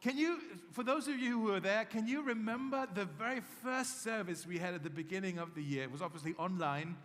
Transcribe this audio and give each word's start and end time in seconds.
can 0.00 0.16
you, 0.16 0.38
for 0.72 0.84
those 0.84 1.08
of 1.08 1.18
you 1.18 1.40
who 1.40 1.52
were 1.52 1.60
there, 1.60 1.84
can 1.84 2.06
you 2.06 2.22
remember 2.22 2.86
the 2.94 3.04
very 3.04 3.40
first 3.62 4.02
service 4.02 4.46
we 4.46 4.58
had 4.58 4.74
at 4.74 4.84
the 4.84 4.90
beginning 4.90 5.38
of 5.38 5.54
the 5.54 5.62
year? 5.62 5.82
It 5.82 5.90
was 5.90 6.02
obviously 6.02 6.34
online. 6.38 6.96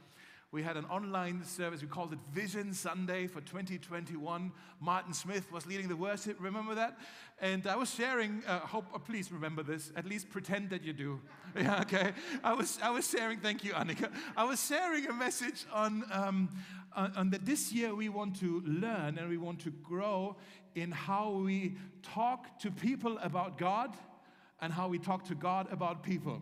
We 0.51 0.61
had 0.61 0.77
an 0.77 0.85
online 0.85 1.43
service. 1.43 1.81
We 1.81 1.87
called 1.87 2.13
it 2.13 2.19
Vision 2.31 2.75
Sunday 2.75 3.25
for 3.25 3.41
2021. 3.41 4.51
Martin 4.79 5.11
Smith 5.11 5.51
was 5.51 5.65
leading 5.65 5.87
the 5.87 5.95
worship. 5.95 6.37
Remember 6.39 6.75
that? 6.75 6.99
And 7.41 7.65
I 7.65 7.75
was 7.75 7.91
sharing. 7.91 8.43
Uh, 8.47 8.59
hope, 8.59 8.85
oh, 8.93 8.99
please 8.99 9.31
remember 9.31 9.63
this. 9.63 9.91
At 9.95 10.05
least 10.05 10.29
pretend 10.29 10.69
that 10.69 10.83
you 10.83 10.93
do. 10.93 11.19
Yeah, 11.55 11.81
okay. 11.81 12.13
I 12.43 12.53
was, 12.53 12.79
I 12.81 12.89
was 12.89 13.07
sharing. 13.07 13.39
Thank 13.39 13.63
you, 13.63 13.73
Annika. 13.73 14.11
I 14.35 14.43
was 14.43 14.63
sharing 14.63 15.07
a 15.07 15.13
message 15.13 15.65
on, 15.71 16.03
um, 16.11 16.49
on 16.95 17.29
that. 17.31 17.45
This 17.45 17.71
year 17.71 17.93
we 17.93 18.09
want 18.09 18.39
to 18.39 18.61
learn 18.65 19.19
and 19.19 19.29
we 19.29 19.37
want 19.37 19.59
to 19.61 19.69
grow 19.69 20.35
in 20.75 20.91
how 20.91 21.31
we 21.31 21.75
talk 22.01 22.59
to 22.59 22.71
people 22.71 23.17
about 23.19 23.57
God 23.57 23.95
and 24.61 24.71
how 24.71 24.87
we 24.87 24.99
talk 24.99 25.25
to 25.25 25.35
God 25.35 25.71
about 25.71 26.03
people. 26.03 26.41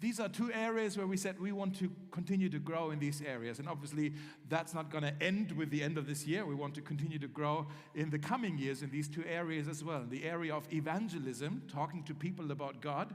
These 0.00 0.20
are 0.20 0.28
two 0.28 0.52
areas 0.52 0.96
where 0.96 1.08
we 1.08 1.16
said 1.16 1.40
we 1.40 1.50
want 1.50 1.76
to 1.80 1.90
continue 2.12 2.48
to 2.50 2.60
grow 2.60 2.92
in 2.92 3.00
these 3.00 3.20
areas. 3.20 3.58
And 3.58 3.68
obviously, 3.68 4.12
that's 4.48 4.72
not 4.72 4.92
going 4.92 5.02
to 5.02 5.12
end 5.20 5.50
with 5.52 5.70
the 5.70 5.82
end 5.82 5.98
of 5.98 6.06
this 6.06 6.24
year. 6.24 6.46
We 6.46 6.54
want 6.54 6.74
to 6.76 6.80
continue 6.80 7.18
to 7.18 7.26
grow 7.26 7.66
in 7.96 8.10
the 8.10 8.18
coming 8.18 8.58
years 8.58 8.82
in 8.82 8.90
these 8.90 9.08
two 9.08 9.24
areas 9.28 9.66
as 9.66 9.82
well. 9.82 10.04
The 10.08 10.24
area 10.24 10.54
of 10.54 10.72
evangelism, 10.72 11.62
talking 11.66 12.04
to 12.04 12.14
people 12.14 12.52
about 12.52 12.80
God, 12.80 13.12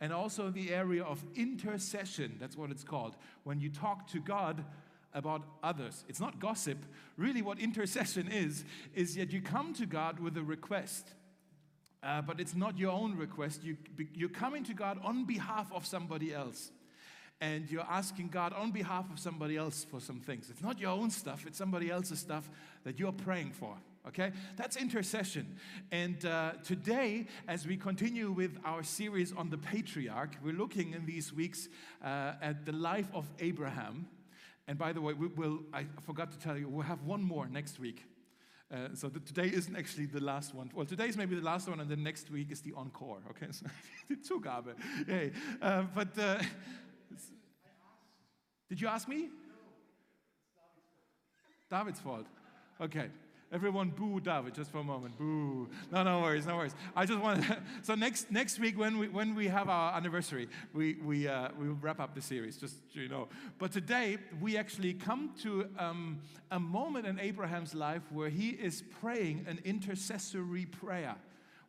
and 0.00 0.12
also 0.12 0.50
the 0.50 0.72
area 0.72 1.04
of 1.04 1.22
intercession. 1.36 2.36
That's 2.40 2.56
what 2.56 2.72
it's 2.72 2.82
called. 2.82 3.16
When 3.44 3.60
you 3.60 3.70
talk 3.70 4.08
to 4.08 4.18
God 4.18 4.64
about 5.14 5.42
others. 5.62 6.04
It's 6.08 6.20
not 6.20 6.40
gossip. 6.40 6.78
Really, 7.16 7.40
what 7.40 7.58
intercession 7.58 8.28
is, 8.30 8.64
is 8.94 9.14
that 9.14 9.32
you 9.32 9.40
come 9.40 9.72
to 9.74 9.86
God 9.86 10.20
with 10.20 10.36
a 10.36 10.42
request. 10.42 11.08
Uh, 12.02 12.20
but 12.20 12.38
it's 12.38 12.54
not 12.54 12.78
your 12.78 12.92
own 12.92 13.16
request. 13.16 13.64
You, 13.64 13.78
you're 14.12 14.28
coming 14.28 14.62
to 14.64 14.74
God 14.74 14.98
on 15.02 15.24
behalf 15.24 15.72
of 15.72 15.86
somebody 15.86 16.34
else. 16.34 16.70
And 17.40 17.70
you're 17.70 17.86
asking 17.88 18.28
God 18.28 18.52
on 18.52 18.70
behalf 18.70 19.10
of 19.10 19.18
somebody 19.18 19.56
else 19.56 19.84
for 19.84 20.00
some 20.00 20.20
things. 20.20 20.50
It's 20.50 20.62
not 20.62 20.78
your 20.78 20.90
own 20.90 21.10
stuff, 21.10 21.46
it's 21.46 21.58
somebody 21.58 21.90
else's 21.90 22.18
stuff 22.18 22.50
that 22.84 22.98
you're 22.98 23.12
praying 23.12 23.52
for. 23.52 23.76
Okay? 24.06 24.32
That's 24.56 24.76
intercession. 24.76 25.56
And 25.90 26.24
uh, 26.26 26.52
today, 26.62 27.26
as 27.48 27.66
we 27.66 27.76
continue 27.76 28.30
with 28.30 28.58
our 28.64 28.82
series 28.82 29.32
on 29.32 29.48
the 29.48 29.58
patriarch, 29.58 30.36
we're 30.44 30.52
looking 30.52 30.92
in 30.92 31.06
these 31.06 31.32
weeks 31.32 31.68
uh, 32.04 32.32
at 32.42 32.66
the 32.66 32.72
life 32.72 33.08
of 33.14 33.26
Abraham. 33.40 34.06
And 34.66 34.78
by 34.78 34.92
the 34.92 35.00
way, 35.00 35.12
we 35.12 35.26
will, 35.26 35.60
I 35.72 35.86
forgot 36.00 36.32
to 36.32 36.38
tell 36.38 36.56
you, 36.56 36.68
we'll 36.68 36.86
have 36.86 37.02
one 37.02 37.22
more 37.22 37.46
next 37.46 37.78
week. 37.78 38.04
Uh, 38.72 38.88
so 38.94 39.08
the, 39.08 39.20
today 39.20 39.50
isn't 39.52 39.76
actually 39.76 40.06
the 40.06 40.20
last 40.20 40.54
one. 40.54 40.70
Well, 40.74 40.86
today 40.86 41.06
is 41.06 41.16
maybe 41.16 41.36
the 41.36 41.44
last 41.44 41.68
one, 41.68 41.80
and 41.80 41.90
then 41.90 42.02
next 42.02 42.30
week 42.30 42.50
is 42.50 42.62
the 42.62 42.72
encore. 42.76 43.20
Okay, 43.30 43.46
so 43.52 43.66
die 44.08 44.16
Zugabe. 44.16 44.74
Hey, 45.06 45.32
uh, 45.60 45.82
but 45.94 46.18
uh, 46.18 46.42
did 48.68 48.80
you 48.80 48.88
ask 48.88 49.06
me? 49.06 49.28
No. 49.28 49.28
David's 51.70 52.00
fault. 52.00 52.26
Okay. 52.80 53.10
Everyone 53.52 53.90
boo 53.90 54.20
David 54.20 54.54
just 54.54 54.70
for 54.70 54.78
a 54.78 54.84
moment. 54.84 55.16
Boo. 55.16 55.68
No, 55.92 56.02
no 56.02 56.22
worries, 56.22 56.46
no 56.46 56.56
worries. 56.56 56.74
I 56.96 57.06
just 57.06 57.20
want 57.20 57.44
to. 57.44 57.58
So 57.82 57.94
next 57.94 58.30
next 58.30 58.58
week 58.58 58.78
when 58.78 58.98
we 58.98 59.08
when 59.08 59.34
we 59.34 59.46
have 59.48 59.68
our 59.68 59.94
anniversary, 59.94 60.48
we 60.72 60.94
we 60.94 61.28
uh, 61.28 61.48
we 61.58 61.68
will 61.68 61.78
wrap 61.80 62.00
up 62.00 62.14
the 62.14 62.22
series. 62.22 62.56
Just 62.56 62.76
you 62.92 63.08
know. 63.08 63.28
But 63.58 63.72
today 63.72 64.18
we 64.40 64.56
actually 64.56 64.94
come 64.94 65.30
to 65.42 65.68
um, 65.78 66.20
a 66.50 66.58
moment 66.58 67.06
in 67.06 67.20
Abraham's 67.20 67.74
life 67.74 68.02
where 68.10 68.28
he 68.28 68.50
is 68.50 68.82
praying 69.00 69.46
an 69.48 69.60
intercessory 69.64 70.66
prayer, 70.66 71.14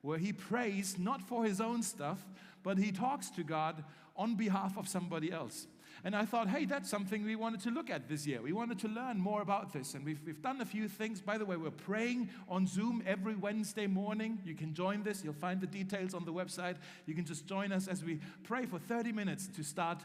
where 0.02 0.18
he 0.18 0.34
prays 0.34 0.98
not 0.98 1.22
for 1.22 1.44
his 1.44 1.62
own 1.62 1.84
stuff, 1.84 2.26
but 2.64 2.78
he 2.78 2.92
talks 2.92 3.30
to 3.32 3.44
God 3.44 3.84
on 4.16 4.36
behalf 4.36 4.78
of 4.78 4.88
somebody 4.88 5.32
else. 5.32 5.68
And 6.04 6.16
I 6.16 6.26
thought, 6.26 6.50
hey, 6.50 6.66
that's 6.66 6.90
something 6.90 7.24
we 7.24 7.36
wanted 7.36 7.62
to 7.62 7.72
look 7.72 7.90
at 7.90 8.08
this 8.08 8.28
year. 8.28 8.42
We 8.42 8.54
wanted 8.54 8.80
to 8.80 8.88
learn 8.88 9.20
more 9.20 9.42
about 9.42 9.74
this. 9.74 9.94
And 9.94 10.06
we've, 10.06 10.20
we've 10.26 10.42
done 10.42 10.62
a 10.62 10.66
few 10.66 10.88
things. 10.88 11.22
By 11.22 11.38
the 11.38 11.46
way, 11.46 11.58
we're 11.58 11.72
praying 11.72 12.30
on 12.50 12.68
Zoom 12.68 13.04
every 13.06 13.36
Wednesday 13.36 13.88
morning. 13.88 14.40
You 14.46 14.56
can 14.56 14.74
join 14.74 15.04
this. 15.04 15.24
You'll 15.24 15.34
find 15.34 15.62
the 15.62 15.68
details 15.68 16.14
on 16.14 16.26
the 16.26 16.34
website. 16.34 16.76
You 17.06 17.16
can 17.16 17.26
just 17.26 17.48
join 17.48 17.72
us 17.72 17.88
as 17.88 18.04
we 18.04 18.20
pray 18.44 18.66
for 18.66 18.80
30 18.80 19.12
minutes 19.12 19.48
to 19.56 19.64
start 19.64 20.04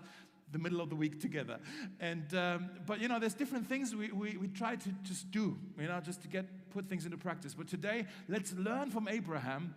the 0.53 0.59
middle 0.59 0.81
of 0.81 0.89
the 0.89 0.97
week 0.97 1.21
together. 1.21 1.59
And 2.01 2.34
um, 2.34 2.71
but 2.87 3.01
you 3.01 3.09
know, 3.09 3.21
there's 3.21 3.34
different 3.34 3.69
things 3.69 3.95
we, 3.95 4.11
we, 4.11 4.37
we 4.37 4.49
try 4.49 4.77
to 4.77 4.89
just 5.03 5.31
do, 5.31 5.57
you 5.78 5.87
know, 5.87 6.01
just 6.01 6.22
to 6.22 6.28
get 6.28 6.71
put 6.71 6.89
things 6.89 7.05
into 7.05 7.17
practice. 7.17 7.55
But 7.55 7.69
today, 7.69 8.07
let's 8.28 8.53
learn 8.55 8.91
from 8.91 9.07
Abraham 9.09 9.75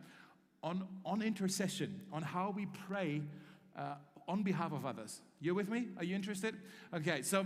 on, 0.64 0.88
on 1.06 1.22
intercession, 1.22 2.02
on 2.12 2.24
how 2.24 2.54
we 2.56 2.68
pray 2.88 3.22
uh, 3.78 3.96
on 4.28 4.44
behalf 4.44 4.72
of 4.72 4.86
others. 4.86 5.22
You're 5.40 5.56
with 5.56 5.70
me? 5.70 5.88
Are 5.98 6.04
you 6.04 6.16
interested? 6.16 6.56
Okay, 6.94 7.22
so 7.22 7.46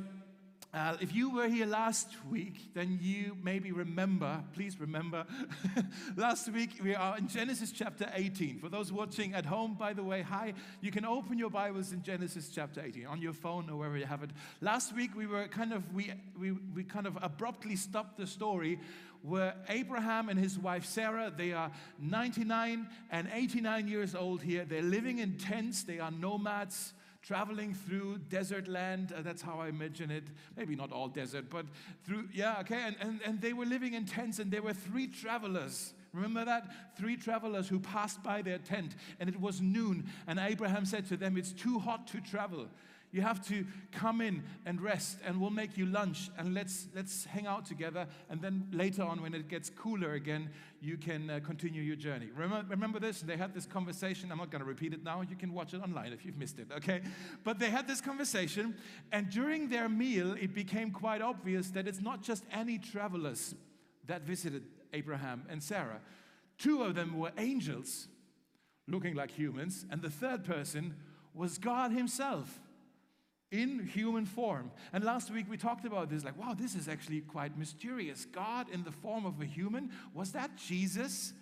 uh, 0.73 0.97
if 0.99 1.15
you 1.15 1.29
were 1.29 1.47
here 1.47 1.65
last 1.65 2.09
week, 2.29 2.73
then 2.73 2.99
you 3.01 3.37
maybe 3.41 3.71
remember, 3.71 4.43
please 4.53 4.79
remember, 4.79 5.25
last 6.17 6.51
week 6.51 6.71
we 6.83 6.93
are 6.93 7.17
in 7.17 7.27
Genesis 7.27 7.71
chapter 7.71 8.11
18. 8.13 8.59
For 8.59 8.67
those 8.67 8.91
watching 8.91 9.33
at 9.33 9.45
home, 9.45 9.75
by 9.75 9.93
the 9.93 10.03
way, 10.03 10.21
hi, 10.21 10.53
you 10.81 10.91
can 10.91 11.05
open 11.05 11.39
your 11.39 11.49
Bibles 11.49 11.93
in 11.93 12.03
Genesis 12.03 12.49
chapter 12.53 12.81
18 12.85 13.07
on 13.07 13.21
your 13.21 13.31
phone 13.31 13.69
or 13.69 13.77
wherever 13.77 13.97
you 13.97 14.05
have 14.05 14.23
it. 14.23 14.31
Last 14.59 14.93
week 14.93 15.15
we 15.15 15.25
were 15.25 15.47
kind 15.47 15.71
of, 15.71 15.93
we, 15.93 16.11
we, 16.37 16.51
we 16.51 16.83
kind 16.83 17.07
of 17.07 17.17
abruptly 17.21 17.77
stopped 17.77 18.17
the 18.17 18.27
story 18.27 18.77
where 19.21 19.55
Abraham 19.69 20.29
and 20.29 20.39
his 20.39 20.57
wife 20.57 20.85
Sarah, 20.85 21.31
they 21.35 21.53
are 21.53 21.71
99 21.99 22.87
and 23.11 23.29
89 23.33 23.87
years 23.87 24.15
old 24.15 24.41
here. 24.41 24.65
They're 24.65 24.81
living 24.81 25.19
in 25.19 25.37
tents, 25.37 25.83
they 25.83 25.99
are 25.99 26.11
nomads 26.11 26.93
traveling 27.27 27.73
through 27.73 28.17
desert 28.29 28.69
land. 28.69 29.11
Uh, 29.11 29.21
that's 29.21 29.41
how 29.41 29.59
I 29.59 29.67
imagine 29.67 30.09
it. 30.09 30.23
Maybe 30.55 30.77
not 30.77 30.93
all 30.93 31.09
desert, 31.09 31.49
but 31.49 31.65
through, 32.05 32.29
yeah, 32.33 32.59
okay. 32.61 32.81
And, 32.85 32.95
and, 33.01 33.19
and 33.25 33.41
they 33.41 33.51
were 33.51 33.65
living 33.65 33.93
in 33.93 34.05
tents, 34.05 34.39
and 34.39 34.49
there 34.49 34.61
were 34.61 34.73
three 34.73 35.07
travelers. 35.07 35.93
Remember 36.13 36.45
that? 36.45 36.97
Three 36.97 37.17
travelers 37.17 37.67
who 37.67 37.79
passed 37.79 38.23
by 38.23 38.41
their 38.41 38.59
tent, 38.59 38.95
and 39.19 39.27
it 39.27 39.39
was 39.39 39.59
noon. 39.59 40.09
And 40.25 40.39
Abraham 40.39 40.85
said 40.85 41.05
to 41.07 41.17
them, 41.17 41.35
It's 41.35 41.51
too 41.51 41.79
hot 41.79 42.07
to 42.07 42.21
travel. 42.21 42.67
You 43.11 43.21
have 43.21 43.45
to 43.47 43.65
come 43.93 44.19
in 44.19 44.43
and 44.65 44.81
rest, 44.81 45.19
and 45.25 45.39
we'll 45.39 45.49
make 45.49 45.77
you 45.77 45.85
lunch, 45.85 46.29
and 46.37 46.53
let's, 46.53 46.87
let's 46.93 47.23
hang 47.23 47.47
out 47.47 47.65
together. 47.65 48.05
And 48.29 48.41
then 48.41 48.67
later 48.71 49.03
on, 49.03 49.21
when 49.21 49.33
it 49.33 49.47
gets 49.47 49.69
cooler 49.69 50.13
again, 50.13 50.49
you 50.81 50.97
can 50.97 51.29
uh, 51.29 51.39
continue 51.39 51.81
your 51.81 51.95
journey. 51.95 52.27
Remember, 52.35 52.65
remember 52.69 52.99
this? 52.99 53.21
They 53.21 53.37
had 53.37 53.53
this 53.53 53.65
conversation. 53.65 54.29
I'm 54.29 54.37
not 54.37 54.51
going 54.51 54.59
to 54.59 54.67
repeat 54.67 54.93
it 54.93 55.03
now. 55.03 55.21
You 55.21 55.37
can 55.37 55.53
watch 55.53 55.73
it 55.73 55.81
online 55.81 56.11
if 56.11 56.25
you've 56.25 56.37
missed 56.37 56.59
it, 56.59 56.67
okay? 56.75 57.01
But 57.45 57.59
they 57.59 57.69
had 57.69 57.87
this 57.87 58.01
conversation, 58.01 58.75
and 59.13 59.29
during 59.29 59.69
their 59.69 59.87
meal, 59.87 60.33
it 60.33 60.53
became 60.53 60.91
quite 60.91 61.21
obvious 61.21 61.69
that 61.69 61.87
it's 61.87 62.01
not 62.01 62.21
just 62.21 62.43
any 62.51 62.77
travelers 62.77 63.55
that 64.05 64.23
visited 64.23 64.63
Abraham 64.91 65.45
and 65.49 65.63
Sarah. 65.63 66.01
Two 66.57 66.83
of 66.83 66.95
them 66.95 67.17
were 67.17 67.31
angels, 67.37 68.09
looking 68.85 69.15
like 69.15 69.31
humans, 69.31 69.85
and 69.89 70.01
the 70.01 70.09
third 70.09 70.43
person 70.43 70.95
was 71.33 71.57
God 71.57 71.91
Himself 71.91 72.59
in 73.51 73.87
human 73.87 74.25
form. 74.25 74.71
And 74.91 75.03
last 75.03 75.31
week 75.31 75.45
we 75.49 75.57
talked 75.57 75.85
about 75.85 76.09
this 76.09 76.23
like, 76.23 76.37
wow, 76.37 76.53
this 76.53 76.75
is 76.75 76.87
actually 76.87 77.21
quite 77.21 77.57
mysterious. 77.57 78.25
God 78.25 78.67
in 78.69 78.83
the 78.83 78.91
form 78.91 79.25
of 79.25 79.39
a 79.41 79.45
human, 79.45 79.91
was 80.13 80.31
that 80.33 80.57
Jesus 80.57 81.33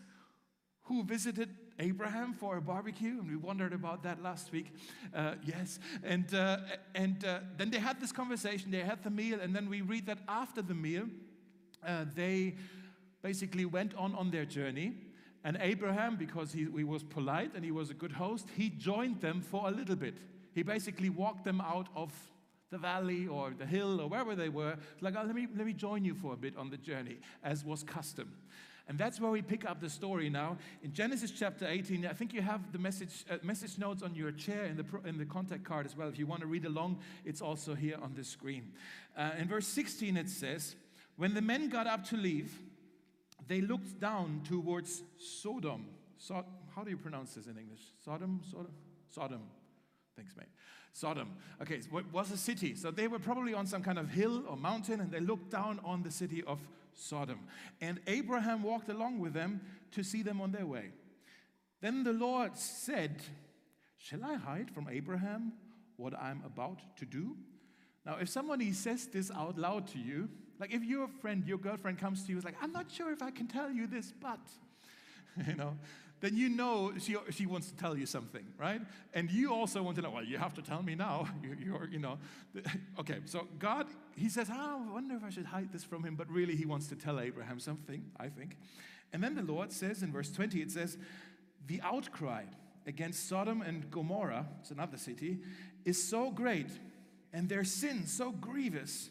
who 0.83 1.03
visited 1.03 1.49
Abraham 1.79 2.33
for 2.33 2.57
a 2.57 2.61
barbecue? 2.61 3.19
And 3.19 3.27
we 3.27 3.35
wondered 3.35 3.73
about 3.73 4.03
that 4.03 4.21
last 4.21 4.51
week. 4.51 4.71
Uh, 5.13 5.33
yes. 5.43 5.79
And, 6.03 6.31
uh, 6.33 6.59
and 6.93 7.25
uh, 7.25 7.39
then 7.57 7.71
they 7.71 7.79
had 7.79 7.99
this 7.99 8.11
conversation, 8.11 8.69
they 8.69 8.81
had 8.81 9.03
the 9.03 9.09
meal, 9.09 9.39
and 9.41 9.55
then 9.55 9.67
we 9.67 9.81
read 9.81 10.05
that 10.05 10.19
after 10.27 10.61
the 10.61 10.75
meal, 10.75 11.05
uh, 11.85 12.05
they 12.13 12.55
basically 13.23 13.65
went 13.65 13.95
on 13.95 14.13
on 14.13 14.29
their 14.29 14.45
journey. 14.45 14.93
And 15.43 15.57
Abraham, 15.59 16.15
because 16.17 16.51
he, 16.51 16.67
he 16.75 16.83
was 16.83 17.03
polite 17.03 17.51
and 17.55 17.65
he 17.65 17.71
was 17.71 17.89
a 17.89 17.93
good 17.93 18.11
host, 18.11 18.47
he 18.55 18.69
joined 18.69 19.21
them 19.21 19.41
for 19.41 19.67
a 19.67 19.71
little 19.71 19.95
bit 19.95 20.15
he 20.55 20.63
basically 20.63 21.09
walked 21.09 21.43
them 21.43 21.59
out 21.59 21.89
of 21.95 22.11
the 22.71 22.77
valley 22.77 23.27
or 23.27 23.53
the 23.55 23.65
hill 23.65 23.99
or 23.99 24.07
wherever 24.07 24.35
they 24.35 24.49
were. 24.49 24.77
Like, 25.01 25.15
oh, 25.17 25.23
let, 25.23 25.35
me, 25.35 25.47
let 25.55 25.67
me 25.67 25.73
join 25.73 26.05
you 26.05 26.15
for 26.15 26.33
a 26.33 26.37
bit 26.37 26.55
on 26.55 26.69
the 26.69 26.77
journey, 26.77 27.17
as 27.43 27.65
was 27.65 27.83
custom. 27.83 28.33
And 28.87 28.97
that's 28.97 29.19
where 29.19 29.31
we 29.31 29.41
pick 29.41 29.69
up 29.69 29.81
the 29.81 29.89
story 29.89 30.29
now. 30.29 30.57
In 30.81 30.93
Genesis 30.93 31.31
chapter 31.31 31.67
18, 31.67 32.05
I 32.05 32.13
think 32.13 32.33
you 32.33 32.41
have 32.41 32.71
the 32.71 32.77
message, 32.77 33.25
uh, 33.29 33.37
message 33.43 33.77
notes 33.77 34.01
on 34.01 34.15
your 34.15 34.31
chair 34.31 34.65
in 34.65 34.77
the, 34.77 34.85
in 35.05 35.17
the 35.17 35.25
contact 35.25 35.65
card 35.65 35.85
as 35.85 35.97
well. 35.97 36.07
If 36.07 36.17
you 36.17 36.25
want 36.25 36.41
to 36.41 36.47
read 36.47 36.65
along, 36.65 36.99
it's 37.25 37.41
also 37.41 37.75
here 37.75 37.97
on 38.01 38.13
the 38.13 38.23
screen. 38.23 38.71
Uh, 39.17 39.31
in 39.37 39.49
verse 39.49 39.67
16, 39.67 40.15
it 40.15 40.29
says, 40.29 40.75
When 41.17 41.33
the 41.33 41.41
men 41.41 41.67
got 41.67 41.85
up 41.85 42.05
to 42.09 42.17
leave, 42.17 42.59
they 43.47 43.59
looked 43.59 43.99
down 43.99 44.41
towards 44.47 45.03
Sodom. 45.17 45.87
So, 46.17 46.45
how 46.73 46.83
do 46.83 46.91
you 46.91 46.97
pronounce 46.97 47.33
this 47.33 47.47
in 47.47 47.57
English? 47.57 47.81
Sodom? 48.03 48.39
Sodom? 48.49 48.71
Sodom. 49.09 49.41
Thanks, 50.15 50.35
mate. 50.37 50.47
Sodom. 50.93 51.33
Okay, 51.61 51.81
so 51.81 51.97
it 51.97 52.05
was 52.13 52.31
a 52.31 52.37
city. 52.37 52.75
So 52.75 52.89
they 52.89 53.07
were 53.07 53.19
probably 53.19 53.53
on 53.53 53.67
some 53.67 53.83
kind 53.83 53.99
of 53.99 54.09
hill 54.09 54.45
or 54.47 54.55
mountain 54.55 55.01
and 55.01 55.11
they 55.11 55.19
looked 55.19 55.51
down 55.51 55.79
on 55.83 56.03
the 56.03 56.11
city 56.11 56.43
of 56.43 56.59
Sodom. 56.93 57.39
And 57.81 57.99
Abraham 58.07 58.63
walked 58.63 58.89
along 58.89 59.19
with 59.19 59.33
them 59.33 59.59
to 59.91 60.03
see 60.03 60.23
them 60.23 60.39
on 60.39 60.51
their 60.51 60.65
way. 60.65 60.91
Then 61.81 62.03
the 62.03 62.13
Lord 62.13 62.57
said, 62.57 63.21
Shall 63.97 64.23
I 64.23 64.35
hide 64.35 64.71
from 64.71 64.87
Abraham 64.89 65.53
what 65.97 66.13
I'm 66.17 66.41
about 66.45 66.79
to 66.97 67.05
do? 67.05 67.35
Now, 68.05 68.17
if 68.21 68.29
somebody 68.29 68.71
says 68.71 69.07
this 69.07 69.31
out 69.31 69.57
loud 69.57 69.87
to 69.87 69.99
you, 69.99 70.29
like 70.59 70.73
if 70.73 70.83
your 70.83 71.07
friend, 71.21 71.43
your 71.45 71.57
girlfriend 71.57 71.97
comes 71.97 72.23
to 72.23 72.31
you, 72.31 72.37
is 72.37 72.45
like, 72.45 72.55
I'm 72.61 72.71
not 72.71 72.91
sure 72.91 73.11
if 73.11 73.21
I 73.21 73.31
can 73.31 73.47
tell 73.47 73.71
you 73.71 73.87
this, 73.87 74.13
but, 74.21 74.39
you 75.47 75.55
know, 75.55 75.75
then 76.21 76.35
you 76.35 76.49
know 76.49 76.93
she, 76.99 77.15
she 77.29 77.45
wants 77.45 77.69
to 77.69 77.75
tell 77.75 77.97
you 77.97 78.05
something, 78.05 78.45
right? 78.57 78.81
And 79.13 79.29
you 79.29 79.53
also 79.53 79.83
want 79.83 79.95
to 79.97 80.01
know, 80.01 80.11
well, 80.11 80.23
you 80.23 80.37
have 80.37 80.53
to 80.55 80.61
tell 80.61 80.81
me 80.81 80.95
now. 80.95 81.27
You, 81.59 81.75
are 81.75 81.87
you 81.87 81.99
know, 81.99 82.17
okay, 82.99 83.19
so 83.25 83.47
God, 83.59 83.87
he 84.15 84.29
says, 84.29 84.49
oh, 84.51 84.85
I 84.89 84.93
wonder 84.93 85.15
if 85.15 85.23
I 85.23 85.29
should 85.29 85.45
hide 85.45 85.71
this 85.71 85.83
from 85.83 86.03
him, 86.03 86.15
but 86.15 86.29
really 86.29 86.55
he 86.55 86.65
wants 86.65 86.87
to 86.87 86.95
tell 86.95 87.19
Abraham 87.19 87.59
something, 87.59 88.03
I 88.19 88.29
think. 88.29 88.57
And 89.13 89.23
then 89.23 89.35
the 89.35 89.43
Lord 89.43 89.71
says 89.71 90.03
in 90.03 90.11
verse 90.11 90.31
20, 90.31 90.61
it 90.61 90.71
says, 90.71 90.97
the 91.67 91.81
outcry 91.81 92.43
against 92.87 93.29
Sodom 93.29 93.61
and 93.61 93.89
Gomorrah, 93.89 94.47
it's 94.61 94.71
another 94.71 94.97
city, 94.97 95.39
is 95.85 96.01
so 96.01 96.31
great 96.31 96.69
and 97.35 97.49
their 97.49 97.65
sin 97.65 98.07
so 98.07 98.31
grievous 98.31 99.09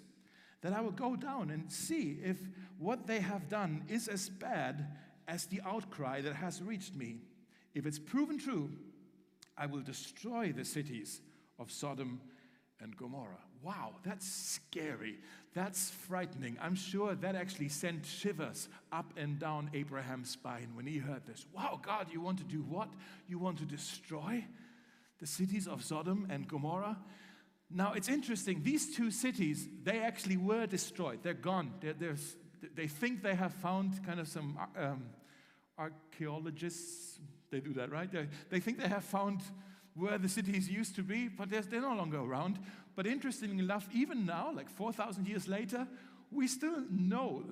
that 0.62 0.72
I 0.72 0.80
will 0.80 0.92
go 0.92 1.14
down 1.14 1.50
and 1.50 1.70
see 1.70 2.18
if 2.24 2.38
what 2.78 3.06
they 3.06 3.20
have 3.20 3.50
done 3.50 3.84
is 3.86 4.08
as 4.08 4.30
bad 4.30 4.86
as 5.28 5.46
the 5.46 5.60
outcry 5.64 6.20
that 6.20 6.34
has 6.34 6.62
reached 6.62 6.94
me. 6.94 7.18
If 7.74 7.86
it's 7.86 7.98
proven 7.98 8.38
true, 8.38 8.70
I 9.56 9.66
will 9.66 9.80
destroy 9.80 10.52
the 10.52 10.64
cities 10.64 11.20
of 11.58 11.70
Sodom 11.70 12.20
and 12.80 12.96
Gomorrah. 12.96 13.38
Wow, 13.62 13.94
that's 14.04 14.26
scary. 14.26 15.18
That's 15.54 15.90
frightening. 15.90 16.58
I'm 16.60 16.74
sure 16.74 17.14
that 17.14 17.34
actually 17.34 17.70
sent 17.70 18.04
shivers 18.04 18.68
up 18.92 19.12
and 19.16 19.38
down 19.38 19.70
Abraham's 19.72 20.30
spine 20.30 20.70
when 20.74 20.86
he 20.86 20.98
heard 20.98 21.24
this. 21.26 21.46
Wow, 21.52 21.80
God, 21.82 22.08
you 22.12 22.20
want 22.20 22.38
to 22.38 22.44
do 22.44 22.58
what? 22.58 22.88
You 23.26 23.38
want 23.38 23.58
to 23.58 23.64
destroy 23.64 24.44
the 25.18 25.26
cities 25.26 25.66
of 25.66 25.82
Sodom 25.82 26.26
and 26.28 26.46
Gomorrah? 26.46 26.98
Now, 27.70 27.94
it's 27.94 28.08
interesting. 28.08 28.62
These 28.62 28.94
two 28.94 29.10
cities, 29.10 29.66
they 29.82 30.00
actually 30.00 30.36
were 30.36 30.66
destroyed. 30.66 31.20
They're 31.22 31.32
gone. 31.34 31.72
They're, 31.80 32.16
they 32.74 32.86
think 32.86 33.22
they 33.22 33.34
have 33.34 33.52
found 33.54 34.04
kind 34.04 34.20
of 34.20 34.28
some 34.28 34.58
um, 34.76 35.04
archaeologists, 35.78 37.18
they 37.50 37.60
do 37.60 37.72
that, 37.74 37.90
right? 37.90 38.10
They, 38.10 38.28
they 38.50 38.60
think 38.60 38.78
they 38.78 38.88
have 38.88 39.04
found 39.04 39.40
where 39.94 40.18
the 40.18 40.28
cities 40.28 40.68
used 40.68 40.96
to 40.96 41.02
be, 41.02 41.28
but 41.28 41.50
they're, 41.50 41.62
they're 41.62 41.80
no 41.80 41.94
longer 41.94 42.18
around. 42.18 42.58
But 42.96 43.06
interestingly 43.06 43.58
enough, 43.58 43.88
even 43.94 44.26
now, 44.26 44.52
like 44.54 44.68
4,000 44.68 45.26
years 45.28 45.48
later, 45.48 45.86
we 46.30 46.46
still 46.46 46.84
know 46.90 47.44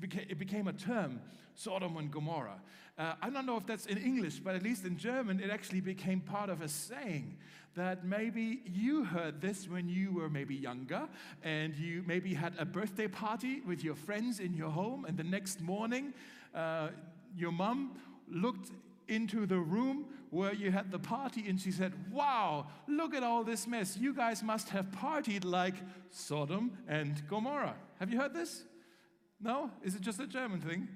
beca- 0.00 0.30
it 0.30 0.38
became 0.38 0.68
a 0.68 0.72
term, 0.72 1.20
Sodom 1.54 1.96
and 1.96 2.10
Gomorrah. 2.10 2.60
Uh, 2.98 3.14
I 3.22 3.30
don't 3.30 3.46
know 3.46 3.56
if 3.56 3.66
that's 3.66 3.86
in 3.86 3.98
English, 3.98 4.40
but 4.40 4.54
at 4.54 4.62
least 4.62 4.84
in 4.84 4.96
German, 4.96 5.40
it 5.40 5.50
actually 5.50 5.80
became 5.80 6.20
part 6.20 6.50
of 6.50 6.62
a 6.62 6.68
saying 6.68 7.36
that 7.74 8.04
maybe 8.04 8.60
you 8.64 9.04
heard 9.04 9.40
this 9.40 9.68
when 9.68 9.88
you 9.88 10.12
were 10.12 10.28
maybe 10.28 10.54
younger 10.54 11.08
and 11.44 11.76
you 11.76 12.02
maybe 12.06 12.34
had 12.34 12.52
a 12.58 12.64
birthday 12.64 13.06
party 13.06 13.60
with 13.60 13.84
your 13.84 13.94
friends 13.94 14.40
in 14.40 14.54
your 14.54 14.70
home, 14.70 15.04
and 15.04 15.16
the 15.16 15.24
next 15.24 15.60
morning, 15.60 16.12
uh, 16.54 16.88
your 17.36 17.52
mom 17.52 17.96
looked 18.28 18.70
into 19.06 19.46
the 19.46 19.58
room 19.58 20.06
where 20.30 20.52
you 20.54 20.70
had 20.70 20.90
the 20.90 20.98
party 20.98 21.48
and 21.48 21.60
she 21.60 21.70
said, 21.70 21.92
Wow, 22.10 22.66
look 22.86 23.14
at 23.14 23.22
all 23.22 23.44
this 23.44 23.66
mess. 23.66 23.96
You 23.96 24.14
guys 24.14 24.42
must 24.42 24.68
have 24.70 24.86
partied 24.86 25.44
like 25.44 25.74
Sodom 26.10 26.76
and 26.86 27.22
Gomorrah. 27.28 27.76
Have 27.98 28.10
you 28.10 28.18
heard 28.18 28.34
this? 28.34 28.62
No? 29.40 29.70
Is 29.82 29.94
it 29.94 30.02
just 30.02 30.20
a 30.20 30.26
German 30.26 30.60
thing? 30.60 30.88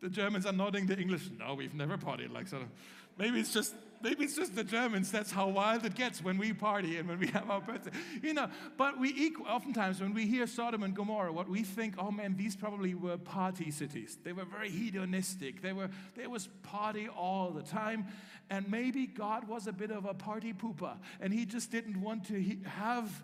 The 0.00 0.08
Germans 0.08 0.46
are 0.46 0.52
nodding 0.52 0.86
the 0.86 0.98
English. 0.98 1.28
No, 1.38 1.54
we've 1.54 1.74
never 1.74 1.98
partied 1.98 2.32
like 2.32 2.48
Sodom. 2.48 2.70
Maybe 3.18 3.40
it's 3.40 3.52
just 3.52 3.74
maybe 4.02 4.24
it's 4.24 4.34
just 4.34 4.54
the 4.54 4.64
Germans. 4.64 5.12
That's 5.12 5.30
how 5.30 5.48
wild 5.48 5.84
it 5.84 5.94
gets 5.94 6.22
when 6.22 6.38
we 6.38 6.52
party 6.52 6.96
and 6.96 7.08
when 7.08 7.18
we 7.18 7.26
have 7.28 7.50
our 7.50 7.60
birthday. 7.60 7.90
You 8.22 8.34
know, 8.34 8.48
but 8.78 8.98
we 8.98 9.10
equal, 9.10 9.46
oftentimes 9.46 10.00
when 10.00 10.14
we 10.14 10.26
hear 10.26 10.46
Sodom 10.46 10.82
and 10.82 10.94
Gomorrah, 10.94 11.32
what 11.32 11.48
we 11.48 11.62
think, 11.62 11.96
oh 11.98 12.10
man, 12.10 12.36
these 12.36 12.56
probably 12.56 12.94
were 12.94 13.18
party 13.18 13.70
cities. 13.70 14.16
They 14.24 14.32
were 14.32 14.46
very 14.46 14.70
hedonistic. 14.70 15.60
They 15.60 15.72
were 15.72 15.90
there 16.14 16.30
was 16.30 16.48
party 16.62 17.08
all 17.08 17.50
the 17.50 17.62
time, 17.62 18.06
and 18.50 18.68
maybe 18.70 19.06
God 19.06 19.48
was 19.48 19.66
a 19.66 19.72
bit 19.72 19.90
of 19.90 20.04
a 20.04 20.14
party 20.14 20.52
pooper, 20.52 20.96
and 21.20 21.32
He 21.32 21.46
just 21.46 21.70
didn't 21.70 22.00
want 22.00 22.26
to 22.26 22.34
he- 22.40 22.60
have. 22.64 23.22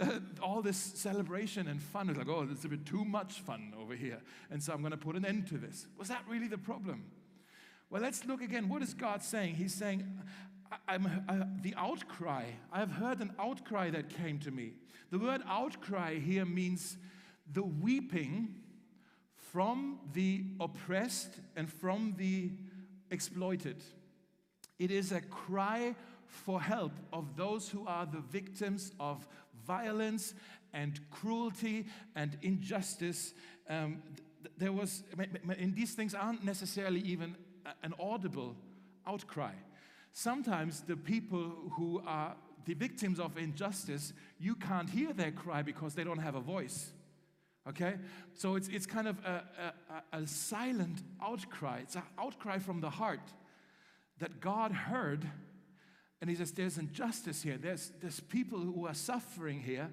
Uh, 0.00 0.20
all 0.40 0.62
this 0.62 0.76
celebration 0.76 1.66
and 1.66 1.82
fun. 1.82 2.08
It's 2.08 2.16
like, 2.16 2.28
oh, 2.28 2.46
it's 2.48 2.64
a 2.64 2.68
bit 2.68 2.86
too 2.86 3.04
much 3.04 3.40
fun 3.40 3.74
over 3.76 3.96
here. 3.96 4.20
And 4.48 4.62
so 4.62 4.72
I'm 4.72 4.78
going 4.78 4.92
to 4.92 4.96
put 4.96 5.16
an 5.16 5.24
end 5.24 5.48
to 5.48 5.58
this. 5.58 5.88
Was 5.98 6.06
that 6.06 6.22
really 6.28 6.46
the 6.46 6.56
problem? 6.56 7.02
Well, 7.90 8.00
let's 8.00 8.24
look 8.24 8.40
again. 8.40 8.68
What 8.68 8.80
is 8.82 8.94
God 8.94 9.24
saying? 9.24 9.56
He's 9.56 9.74
saying, 9.74 10.06
I'm, 10.86 11.24
I, 11.28 11.42
the 11.62 11.74
outcry. 11.76 12.44
I've 12.72 12.92
heard 12.92 13.20
an 13.20 13.32
outcry 13.40 13.90
that 13.90 14.10
came 14.10 14.38
to 14.40 14.52
me. 14.52 14.74
The 15.10 15.18
word 15.18 15.42
outcry 15.48 16.18
here 16.18 16.44
means 16.44 16.96
the 17.52 17.62
weeping 17.62 18.54
from 19.52 19.98
the 20.12 20.44
oppressed 20.60 21.40
and 21.56 21.72
from 21.72 22.14
the 22.18 22.52
exploited. 23.10 23.82
It 24.78 24.90
is 24.90 25.12
a 25.12 25.20
cry 25.20 25.94
for 26.26 26.60
help 26.60 26.92
of 27.12 27.36
those 27.36 27.68
who 27.68 27.86
are 27.86 28.06
the 28.06 28.20
victims 28.20 28.92
of 29.00 29.26
violence 29.66 30.34
and 30.72 31.00
cruelty 31.10 31.86
and 32.14 32.36
injustice. 32.42 33.34
Um, 33.68 34.02
there 34.56 34.72
was, 34.72 35.02
and 35.16 35.74
these 35.74 35.94
things 35.94 36.14
aren't 36.14 36.44
necessarily 36.44 37.00
even 37.00 37.36
an 37.82 37.94
audible 37.98 38.56
outcry. 39.06 39.52
Sometimes 40.12 40.82
the 40.82 40.96
people 40.96 41.52
who 41.76 42.02
are 42.06 42.34
the 42.66 42.74
victims 42.74 43.18
of 43.18 43.36
injustice, 43.38 44.12
you 44.38 44.54
can't 44.54 44.90
hear 44.90 45.12
their 45.12 45.32
cry 45.32 45.62
because 45.62 45.94
they 45.94 46.04
don't 46.04 46.18
have 46.18 46.34
a 46.34 46.40
voice. 46.40 46.92
Okay? 47.68 47.94
So 48.34 48.56
it's, 48.56 48.68
it's 48.68 48.86
kind 48.86 49.08
of 49.08 49.18
a, 49.24 49.42
a, 50.12 50.18
a 50.18 50.26
silent 50.26 51.02
outcry. 51.22 51.80
It's 51.82 51.96
an 51.96 52.02
outcry 52.18 52.58
from 52.58 52.80
the 52.80 52.90
heart 52.90 53.32
that 54.18 54.40
God 54.40 54.72
heard. 54.72 55.24
And 56.20 56.28
He 56.28 56.36
says, 56.36 56.52
There's 56.52 56.78
injustice 56.78 57.42
here. 57.42 57.58
There's, 57.58 57.92
there's 58.00 58.20
people 58.20 58.58
who 58.58 58.86
are 58.86 58.94
suffering 58.94 59.60
here. 59.60 59.88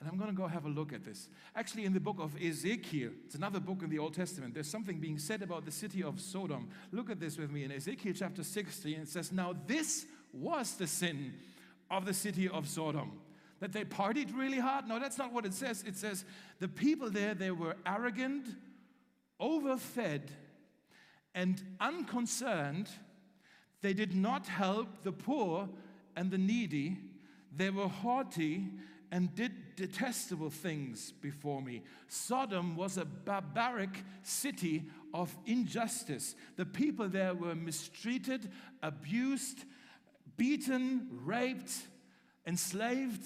And 0.00 0.08
I'm 0.08 0.16
going 0.16 0.30
to 0.30 0.36
go 0.36 0.46
have 0.46 0.64
a 0.64 0.68
look 0.68 0.94
at 0.94 1.04
this. 1.04 1.28
Actually, 1.54 1.84
in 1.84 1.92
the 1.92 2.00
book 2.00 2.16
of 2.20 2.34
Ezekiel, 2.42 3.10
it's 3.26 3.34
another 3.34 3.60
book 3.60 3.82
in 3.82 3.90
the 3.90 3.98
Old 3.98 4.14
Testament, 4.14 4.54
there's 4.54 4.70
something 4.70 4.98
being 4.98 5.18
said 5.18 5.42
about 5.42 5.66
the 5.66 5.70
city 5.70 6.02
of 6.02 6.18
Sodom. 6.20 6.70
Look 6.90 7.10
at 7.10 7.20
this 7.20 7.36
with 7.36 7.50
me 7.50 7.64
in 7.64 7.72
Ezekiel 7.72 8.14
chapter 8.16 8.42
16. 8.42 9.00
It 9.00 9.08
says, 9.08 9.30
Now 9.30 9.54
this 9.66 10.06
was 10.32 10.74
the 10.76 10.86
sin 10.86 11.34
of 11.90 12.06
the 12.06 12.14
city 12.14 12.48
of 12.48 12.66
Sodom. 12.66 13.12
That 13.60 13.72
they 13.72 13.84
partied 13.84 14.34
really 14.34 14.58
hard? 14.58 14.88
No, 14.88 14.98
that's 14.98 15.18
not 15.18 15.34
what 15.34 15.44
it 15.44 15.52
says. 15.52 15.84
It 15.86 15.96
says 15.96 16.24
the 16.60 16.68
people 16.68 17.10
there, 17.10 17.34
they 17.34 17.50
were 17.50 17.76
arrogant, 17.84 18.46
overfed, 19.38 20.30
and 21.34 21.62
unconcerned. 21.78 22.88
They 23.82 23.92
did 23.92 24.14
not 24.14 24.46
help 24.46 25.02
the 25.02 25.12
poor 25.12 25.68
and 26.16 26.30
the 26.30 26.38
needy. 26.38 26.98
They 27.56 27.70
were 27.70 27.88
haughty 27.88 28.68
and 29.10 29.34
did 29.34 29.52
detestable 29.76 30.50
things 30.50 31.12
before 31.20 31.60
me. 31.62 31.82
Sodom 32.08 32.76
was 32.76 32.96
a 32.96 33.04
barbaric 33.04 34.04
city 34.22 34.84
of 35.12 35.36
injustice. 35.46 36.36
The 36.56 36.66
people 36.66 37.08
there 37.08 37.34
were 37.34 37.54
mistreated, 37.54 38.50
abused, 38.82 39.64
beaten, 40.36 41.08
raped, 41.24 41.72
enslaved. 42.46 43.24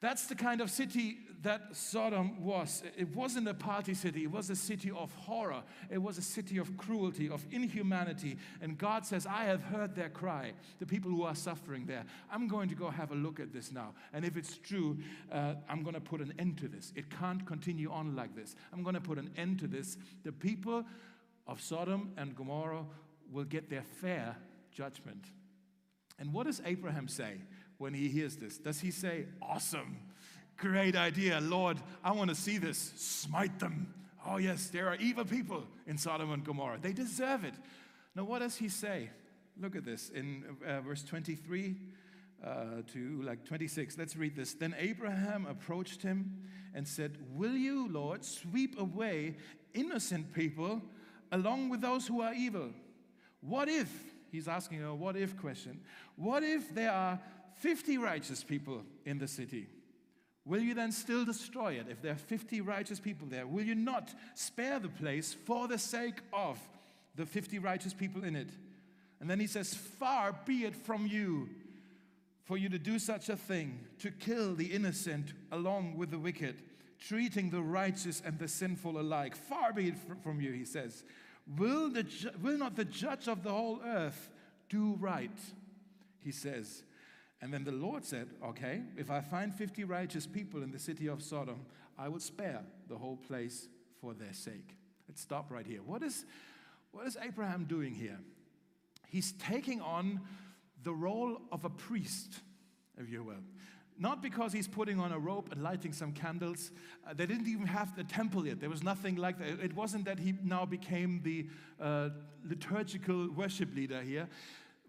That's 0.00 0.26
the 0.26 0.36
kind 0.36 0.60
of 0.60 0.70
city 0.70 1.18
that 1.42 1.74
Sodom 1.76 2.44
was. 2.44 2.82
It 2.96 3.14
wasn't 3.14 3.48
a 3.48 3.54
party 3.54 3.94
city, 3.94 4.24
it 4.24 4.30
was 4.30 4.50
a 4.50 4.56
city 4.56 4.90
of 4.90 5.12
horror. 5.14 5.62
It 5.90 5.98
was 5.98 6.18
a 6.18 6.22
city 6.22 6.58
of 6.58 6.76
cruelty, 6.76 7.28
of 7.28 7.44
inhumanity. 7.50 8.38
And 8.60 8.76
God 8.76 9.06
says, 9.06 9.26
I 9.26 9.44
have 9.44 9.62
heard 9.62 9.94
their 9.94 10.08
cry, 10.08 10.52
the 10.78 10.86
people 10.86 11.10
who 11.10 11.22
are 11.22 11.34
suffering 11.34 11.86
there. 11.86 12.04
I'm 12.30 12.48
going 12.48 12.68
to 12.68 12.74
go 12.74 12.90
have 12.90 13.12
a 13.12 13.14
look 13.14 13.40
at 13.40 13.52
this 13.52 13.72
now. 13.72 13.94
And 14.12 14.24
if 14.24 14.36
it's 14.36 14.58
true, 14.58 14.98
uh, 15.32 15.54
I'm 15.68 15.82
going 15.82 15.94
to 15.94 16.00
put 16.00 16.20
an 16.20 16.34
end 16.38 16.58
to 16.58 16.68
this. 16.68 16.92
It 16.96 17.10
can't 17.10 17.44
continue 17.46 17.90
on 17.90 18.16
like 18.16 18.34
this. 18.34 18.56
I'm 18.72 18.82
going 18.82 18.94
to 18.94 19.00
put 19.00 19.18
an 19.18 19.30
end 19.36 19.60
to 19.60 19.66
this. 19.66 19.96
The 20.24 20.32
people 20.32 20.84
of 21.46 21.60
Sodom 21.60 22.12
and 22.16 22.34
Gomorrah 22.34 22.84
will 23.32 23.44
get 23.44 23.70
their 23.70 23.82
fair 23.82 24.36
judgment. 24.72 25.26
And 26.18 26.32
what 26.32 26.46
does 26.46 26.60
Abraham 26.64 27.06
say 27.06 27.38
when 27.78 27.94
he 27.94 28.08
hears 28.08 28.36
this? 28.36 28.58
Does 28.58 28.80
he 28.80 28.90
say, 28.90 29.26
Awesome? 29.40 29.98
Great 30.56 30.96
idea, 30.96 31.40
Lord. 31.40 31.78
I 32.02 32.10
want 32.12 32.30
to 32.30 32.36
see 32.36 32.58
this. 32.58 32.78
Smite 32.96 33.60
them. 33.60 33.94
Oh, 34.26 34.38
yes, 34.38 34.68
there 34.68 34.88
are 34.88 34.96
evil 34.96 35.24
people 35.24 35.64
in 35.86 35.96
Sodom 35.96 36.32
and 36.32 36.44
Gomorrah. 36.44 36.78
They 36.80 36.92
deserve 36.92 37.44
it. 37.44 37.54
Now, 38.16 38.24
what 38.24 38.40
does 38.40 38.56
he 38.56 38.68
say? 38.68 39.10
Look 39.60 39.76
at 39.76 39.84
this 39.84 40.10
in 40.10 40.44
uh, 40.66 40.80
verse 40.80 41.04
23 41.04 41.76
uh, 42.44 42.50
to 42.92 43.22
like 43.22 43.44
26. 43.44 43.96
Let's 43.98 44.16
read 44.16 44.36
this. 44.36 44.54
Then 44.54 44.74
Abraham 44.78 45.46
approached 45.46 46.02
him 46.02 46.42
and 46.74 46.86
said, 46.86 47.18
Will 47.34 47.56
you, 47.56 47.88
Lord, 47.88 48.24
sweep 48.24 48.78
away 48.80 49.36
innocent 49.74 50.32
people 50.32 50.82
along 51.32 51.68
with 51.68 51.80
those 51.80 52.06
who 52.06 52.20
are 52.20 52.34
evil? 52.34 52.70
What 53.40 53.68
if, 53.68 53.90
he's 54.30 54.48
asking 54.48 54.82
a 54.82 54.94
what 54.94 55.16
if 55.16 55.36
question, 55.36 55.80
what 56.16 56.42
if 56.42 56.74
there 56.74 56.92
are 56.92 57.20
50 57.60 57.98
righteous 57.98 58.42
people 58.42 58.82
in 59.04 59.18
the 59.18 59.28
city? 59.28 59.66
Will 60.44 60.62
you 60.62 60.74
then 60.74 60.92
still 60.92 61.24
destroy 61.24 61.74
it 61.74 61.86
if 61.90 62.00
there 62.00 62.12
are 62.12 62.16
50 62.16 62.62
righteous 62.62 62.98
people 62.98 63.26
there? 63.28 63.46
Will 63.46 63.64
you 63.64 63.74
not 63.74 64.14
spare 64.34 64.78
the 64.78 64.88
place 64.88 65.34
for 65.44 65.68
the 65.68 65.78
sake 65.78 66.20
of 66.32 66.58
the 67.16 67.26
50 67.26 67.58
righteous 67.58 67.92
people 67.92 68.24
in 68.24 68.34
it? 68.34 68.48
And 69.20 69.28
then 69.28 69.40
he 69.40 69.46
says, 69.46 69.74
Far 69.74 70.34
be 70.46 70.64
it 70.64 70.74
from 70.74 71.06
you 71.06 71.50
for 72.44 72.56
you 72.56 72.70
to 72.70 72.78
do 72.78 72.98
such 72.98 73.28
a 73.28 73.36
thing, 73.36 73.78
to 73.98 74.10
kill 74.10 74.54
the 74.54 74.72
innocent 74.72 75.34
along 75.52 75.98
with 75.98 76.10
the 76.10 76.18
wicked, 76.18 76.62
treating 76.98 77.50
the 77.50 77.60
righteous 77.60 78.22
and 78.24 78.38
the 78.38 78.48
sinful 78.48 78.98
alike. 78.98 79.36
Far 79.36 79.74
be 79.74 79.88
it 79.88 79.96
from 80.22 80.40
you, 80.40 80.52
he 80.52 80.64
says. 80.64 81.04
Will, 81.58 81.90
the, 81.90 82.06
will 82.42 82.56
not 82.56 82.74
the 82.74 82.86
judge 82.86 83.28
of 83.28 83.42
the 83.42 83.50
whole 83.50 83.80
earth 83.84 84.30
do 84.70 84.96
right? 84.98 85.38
He 86.20 86.32
says. 86.32 86.84
And 87.40 87.52
then 87.52 87.64
the 87.64 87.72
Lord 87.72 88.04
said, 88.04 88.28
Okay, 88.44 88.82
if 88.96 89.10
I 89.10 89.20
find 89.20 89.54
50 89.54 89.84
righteous 89.84 90.26
people 90.26 90.62
in 90.62 90.70
the 90.70 90.78
city 90.78 91.06
of 91.08 91.22
Sodom, 91.22 91.66
I 91.98 92.08
will 92.08 92.20
spare 92.20 92.62
the 92.88 92.96
whole 92.96 93.16
place 93.16 93.68
for 94.00 94.14
their 94.14 94.32
sake. 94.32 94.76
Let's 95.08 95.20
stop 95.20 95.50
right 95.50 95.66
here. 95.66 95.80
What 95.84 96.02
is, 96.02 96.24
what 96.92 97.06
is 97.06 97.16
Abraham 97.20 97.64
doing 97.64 97.94
here? 97.94 98.18
He's 99.08 99.32
taking 99.32 99.80
on 99.80 100.20
the 100.82 100.92
role 100.92 101.40
of 101.50 101.64
a 101.64 101.70
priest, 101.70 102.40
if 102.98 103.10
you 103.10 103.22
will. 103.22 103.42
Not 104.00 104.22
because 104.22 104.52
he's 104.52 104.68
putting 104.68 105.00
on 105.00 105.10
a 105.10 105.18
robe 105.18 105.48
and 105.50 105.60
lighting 105.62 105.92
some 105.92 106.12
candles. 106.12 106.70
Uh, 107.04 107.14
they 107.14 107.26
didn't 107.26 107.48
even 107.48 107.66
have 107.66 107.96
the 107.96 108.04
temple 108.04 108.46
yet. 108.46 108.60
There 108.60 108.70
was 108.70 108.84
nothing 108.84 109.16
like 109.16 109.38
that. 109.38 109.64
It 109.64 109.74
wasn't 109.74 110.04
that 110.04 110.20
he 110.20 110.34
now 110.44 110.64
became 110.64 111.20
the 111.24 111.48
uh, 111.80 112.10
liturgical 112.48 113.28
worship 113.32 113.74
leader 113.74 114.00
here. 114.00 114.28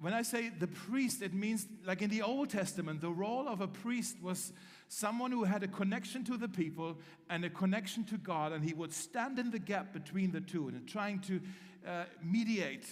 When 0.02 0.14
I 0.14 0.22
say 0.22 0.50
the 0.50 0.68
priest, 0.68 1.22
it 1.22 1.34
means 1.34 1.68
like 1.86 2.02
in 2.02 2.10
the 2.10 2.22
Old 2.22 2.50
Testament, 2.50 3.02
the 3.02 3.12
role 3.12 3.50
of 3.50 3.60
a 3.60 3.68
priest 3.68 4.16
was 4.22 4.54
someone 4.88 5.32
who 5.32 5.44
had 5.44 5.62
a 5.62 5.68
connection 5.68 6.24
to 6.26 6.38
the 6.38 6.48
people 6.48 6.98
and 7.30 7.44
a 7.44 7.50
connection 7.50 8.06
to 8.06 8.18
God, 8.18 8.54
and 8.54 8.64
he 8.64 8.74
would 8.74 8.94
stand 8.94 9.40
in 9.40 9.52
the 9.52 9.60
gap 9.60 9.92
between 9.92 10.32
the 10.32 10.40
two 10.40 10.70
and 10.70 10.88
trying 10.88 11.20
to 11.22 11.42
uh, 11.86 12.06
mediate, 12.24 12.86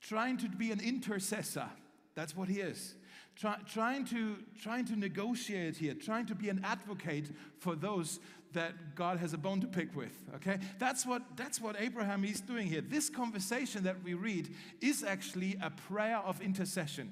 trying 0.00 0.38
to 0.38 0.48
be 0.48 0.72
an 0.72 0.80
intercessor. 0.80 1.68
That's 2.14 2.34
what 2.34 2.48
he 2.48 2.60
is. 2.60 2.94
Try, 3.36 3.56
trying, 3.70 4.04
to, 4.06 4.38
trying 4.60 4.86
to 4.86 4.96
negotiate 4.96 5.76
here, 5.76 5.94
trying 5.94 6.26
to 6.26 6.34
be 6.34 6.48
an 6.48 6.62
advocate 6.64 7.30
for 7.58 7.76
those 7.76 8.18
that 8.52 8.94
God 8.94 9.18
has 9.18 9.32
a 9.32 9.38
bone 9.38 9.60
to 9.60 9.66
pick 9.66 9.94
with. 9.94 10.12
Okay? 10.36 10.58
That's 10.78 11.04
what, 11.04 11.22
that's 11.36 11.60
what 11.60 11.76
Abraham 11.78 12.24
is 12.24 12.40
doing 12.40 12.66
here. 12.66 12.80
This 12.80 13.10
conversation 13.10 13.84
that 13.84 14.02
we 14.02 14.14
read 14.14 14.54
is 14.80 15.04
actually 15.04 15.58
a 15.62 15.70
prayer 15.70 16.18
of 16.18 16.40
intercession. 16.40 17.10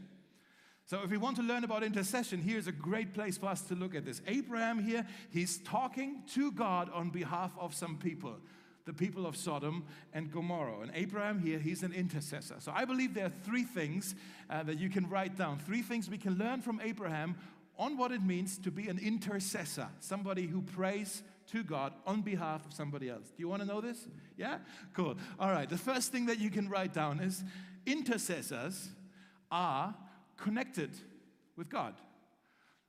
So, 0.89 1.03
if 1.03 1.11
we 1.11 1.17
want 1.17 1.37
to 1.39 1.43
learn 1.43 1.65
about 1.65 1.83
intercession, 1.83 2.41
here's 2.41 2.69
a 2.69 2.73
great 2.73 3.13
place 3.13 3.37
for 3.37 3.47
us 3.47 3.61
to 3.63 3.75
look 3.75 3.97
at 3.97 4.05
this. 4.05 4.23
Abraham 4.29 4.79
here, 4.79 5.05
he's 5.31 5.59
talking 5.59 6.23
to 6.35 6.53
God 6.53 6.91
on 6.95 7.11
behalf 7.11 7.51
of 7.59 7.75
some 7.75 7.99
people, 7.99 8.37
the 8.85 8.93
people 8.93 9.27
of 9.27 9.37
Sodom 9.37 9.85
and 10.13 10.31
Gomorrah. 10.31 10.83
And 10.83 10.93
Abraham 10.95 11.41
here, 11.41 11.59
he's 11.59 11.83
an 11.83 11.93
intercessor. 11.93 12.55
So, 12.61 12.71
I 12.73 12.85
believe 12.85 13.15
there 13.15 13.27
are 13.27 13.33
three 13.43 13.65
things 13.65 14.15
uh, 14.49 14.63
that 14.63 14.79
you 14.79 14.89
can 14.89 15.09
write 15.09 15.37
down, 15.37 15.59
three 15.59 15.83
things 15.83 16.09
we 16.09 16.19
can 16.19 16.39
learn 16.39 16.63
from 16.63 16.81
Abraham 16.81 17.35
on 17.79 17.97
what 17.97 18.13
it 18.13 18.23
means 18.23 18.59
to 18.59 18.71
be 18.71 18.89
an 18.89 18.99
intercessor, 18.99 19.89
somebody 20.01 20.47
who 20.47 20.63
prays 20.63 21.23
to 21.53 21.63
God 21.63 21.93
on 22.07 22.23
behalf 22.23 22.67
of 22.67 22.73
somebody 22.73 23.09
else. 23.09 23.27
Do 23.29 23.35
you 23.39 23.49
want 23.49 23.63
to 23.63 23.69
know 23.69 23.81
this? 23.81 24.09
Yeah? 24.37 24.59
Cool. 24.95 25.17
All 25.39 25.51
right. 25.51 25.69
The 25.69 25.79
first 25.79 26.11
thing 26.11 26.27
that 26.27 26.39
you 26.39 26.51
can 26.51 26.69
write 26.69 26.93
down 26.93 27.21
is 27.21 27.45
intercessors 27.85 28.89
are 29.51 29.95
connected 30.37 30.91
with 31.57 31.69
God. 31.69 31.95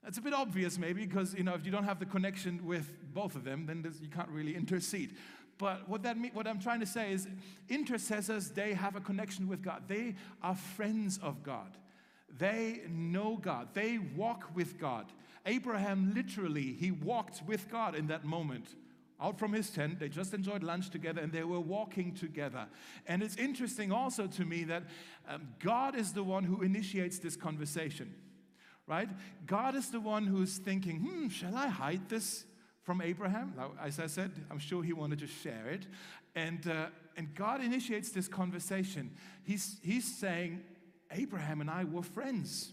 That's 0.04 0.18
a 0.18 0.22
bit 0.22 0.34
obvious, 0.34 0.78
maybe, 0.78 1.06
because 1.06 1.34
you 1.34 1.44
know 1.44 1.54
if 1.54 1.66
you 1.66 1.72
don't 1.72 1.84
have 1.84 2.00
the 2.00 2.06
connection 2.06 2.66
with 2.66 2.94
both 3.14 3.36
of 3.36 3.44
them, 3.44 3.66
then 3.66 3.86
you 4.02 4.10
can't 4.10 4.30
really 4.30 4.56
intercede. 4.56 5.16
But 5.58 5.90
what 5.90 6.04
that 6.04 6.18
mean, 6.18 6.32
what 6.34 6.48
I'm 6.48 6.60
trying 6.60 6.80
to 6.82 6.86
say 6.86 7.12
is, 7.12 7.28
intercessors 7.68 8.52
they 8.52 8.74
have 8.74 8.96
a 8.96 9.02
connection 9.02 9.48
with 9.48 9.62
God. 9.62 9.84
They 9.88 10.16
are 10.42 10.56
friends 10.56 11.20
of 11.22 11.44
God. 11.44 11.78
They 12.38 12.82
know 12.90 13.38
God. 13.38 13.70
They 13.74 13.98
walk 13.98 14.50
with 14.56 14.80
God. 14.80 15.12
Abraham 15.46 16.14
literally, 16.14 16.74
he 16.74 16.92
walked 16.92 17.42
with 17.48 17.70
God 17.70 17.96
in 17.96 18.08
that 18.08 18.26
moment. 18.26 18.76
Out 19.20 19.40
from 19.40 19.54
his 19.54 19.72
tent, 19.72 20.00
they 20.00 20.10
just 20.10 20.34
enjoyed 20.34 20.62
lunch 20.62 20.92
together 20.92 21.22
and 21.22 21.32
they 21.32 21.44
were 21.44 21.60
walking 21.60 22.14
together. 22.14 22.68
And 23.08 23.24
it's 23.24 23.36
interesting 23.38 23.92
also 23.92 24.28
to 24.28 24.46
me 24.46 24.64
that 24.66 24.84
um, 25.28 25.48
God 25.60 25.96
is 25.96 26.14
the 26.14 26.22
one 26.22 26.44
who 26.44 26.62
initiates 26.62 27.18
this 27.18 27.36
conversation, 27.36 28.14
right? 28.86 29.10
God 29.48 29.76
is 29.76 29.90
the 29.90 30.00
one 30.00 30.28
who's 30.28 30.58
thinking, 30.58 31.00
hmm, 31.00 31.30
shall 31.30 31.56
I 31.56 31.68
hide 31.68 32.10
this 32.10 32.46
from 32.84 33.02
Abraham? 33.02 33.56
As 33.82 34.00
I 34.00 34.06
said, 34.06 34.32
I'm 34.52 34.60
sure 34.60 34.84
he 34.84 34.94
wanted 34.94 35.20
to 35.20 35.28
share 35.28 35.68
it. 35.68 35.88
And, 36.36 36.68
uh, 36.68 36.88
and 37.16 37.34
God 37.34 37.64
initiates 37.64 38.12
this 38.12 38.28
conversation. 38.28 39.10
He's, 39.44 39.80
he's 39.82 40.06
saying, 40.06 40.64
Abraham 41.12 41.62
and 41.62 41.70
I 41.70 41.84
were 41.84 42.04
friends. 42.04 42.72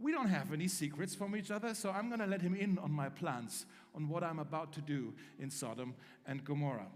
We 0.00 0.12
don't 0.12 0.28
have 0.28 0.52
any 0.52 0.68
secrets 0.68 1.14
from 1.14 1.36
each 1.36 1.50
other, 1.50 1.74
so 1.74 1.90
I'm 1.90 2.08
going 2.08 2.20
to 2.20 2.26
let 2.26 2.40
him 2.40 2.54
in 2.54 2.78
on 2.78 2.90
my 2.90 3.10
plans, 3.10 3.66
on 3.94 4.08
what 4.08 4.24
I'm 4.24 4.38
about 4.38 4.72
to 4.74 4.80
do 4.80 5.12
in 5.38 5.50
Sodom 5.50 5.94
and 6.26 6.42
Gomorrah. 6.42 6.88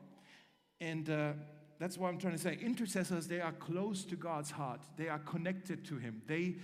And 0.80 1.10
uh, 1.10 1.32
that's 1.78 1.98
what 1.98 2.08
I'm 2.08 2.18
trying 2.18 2.34
to 2.34 2.38
say. 2.38 2.58
Intercessors, 2.62 3.26
they 3.26 3.40
are 3.40 3.52
close 3.52 4.04
to 4.04 4.16
God's 4.16 4.50
heart, 4.50 4.80
they 4.96 5.08
are 5.08 5.18
connected 5.18 5.84
to 5.86 5.98
Him, 5.98 6.22
they, 6.26 6.56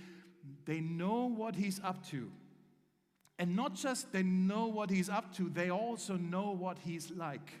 they 0.65 0.79
know 0.79 1.25
what 1.25 1.55
He's 1.55 1.79
up 1.83 2.05
to. 2.07 2.31
And 3.37 3.55
not 3.55 3.75
just 3.75 4.11
they 4.11 4.23
know 4.23 4.67
what 4.67 4.89
He's 4.89 5.09
up 5.09 5.35
to, 5.35 5.49
they 5.49 5.69
also 5.69 6.15
know 6.15 6.51
what 6.51 6.79
He's 6.79 7.11
like. 7.11 7.51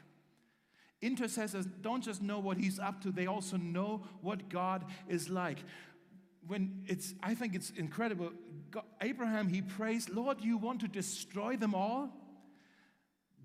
Intercessors 1.03 1.65
don't 1.81 2.03
just 2.03 2.21
know 2.21 2.39
what 2.39 2.57
He's 2.57 2.79
up 2.79 3.01
to, 3.03 3.11
they 3.11 3.27
also 3.27 3.57
know 3.57 4.03
what 4.21 4.49
God 4.49 4.85
is 5.07 5.29
like 5.29 5.59
when 6.47 6.83
it's, 6.87 7.13
I 7.21 7.35
think 7.35 7.55
it's 7.55 7.69
incredible. 7.71 8.31
God, 8.71 8.83
Abraham, 9.01 9.47
he 9.47 9.61
prays, 9.61 10.09
Lord, 10.09 10.41
you 10.41 10.57
want 10.57 10.81
to 10.81 10.87
destroy 10.87 11.55
them 11.55 11.75
all? 11.75 12.09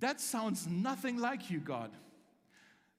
That 0.00 0.20
sounds 0.20 0.66
nothing 0.66 1.18
like 1.18 1.50
you, 1.50 1.60
God. 1.60 1.90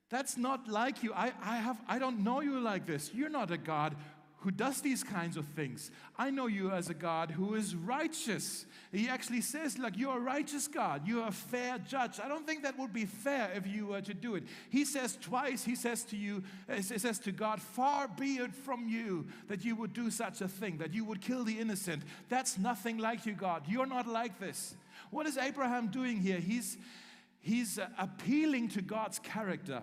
That's 0.09 0.37
not 0.37 0.67
like 0.67 1.03
you. 1.03 1.13
I, 1.13 1.33
I, 1.43 1.57
have, 1.57 1.77
I 1.87 1.99
don't 1.99 2.23
know 2.23 2.41
you 2.41 2.59
like 2.59 2.85
this. 2.85 3.11
You're 3.13 3.29
not 3.29 3.51
a 3.51 3.57
God 3.57 3.95
who 4.41 4.51
does 4.51 4.81
these 4.81 5.03
kinds 5.03 5.35
of 5.35 5.45
things. 5.47 5.89
I 6.17 6.29
know 6.29 6.45
you 6.45 6.71
as 6.71 6.89
a 6.89 6.93
God 6.93 7.31
who 7.31 7.55
is 7.55 7.75
righteous. 7.75 8.65
He 8.91 9.09
actually 9.09 9.41
says, 9.41 9.79
like, 9.79 9.97
you're 9.97 10.17
a 10.17 10.19
righteous 10.19 10.67
God. 10.67 11.07
You're 11.07 11.27
a 11.27 11.31
fair 11.31 11.79
judge. 11.79 12.19
I 12.19 12.27
don't 12.27 12.45
think 12.45 12.63
that 12.63 12.77
would 12.77 12.93
be 12.93 13.05
fair 13.05 13.51
if 13.55 13.65
you 13.65 13.87
were 13.87 14.01
to 14.01 14.13
do 14.13 14.35
it. 14.35 14.43
He 14.69 14.85
says 14.85 15.17
twice, 15.19 15.63
he 15.63 15.75
says 15.75 16.03
to 16.05 16.15
you, 16.15 16.43
he 16.71 16.81
says 16.81 17.17
to 17.19 17.31
God, 17.31 17.59
far 17.59 18.07
be 18.07 18.35
it 18.35 18.53
from 18.53 18.87
you 18.87 19.27
that 19.47 19.65
you 19.65 19.75
would 19.75 19.93
do 19.93 20.11
such 20.11 20.41
a 20.41 20.47
thing, 20.47 20.77
that 20.77 20.93
you 20.93 21.03
would 21.03 21.19
kill 21.19 21.43
the 21.43 21.59
innocent. 21.59 22.03
That's 22.29 22.59
nothing 22.59 22.99
like 22.99 23.25
you, 23.25 23.33
God. 23.33 23.63
You're 23.67 23.87
not 23.87 24.07
like 24.07 24.39
this. 24.39 24.75
What 25.09 25.25
is 25.25 25.37
Abraham 25.37 25.87
doing 25.87 26.17
here? 26.17 26.39
He's, 26.39 26.77
he's 27.41 27.79
uh, 27.79 27.87
appealing 27.97 28.69
to 28.69 28.83
God's 28.83 29.17
character. 29.19 29.81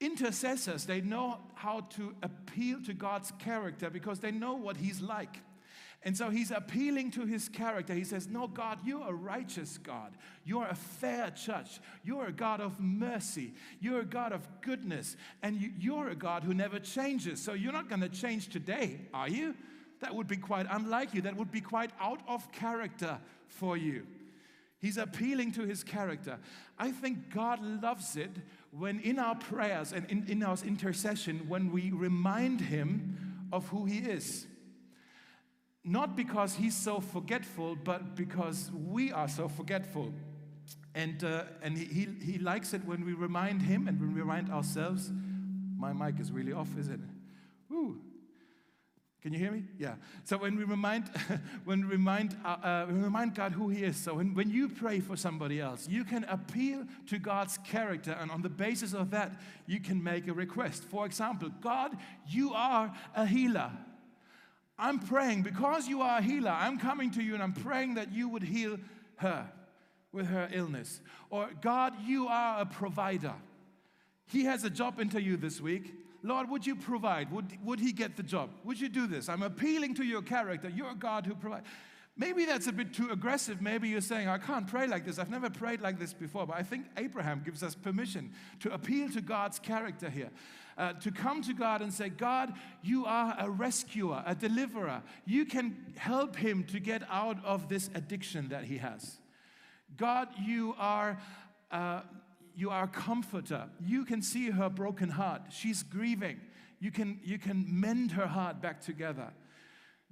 Intercessors, 0.00 0.86
they 0.86 1.00
know 1.00 1.38
how 1.54 1.80
to 1.96 2.14
appeal 2.22 2.82
to 2.86 2.94
God's 2.94 3.32
character 3.38 3.90
because 3.90 4.20
they 4.20 4.30
know 4.30 4.54
what 4.54 4.78
He's 4.78 5.00
like. 5.00 5.40
And 6.02 6.16
so 6.16 6.30
he's 6.30 6.50
appealing 6.50 7.10
to 7.12 7.26
his 7.26 7.48
character. 7.50 7.92
He 7.92 8.04
says, 8.04 8.26
No, 8.26 8.48
God, 8.48 8.78
you're 8.84 9.06
a 9.06 9.12
righteous 9.12 9.76
God. 9.76 10.12
You're 10.44 10.66
a 10.66 10.74
fair 10.74 11.30
judge. 11.30 11.78
You're 12.02 12.26
a 12.26 12.32
God 12.32 12.60
of 12.60 12.80
mercy. 12.80 13.52
You're 13.80 14.00
a 14.00 14.06
God 14.06 14.32
of 14.32 14.48
goodness. 14.62 15.16
And 15.42 15.60
you're 15.78 16.08
a 16.08 16.14
God 16.14 16.42
who 16.42 16.54
never 16.54 16.78
changes. 16.78 17.40
So 17.40 17.52
you're 17.52 17.72
not 17.72 17.90
going 17.90 18.00
to 18.00 18.08
change 18.08 18.48
today, 18.48 19.00
are 19.12 19.28
you? 19.28 19.54
That 20.00 20.14
would 20.14 20.26
be 20.26 20.38
quite 20.38 20.66
unlike 20.70 21.12
you. 21.12 21.20
That 21.22 21.36
would 21.36 21.52
be 21.52 21.60
quite 21.60 21.90
out 22.00 22.20
of 22.26 22.50
character 22.50 23.18
for 23.48 23.76
you. 23.76 24.06
He's 24.80 24.96
appealing 24.96 25.52
to 25.52 25.66
his 25.66 25.84
character. 25.84 26.38
I 26.78 26.92
think 26.92 27.28
God 27.28 27.60
loves 27.62 28.16
it 28.16 28.30
when 28.70 29.00
in 29.00 29.18
our 29.18 29.34
prayers 29.34 29.92
and 29.92 30.08
in, 30.10 30.26
in 30.28 30.42
our 30.42 30.56
intercession, 30.64 31.48
when 31.48 31.72
we 31.72 31.90
remind 31.90 32.60
him 32.60 33.46
of 33.52 33.68
who 33.68 33.84
he 33.84 33.98
is. 33.98 34.46
Not 35.82 36.16
because 36.16 36.54
he's 36.54 36.76
so 36.76 37.00
forgetful, 37.00 37.76
but 37.76 38.14
because 38.14 38.70
we 38.72 39.12
are 39.12 39.28
so 39.28 39.48
forgetful. 39.48 40.12
And, 40.94 41.24
uh, 41.24 41.44
and 41.62 41.76
he, 41.76 41.84
he, 41.84 42.32
he 42.32 42.38
likes 42.38 42.74
it 42.74 42.84
when 42.84 43.04
we 43.04 43.12
remind 43.12 43.62
him 43.62 43.88
and 43.88 43.98
when 43.98 44.14
we 44.14 44.20
remind 44.20 44.50
ourselves. 44.50 45.10
My 45.76 45.92
mic 45.92 46.20
is 46.20 46.30
really 46.30 46.52
off, 46.52 46.68
isn't 46.78 46.94
it? 46.94 47.19
Can 49.22 49.34
you 49.34 49.38
hear 49.38 49.50
me? 49.50 49.64
Yeah. 49.78 49.96
So 50.24 50.38
when 50.38 50.56
we 50.56 50.64
remind, 50.64 51.08
when 51.64 51.82
we 51.82 51.88
remind, 51.88 52.36
uh, 52.44 52.48
uh, 52.48 52.86
we 52.88 52.98
remind 52.98 53.34
God 53.34 53.52
who 53.52 53.68
He 53.68 53.84
is. 53.84 53.96
So 53.96 54.14
when, 54.14 54.34
when 54.34 54.48
you 54.48 54.68
pray 54.68 55.00
for 55.00 55.14
somebody 55.14 55.60
else, 55.60 55.86
you 55.88 56.04
can 56.04 56.24
appeal 56.24 56.86
to 57.08 57.18
God's 57.18 57.58
character, 57.58 58.16
and 58.18 58.30
on 58.30 58.40
the 58.40 58.48
basis 58.48 58.94
of 58.94 59.10
that, 59.10 59.32
you 59.66 59.78
can 59.78 60.02
make 60.02 60.26
a 60.26 60.32
request. 60.32 60.84
For 60.84 61.04
example, 61.04 61.50
God, 61.60 61.96
you 62.26 62.54
are 62.54 62.92
a 63.14 63.26
healer. 63.26 63.70
I'm 64.78 64.98
praying 64.98 65.42
because 65.42 65.86
you 65.86 66.00
are 66.00 66.18
a 66.18 66.22
healer. 66.22 66.50
I'm 66.50 66.78
coming 66.78 67.10
to 67.10 67.22
you 67.22 67.34
and 67.34 67.42
I'm 67.42 67.52
praying 67.52 67.94
that 67.94 68.12
you 68.12 68.30
would 68.30 68.42
heal 68.42 68.78
her 69.16 69.46
with 70.10 70.26
her 70.26 70.48
illness. 70.52 71.02
Or 71.28 71.50
God, 71.60 71.92
you 72.06 72.28
are 72.28 72.62
a 72.62 72.66
provider. 72.66 73.34
He 74.26 74.44
has 74.44 74.64
a 74.64 74.70
job 74.70 74.98
interview 74.98 75.36
this 75.36 75.60
week. 75.60 75.92
Lord, 76.22 76.50
would 76.50 76.66
you 76.66 76.76
provide? 76.76 77.32
Would, 77.32 77.58
would 77.64 77.80
he 77.80 77.92
get 77.92 78.16
the 78.16 78.22
job? 78.22 78.50
Would 78.64 78.80
you 78.80 78.88
do 78.88 79.06
this? 79.06 79.28
I'm 79.28 79.42
appealing 79.42 79.94
to 79.94 80.04
your 80.04 80.22
character. 80.22 80.68
You're 80.68 80.94
God 80.94 81.26
who 81.26 81.34
provides. 81.34 81.66
Maybe 82.16 82.44
that's 82.44 82.66
a 82.66 82.72
bit 82.72 82.92
too 82.92 83.10
aggressive. 83.10 83.62
Maybe 83.62 83.88
you're 83.88 84.02
saying, 84.02 84.28
I 84.28 84.36
can't 84.36 84.66
pray 84.66 84.86
like 84.86 85.06
this. 85.06 85.18
I've 85.18 85.30
never 85.30 85.48
prayed 85.48 85.80
like 85.80 85.98
this 85.98 86.12
before. 86.12 86.46
But 86.46 86.58
I 86.58 86.62
think 86.62 86.86
Abraham 86.98 87.40
gives 87.42 87.62
us 87.62 87.74
permission 87.74 88.32
to 88.60 88.72
appeal 88.74 89.08
to 89.10 89.22
God's 89.22 89.58
character 89.58 90.10
here. 90.10 90.30
Uh, 90.76 90.92
to 90.94 91.10
come 91.10 91.42
to 91.42 91.52
God 91.52 91.82
and 91.82 91.92
say, 91.92 92.08
God, 92.08 92.52
you 92.82 93.04
are 93.06 93.34
a 93.38 93.50
rescuer, 93.50 94.22
a 94.26 94.34
deliverer. 94.34 95.02
You 95.26 95.44
can 95.44 95.94
help 95.96 96.36
him 96.36 96.64
to 96.64 96.80
get 96.80 97.02
out 97.10 97.42
of 97.44 97.68
this 97.68 97.90
addiction 97.94 98.48
that 98.48 98.64
he 98.64 98.78
has. 98.78 99.18
God, 99.96 100.28
you 100.38 100.74
are. 100.78 101.18
Uh, 101.70 102.00
you 102.60 102.68
are 102.68 102.84
a 102.84 102.88
comforter. 102.88 103.64
You 103.80 104.04
can 104.04 104.20
see 104.20 104.50
her 104.50 104.68
broken 104.68 105.08
heart. 105.08 105.42
She's 105.50 105.82
grieving. 105.82 106.40
You 106.78 106.90
can, 106.90 107.18
you 107.24 107.38
can 107.38 107.64
mend 107.68 108.12
her 108.12 108.26
heart 108.26 108.60
back 108.60 108.82
together. 108.82 109.32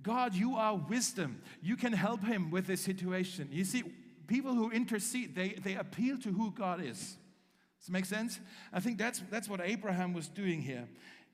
God, 0.03 0.35
you 0.35 0.55
are 0.57 0.77
wisdom. 0.77 1.43
You 1.61 1.77
can 1.77 1.93
help 1.93 2.25
him 2.25 2.51
with 2.51 2.67
this 2.67 2.81
situation. 2.81 3.49
You 3.53 3.65
see, 3.65 3.83
people 4.27 4.55
who 4.55 4.71
intercede, 4.71 5.35
they, 5.35 5.51
they 5.63 5.75
appeal 5.75 6.17
to 6.19 6.33
who 6.33 6.51
God 6.51 6.83
is. 6.83 7.17
Does 7.79 7.87
that 7.87 7.93
make 7.93 8.07
sense? 8.07 8.41
I 8.73 8.81
think 8.81 8.97
that's, 8.97 9.23
that's 9.31 9.49
what 9.49 9.61
Abraham 9.63 10.15
was 10.15 10.29
doing 10.29 10.63
here. 10.63 10.89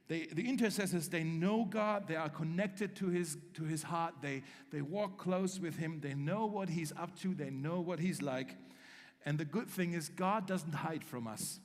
They, 0.08 0.26
the 0.26 0.48
intercessors, 0.48 1.08
they 1.08 1.22
know 1.22 1.64
God, 1.64 2.08
they 2.08 2.16
are 2.16 2.28
connected 2.28 2.96
to 2.96 3.06
his, 3.06 3.38
to 3.54 3.64
his 3.64 3.84
heart, 3.84 4.14
they, 4.20 4.42
they 4.70 4.82
walk 4.82 5.16
close 5.16 5.58
with 5.58 5.76
him, 5.76 6.00
they 6.00 6.14
know 6.14 6.44
what 6.44 6.68
he's 6.68 6.92
up 6.92 7.18
to, 7.20 7.34
they 7.34 7.50
know 7.50 7.80
what 7.80 8.00
he's 8.00 8.20
like. 8.20 8.56
And 9.24 9.38
the 9.38 9.44
good 9.44 9.68
thing 9.68 9.94
is, 9.94 10.08
God 10.08 10.46
doesn't 10.46 10.74
hide 10.74 11.04
from 11.04 11.26
us. 11.26 11.60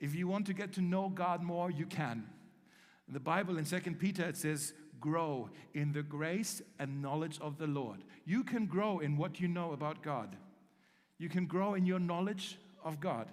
If 0.00 0.14
you 0.14 0.26
want 0.26 0.46
to 0.46 0.54
get 0.54 0.72
to 0.74 0.80
know 0.80 1.08
God 1.08 1.42
more, 1.42 1.70
you 1.70 1.86
can. 1.86 2.24
The 3.08 3.20
Bible 3.20 3.58
in 3.58 3.64
2 3.64 3.78
Peter, 3.98 4.24
it 4.24 4.36
says, 4.36 4.72
grow 5.00 5.50
in 5.74 5.92
the 5.92 6.02
grace 6.02 6.62
and 6.78 7.02
knowledge 7.02 7.38
of 7.40 7.58
the 7.58 7.66
Lord. 7.66 8.02
You 8.24 8.42
can 8.42 8.66
grow 8.66 8.98
in 8.98 9.16
what 9.16 9.40
you 9.40 9.48
know 9.48 9.72
about 9.72 10.02
God. 10.02 10.34
You 11.18 11.28
can 11.28 11.46
grow 11.46 11.74
in 11.74 11.86
your 11.86 11.98
knowledge 11.98 12.58
of 12.82 13.00
God. 13.00 13.28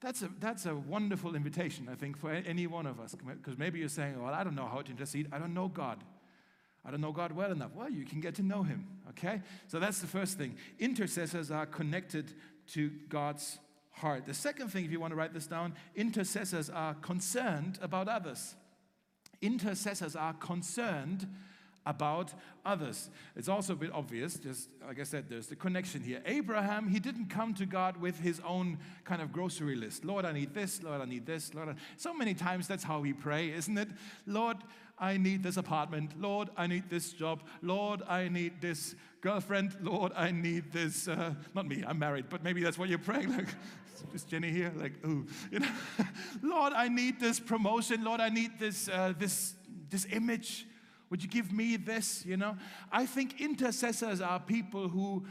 That's 0.00 0.22
a, 0.22 0.30
that's 0.38 0.64
a 0.64 0.74
wonderful 0.74 1.34
invitation, 1.34 1.88
I 1.90 1.94
think, 1.94 2.16
for 2.16 2.30
any 2.30 2.66
one 2.66 2.86
of 2.86 2.98
us. 2.98 3.14
Because 3.14 3.58
maybe 3.58 3.80
you're 3.80 3.88
saying, 3.88 4.22
well, 4.22 4.32
I 4.32 4.44
don't 4.44 4.54
know 4.54 4.66
how 4.66 4.80
to 4.80 4.90
intercede. 4.90 5.28
I 5.32 5.38
don't 5.38 5.52
know 5.52 5.68
God. 5.68 6.02
I 6.84 6.90
don't 6.90 7.02
know 7.02 7.12
God 7.12 7.32
well 7.32 7.52
enough. 7.52 7.72
Well, 7.74 7.90
you 7.90 8.06
can 8.06 8.20
get 8.20 8.36
to 8.36 8.42
know 8.42 8.62
Him, 8.62 8.86
okay? 9.10 9.42
So 9.68 9.78
that's 9.78 10.00
the 10.00 10.06
first 10.06 10.38
thing. 10.38 10.56
Intercessors 10.78 11.50
are 11.50 11.66
connected 11.66 12.32
to 12.70 12.90
God's 13.08 13.58
heart. 13.90 14.26
The 14.26 14.34
second 14.34 14.68
thing, 14.68 14.84
if 14.84 14.90
you 14.90 15.00
want 15.00 15.12
to 15.12 15.16
write 15.16 15.34
this 15.34 15.46
down, 15.46 15.74
intercessors 15.94 16.70
are 16.70 16.94
concerned 16.94 17.78
about 17.82 18.08
others. 18.08 18.54
Intercessors 19.42 20.16
are 20.16 20.34
concerned 20.34 21.26
about 21.86 22.32
others. 22.64 23.08
It's 23.36 23.48
also 23.48 23.72
a 23.72 23.76
bit 23.76 23.90
obvious, 23.92 24.34
just 24.34 24.68
like 24.86 25.00
I 25.00 25.02
said, 25.02 25.26
there's 25.28 25.46
the 25.46 25.56
connection 25.56 26.02
here. 26.02 26.20
Abraham, 26.26 26.88
he 26.88 27.00
didn't 27.00 27.28
come 27.28 27.54
to 27.54 27.64
God 27.64 27.96
with 27.96 28.20
his 28.20 28.40
own 28.46 28.78
kind 29.04 29.22
of 29.22 29.32
grocery 29.32 29.76
list. 29.76 30.04
Lord, 30.04 30.24
I 30.26 30.32
need 30.32 30.54
this, 30.54 30.82
Lord, 30.82 31.00
I 31.00 31.06
need 31.06 31.24
this, 31.24 31.54
Lord. 31.54 31.70
I... 31.70 31.74
So 31.96 32.12
many 32.12 32.34
times 32.34 32.68
that's 32.68 32.84
how 32.84 33.00
we 33.00 33.12
pray, 33.14 33.50
isn't 33.52 33.78
it? 33.78 33.88
Lord, 34.26 34.58
I 35.00 35.16
need 35.16 35.42
this 35.42 35.56
apartment. 35.56 36.20
Lord, 36.20 36.50
I 36.56 36.66
need 36.66 36.90
this 36.90 37.12
job. 37.12 37.42
Lord, 37.62 38.02
I 38.06 38.28
need 38.28 38.60
this 38.60 38.94
girlfriend. 39.22 39.76
Lord, 39.80 40.12
I 40.14 40.30
need 40.30 40.70
this. 40.72 41.08
Uh, 41.08 41.34
not 41.54 41.66
me, 41.66 41.82
I'm 41.86 41.98
married, 41.98 42.26
but 42.28 42.44
maybe 42.44 42.62
that's 42.62 42.78
what 42.78 42.88
you're 42.88 42.98
praying. 42.98 43.46
Like, 44.02 44.14
is 44.14 44.24
Jenny 44.24 44.50
here? 44.50 44.72
Like, 44.76 44.92
ooh, 45.04 45.26
you 45.50 45.58
know, 45.58 45.68
Lord, 46.42 46.72
I 46.72 46.88
need 46.88 47.20
this 47.20 47.38
promotion. 47.38 48.02
Lord, 48.02 48.18
I 48.18 48.30
need 48.30 48.58
this, 48.58 48.88
uh, 48.88 49.12
this, 49.18 49.54
this 49.90 50.06
image. 50.10 50.66
Would 51.10 51.22
you 51.22 51.28
give 51.28 51.52
me 51.52 51.76
this? 51.76 52.24
You 52.24 52.38
know, 52.38 52.56
I 52.90 53.04
think 53.04 53.42
intercessors 53.42 54.22
are 54.22 54.40
people 54.40 54.88
who 54.88 55.26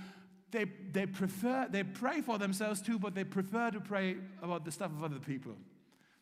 they, 0.52 0.66
they 0.92 1.06
prefer, 1.06 1.68
they 1.70 1.84
pray 1.84 2.22
for 2.22 2.38
themselves 2.38 2.82
too, 2.82 3.00
but 3.00 3.16
they 3.16 3.24
prefer 3.24 3.72
to 3.72 3.80
pray 3.80 4.18
about 4.42 4.66
the 4.66 4.72
stuff 4.72 4.92
of 4.92 5.04
other 5.04 5.20
people. 5.20 5.54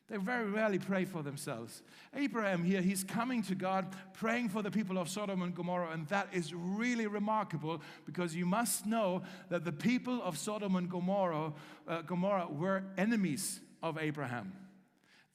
They 0.09 0.15
very 0.15 0.49
rarely 0.49 0.79
pray 0.79 1.03
for 1.03 1.21
themselves. 1.21 1.81
Abraham 2.15 2.63
here, 2.63 2.81
he's 2.81 3.03
coming 3.03 3.43
to 3.43 3.55
God, 3.55 3.87
praying 4.13 4.49
for 4.49 4.61
the 4.61 4.71
people 4.71 4.97
of 4.97 5.09
Sodom 5.09 5.41
and 5.41 5.53
Gomorrah, 5.53 5.91
and 5.91 6.07
that 6.07 6.29
is 6.31 6.53
really 6.53 7.07
remarkable 7.07 7.81
because 8.05 8.33
you 8.33 8.45
must 8.45 8.85
know 8.85 9.23
that 9.49 9.65
the 9.65 9.71
people 9.73 10.21
of 10.23 10.37
Sodom 10.37 10.77
and 10.77 10.89
Gomorrah, 10.89 11.51
uh, 11.87 12.01
Gomorrah 12.03 12.47
were 12.49 12.83
enemies 12.97 13.59
of 13.83 13.97
Abraham. 13.97 14.53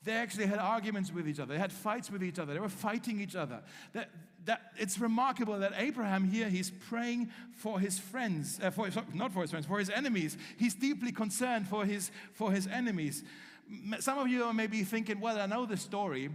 They 0.04 0.12
actually 0.12 0.46
had 0.46 0.58
arguments 0.58 1.12
with 1.12 1.28
each 1.28 1.38
other. 1.38 1.52
They 1.52 1.60
had 1.60 1.72
fights 1.72 2.10
with 2.10 2.24
each 2.24 2.38
other. 2.38 2.54
They 2.54 2.60
were 2.60 2.68
fighting 2.68 3.20
each 3.20 3.36
other. 3.36 3.62
That, 3.92 4.10
that, 4.46 4.72
it's 4.76 4.98
remarkable 4.98 5.58
that 5.60 5.74
Abraham 5.76 6.24
here, 6.24 6.48
he's 6.48 6.70
praying 6.70 7.30
for 7.52 7.78
his 7.78 7.98
friends, 7.98 8.58
uh, 8.60 8.70
for, 8.70 8.88
not 9.14 9.32
for 9.32 9.42
his 9.42 9.50
friends, 9.50 9.66
for 9.66 9.78
his 9.78 9.90
enemies. 9.90 10.36
He's 10.56 10.74
deeply 10.74 11.12
concerned 11.12 11.68
for 11.68 11.84
his, 11.84 12.10
for 12.32 12.50
his 12.50 12.66
enemies. 12.66 13.22
Some 14.00 14.18
of 14.18 14.28
you 14.28 14.52
may 14.52 14.66
be 14.66 14.84
thinking, 14.84 15.20
well, 15.20 15.38
I 15.38 15.46
know 15.46 15.66
the 15.66 15.76
story. 15.76 16.30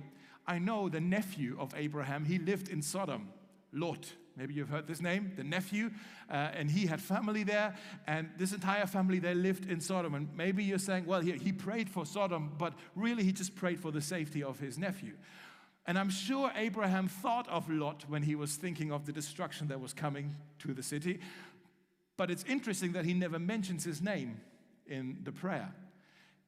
I 0.46 0.60
know 0.60 0.90
the 0.90 1.02
nephew 1.02 1.58
of 1.60 1.74
Abraham. 1.76 2.26
He 2.26 2.40
lived 2.40 2.70
in 2.70 2.82
Sodom, 2.82 3.30
Lot. 3.74 4.14
Maybe 4.38 4.54
you've 4.54 4.70
heard 4.70 4.86
this 4.86 5.02
name, 5.02 5.34
the 5.36 5.44
nephew, 5.44 5.90
uh, 6.30 6.52
and 6.54 6.70
he 6.70 6.86
had 6.86 7.02
family 7.02 7.44
there, 7.44 7.76
and 8.06 8.30
this 8.38 8.54
entire 8.54 8.86
family 8.86 9.18
they 9.18 9.34
lived 9.34 9.70
in 9.70 9.82
Sodom. 9.82 10.14
And 10.14 10.30
maybe 10.36 10.64
you're 10.64 10.78
saying, 10.78 11.08
well, 11.08 11.22
he, 11.22 11.32
he 11.32 11.52
prayed 11.52 11.90
for 11.90 12.06
Sodom, 12.06 12.52
but 12.58 12.74
really 12.96 13.24
he 13.24 13.32
just 13.32 13.56
prayed 13.56 13.80
for 13.80 13.92
the 13.92 14.02
safety 14.02 14.44
of 14.44 14.60
his 14.60 14.78
nephew. 14.78 15.14
And 15.88 15.98
I'm 15.98 16.12
sure 16.12 16.52
Abraham 16.56 17.08
thought 17.08 17.48
of 17.50 17.68
Lot 17.70 18.04
when 18.08 18.22
he 18.22 18.36
was 18.36 18.56
thinking 18.58 18.92
of 18.92 19.06
the 19.06 19.12
destruction 19.12 19.70
that 19.70 19.80
was 19.80 19.94
coming 19.94 20.36
to 20.60 20.74
the 20.74 20.84
city. 20.84 21.20
But 22.16 22.30
it's 22.30 22.44
interesting 22.44 22.92
that 22.92 23.06
he 23.06 23.14
never 23.14 23.40
mentions 23.40 23.84
his 23.84 24.02
name 24.02 24.42
in 24.86 25.20
the 25.24 25.32
prayer. 25.32 25.74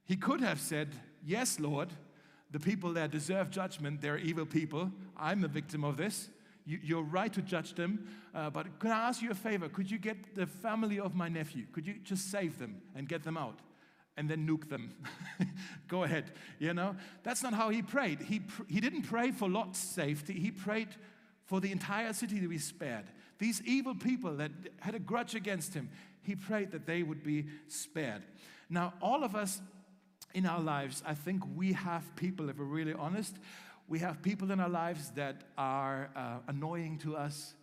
He 0.10 0.16
could 0.16 0.42
have 0.42 0.60
said, 0.60 0.90
Yes, 1.24 1.60
Lord, 1.60 1.90
the 2.50 2.60
people 2.60 2.94
there 2.94 3.08
deserve 3.08 3.52
judgment. 3.52 4.02
They're 4.02 4.18
evil 4.18 4.48
people. 4.48 4.92
I'm 5.16 5.44
a 5.44 5.48
victim 5.48 5.84
of 5.84 5.98
this. 5.98 6.30
You, 6.66 6.98
are 6.98 7.04
right 7.04 7.32
to 7.32 7.44
judge 7.44 7.76
them. 7.76 8.08
Uh, 8.34 8.50
but 8.50 8.80
can 8.80 8.90
I 8.90 9.08
ask 9.08 9.22
you 9.22 9.30
a 9.30 9.36
favor? 9.36 9.70
Could 9.70 9.92
you 9.92 10.00
get 10.00 10.36
the 10.36 10.48
family 10.48 11.00
of 11.00 11.14
my 11.14 11.30
nephew? 11.30 11.68
Could 11.72 11.86
you 11.86 11.96
just 12.04 12.32
save 12.32 12.58
them 12.58 12.82
and 12.96 13.08
get 13.08 13.22
them 13.24 13.38
out? 13.38 13.60
And 14.18 14.28
then 14.28 14.48
nuke 14.48 14.68
them. 14.68 14.96
Go 15.88 16.04
ahead. 16.04 16.32
You 16.58 16.74
know? 16.74 16.96
That's 17.22 17.44
not 17.44 17.54
how 17.54 17.70
he 17.70 17.84
prayed. 17.84 18.22
He, 18.22 18.40
pr- 18.40 18.64
he 18.68 18.80
didn't 18.80 19.04
pray 19.04 19.30
for 19.30 19.48
Lot's 19.48 19.78
safety, 19.78 20.34
he 20.34 20.50
prayed 20.50 20.90
for 21.46 21.62
the 21.62 21.72
entire 21.72 22.14
city 22.14 22.40
to 22.40 22.48
be 22.48 22.58
spared. 22.58 23.06
These 23.38 23.62
evil 23.64 23.94
people 23.94 24.38
that 24.38 24.52
had 24.80 24.96
a 24.96 25.00
grudge 25.00 25.36
against 25.36 25.76
him, 25.76 25.90
he 26.24 26.36
prayed 26.36 26.72
that 26.72 26.88
they 26.88 27.04
would 27.04 27.24
be 27.24 27.46
spared. 27.68 28.24
Now, 28.70 28.94
all 29.02 29.24
of 29.24 29.36
us 29.36 29.62
in 30.34 30.46
our 30.46 30.62
lives, 30.62 31.04
I 31.06 31.14
think 31.14 31.44
we 31.56 31.74
have 31.74 32.16
people, 32.16 32.50
if 32.50 32.58
we're 32.58 32.66
really 32.66 32.94
honest, 32.94 33.36
we 33.88 34.00
have 34.00 34.22
people 34.22 34.52
in 34.52 34.60
our 34.60 34.70
lives 34.70 35.10
that 35.12 35.42
are 35.58 36.10
uh, 36.16 36.38
annoying 36.48 37.00
to 37.00 37.18
us, 37.18 37.56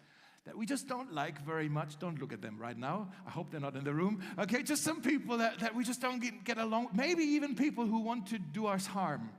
that 0.44 0.57
we 0.57 0.66
just 0.66 0.88
don't 0.88 1.12
like 1.12 1.44
very 1.44 1.68
much. 1.68 1.98
Don't 1.98 2.20
look 2.20 2.33
at 2.33 2.40
them 2.40 2.57
right 2.59 2.79
now. 2.79 3.09
I 3.26 3.31
hope 3.31 3.50
they're 3.50 3.61
not 3.61 3.76
in 3.76 3.85
the 3.85 3.92
room. 3.92 4.22
Okay, 4.38 4.62
just 4.62 4.83
some 4.83 5.02
people 5.02 5.38
that, 5.38 5.59
that 5.61 5.74
we 5.74 5.85
just 5.85 6.00
don't 6.00 6.20
get, 6.20 6.44
get 6.44 6.59
along. 6.59 6.90
Maybe 6.94 7.22
even 7.22 7.55
people 7.55 7.87
who 7.87 8.00
want 8.00 8.26
to 8.29 8.38
do 8.38 8.66
us 8.66 8.87
harm. 8.87 9.31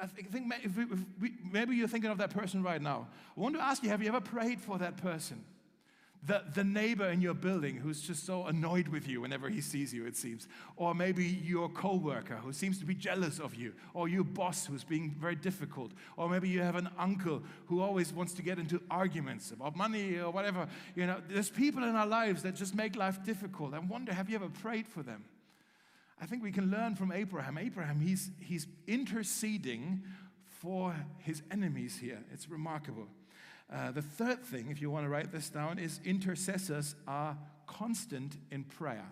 I 0.00 0.06
think 0.06 0.28
if 0.62 0.76
we, 0.76 0.82
if 0.84 0.98
we, 1.20 1.32
maybe 1.50 1.76
you're 1.76 1.88
thinking 1.88 2.10
of 2.10 2.18
that 2.18 2.30
person 2.30 2.62
right 2.62 2.80
now. 2.80 3.08
I 3.36 3.40
want 3.40 3.54
to 3.54 3.62
ask 3.62 3.82
you 3.82 3.88
have 3.88 4.02
you 4.02 4.08
ever 4.08 4.20
prayed 4.20 4.60
for 4.60 4.76
that 4.78 4.98
person? 4.98 5.42
The, 6.26 6.42
the 6.54 6.64
neighbor 6.64 7.08
in 7.08 7.20
your 7.20 7.34
building 7.34 7.76
who's 7.76 8.00
just 8.00 8.26
so 8.26 8.46
annoyed 8.46 8.88
with 8.88 9.06
you 9.06 9.20
whenever 9.20 9.48
he 9.48 9.60
sees 9.60 9.94
you, 9.94 10.06
it 10.06 10.16
seems. 10.16 10.48
Or 10.76 10.94
maybe 10.94 11.24
your 11.24 11.68
coworker 11.68 12.36
who 12.36 12.52
seems 12.52 12.78
to 12.78 12.84
be 12.84 12.94
jealous 12.94 13.38
of 13.38 13.54
you. 13.54 13.72
Or 13.94 14.08
your 14.08 14.24
boss 14.24 14.66
who's 14.66 14.82
being 14.82 15.14
very 15.18 15.36
difficult. 15.36 15.92
Or 16.16 16.28
maybe 16.28 16.48
you 16.48 16.60
have 16.60 16.74
an 16.74 16.88
uncle 16.98 17.42
who 17.66 17.80
always 17.80 18.12
wants 18.12 18.32
to 18.34 18.42
get 18.42 18.58
into 18.58 18.82
arguments 18.90 19.52
about 19.52 19.76
money 19.76 20.18
or 20.18 20.32
whatever. 20.32 20.66
You 20.96 21.06
know, 21.06 21.22
there's 21.28 21.50
people 21.50 21.84
in 21.84 21.94
our 21.94 22.06
lives 22.06 22.42
that 22.42 22.56
just 22.56 22.74
make 22.74 22.96
life 22.96 23.22
difficult. 23.24 23.72
I 23.72 23.78
wonder, 23.78 24.12
have 24.12 24.28
you 24.28 24.36
ever 24.36 24.48
prayed 24.48 24.88
for 24.88 25.02
them? 25.02 25.24
I 26.20 26.26
think 26.26 26.42
we 26.42 26.50
can 26.50 26.70
learn 26.70 26.96
from 26.96 27.12
Abraham. 27.12 27.56
Abraham, 27.56 28.00
he's, 28.00 28.30
he's 28.40 28.66
interceding 28.88 30.02
for 30.60 30.96
his 31.18 31.42
enemies 31.52 31.98
here. 31.98 32.18
It's 32.32 32.48
remarkable. 32.48 33.06
Uh, 33.72 33.90
the 33.90 34.02
third 34.02 34.42
thing, 34.44 34.68
if 34.70 34.80
you 34.80 34.90
want 34.90 35.04
to 35.04 35.08
write 35.08 35.32
this 35.32 35.48
down, 35.48 35.78
is 35.78 36.00
intercessors 36.04 36.94
are 37.06 37.36
constant 37.66 38.36
in 38.50 38.64
prayer. 38.64 39.10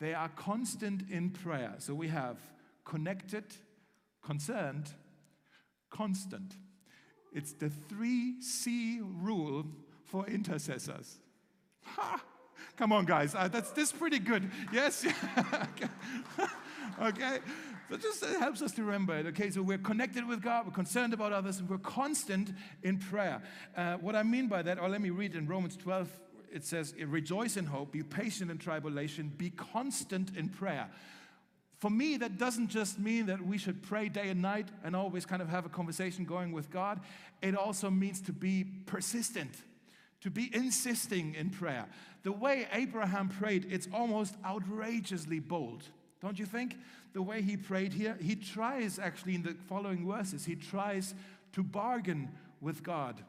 They 0.00 0.14
are 0.14 0.28
constant 0.30 1.10
in 1.10 1.30
prayer. 1.30 1.74
So 1.78 1.94
we 1.94 2.08
have 2.08 2.38
connected, 2.84 3.44
concerned, 4.22 4.90
constant. 5.90 6.54
It's 7.32 7.52
the 7.52 7.68
three 7.68 8.40
C 8.40 9.00
rule 9.02 9.66
for 10.04 10.26
intercessors. 10.26 11.18
Ha! 11.82 12.22
Come 12.76 12.92
on, 12.92 13.04
guys. 13.04 13.34
Uh, 13.34 13.48
that's 13.48 13.72
this 13.72 13.92
pretty 13.92 14.20
good. 14.20 14.48
Yes. 14.72 15.04
okay. 17.02 17.38
So 17.88 17.96
just 17.96 18.22
it 18.22 18.38
helps 18.38 18.60
us 18.60 18.72
to 18.72 18.84
remember 18.84 19.16
it. 19.16 19.26
Okay. 19.26 19.50
So 19.50 19.62
we're 19.62 19.78
connected 19.78 20.26
with 20.26 20.42
God. 20.42 20.66
We're 20.66 20.72
concerned 20.72 21.14
about 21.14 21.32
others, 21.32 21.58
and 21.58 21.68
we're 21.68 21.78
constant 21.78 22.52
in 22.82 22.98
prayer. 22.98 23.40
Uh, 23.76 23.94
what 23.94 24.14
I 24.14 24.22
mean 24.22 24.46
by 24.46 24.62
that, 24.62 24.78
or 24.78 24.88
let 24.88 25.00
me 25.00 25.10
read 25.10 25.34
in 25.34 25.46
Romans 25.46 25.76
12. 25.76 26.08
It 26.52 26.64
says, 26.64 26.94
"Rejoice 26.94 27.56
in 27.56 27.66
hope. 27.66 27.92
Be 27.92 28.02
patient 28.02 28.50
in 28.50 28.58
tribulation. 28.58 29.32
Be 29.36 29.50
constant 29.50 30.36
in 30.36 30.48
prayer." 30.48 30.88
For 31.78 31.90
me, 31.90 32.16
that 32.16 32.38
doesn't 32.38 32.68
just 32.68 32.98
mean 32.98 33.26
that 33.26 33.40
we 33.40 33.56
should 33.56 33.82
pray 33.82 34.08
day 34.08 34.30
and 34.30 34.42
night 34.42 34.68
and 34.82 34.96
always 34.96 35.24
kind 35.24 35.40
of 35.40 35.48
have 35.48 35.64
a 35.64 35.68
conversation 35.68 36.24
going 36.24 36.50
with 36.50 36.70
God. 36.70 37.00
It 37.40 37.54
also 37.54 37.88
means 37.88 38.20
to 38.22 38.32
be 38.32 38.64
persistent, 38.86 39.52
to 40.22 40.30
be 40.30 40.50
insisting 40.52 41.34
in 41.34 41.50
prayer. 41.50 41.86
The 42.24 42.32
way 42.32 42.66
Abraham 42.72 43.28
prayed, 43.28 43.68
it's 43.70 43.86
almost 43.94 44.34
outrageously 44.44 45.38
bold, 45.38 45.84
don't 46.20 46.38
you 46.38 46.46
think? 46.46 46.76
The 47.12 47.22
way 47.22 47.42
he 47.42 47.56
prayed 47.56 47.92
here, 47.92 48.16
he 48.20 48.36
tries 48.36 48.98
actually 48.98 49.34
in 49.34 49.42
the 49.42 49.54
following 49.68 50.06
verses, 50.06 50.44
he 50.44 50.56
tries 50.56 51.14
to 51.52 51.62
bargain 51.62 52.30
with 52.60 52.82
God. 52.82 53.22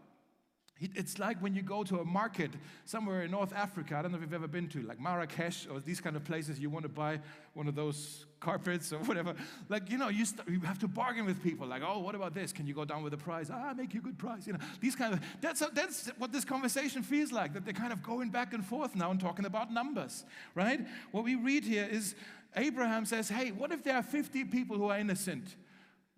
It's 0.82 1.20
like 1.20 1.42
when 1.42 1.54
you 1.56 1.62
go 1.62 1.84
to 1.84 2.00
a 2.00 2.06
market 2.06 2.52
somewhere 2.86 3.24
in 3.24 3.32
North 3.32 3.54
Africa. 3.54 3.98
I 3.98 4.02
don't 4.02 4.12
know 4.12 4.18
if 4.18 4.22
you've 4.22 4.34
ever 4.34 4.48
been 4.48 4.70
to, 4.70 4.82
like 4.84 4.98
Marrakesh 4.98 5.68
or 5.70 5.82
these 5.82 6.00
kind 6.00 6.16
of 6.16 6.24
places. 6.24 6.58
You 6.58 6.70
want 6.70 6.84
to 6.84 6.90
buy 6.90 7.20
one 7.54 7.68
of 7.68 7.76
those 7.76 8.26
carpets 8.40 8.94
or 8.94 9.00
whatever. 9.00 9.36
Like, 9.68 9.92
you 9.92 9.98
know, 9.98 10.08
you, 10.08 10.24
st- 10.24 10.48
you 10.48 10.62
have 10.62 10.80
to 10.80 10.88
bargain 10.88 11.26
with 11.26 11.44
people. 11.44 11.68
Like, 11.68 11.82
oh, 11.86 12.00
what 12.00 12.16
about 12.16 12.34
this? 12.34 12.54
Can 12.54 12.66
you 12.66 12.74
go 12.74 12.86
down 12.86 13.04
with 13.04 13.12
the 13.12 13.18
price? 13.18 13.50
Ah, 13.52 13.74
make 13.76 13.94
you 13.94 14.00
a 14.00 14.04
good 14.04 14.18
price. 14.18 14.48
You 14.48 14.54
know, 14.54 14.60
these 14.80 14.96
kind 14.96 15.14
of, 15.14 15.20
that's, 15.42 15.62
a, 15.62 15.70
that's 15.74 16.12
what 16.18 16.32
this 16.32 16.46
conversation 16.46 17.04
feels 17.04 17.34
like, 17.34 17.54
that 17.56 17.66
they're 17.66 17.74
kind 17.74 17.92
of 17.92 18.02
going 18.02 18.30
back 18.30 18.54
and 18.54 18.66
forth 18.66 18.96
now 18.96 19.12
and 19.12 19.20
talking 19.20 19.46
about 19.46 19.74
numbers, 19.74 20.24
right? 20.56 20.80
What 21.12 21.26
we 21.26 21.36
read 21.36 21.66
here 21.66 21.90
is 21.92 22.16
Abraham 22.56 23.06
says, 23.06 23.30
hey, 23.30 23.52
what 23.52 23.72
if 23.72 23.84
there 23.84 23.96
are 23.96 24.04
50 24.04 24.46
people 24.46 24.78
who 24.78 24.90
are 24.90 24.98
innocent? 24.98 25.56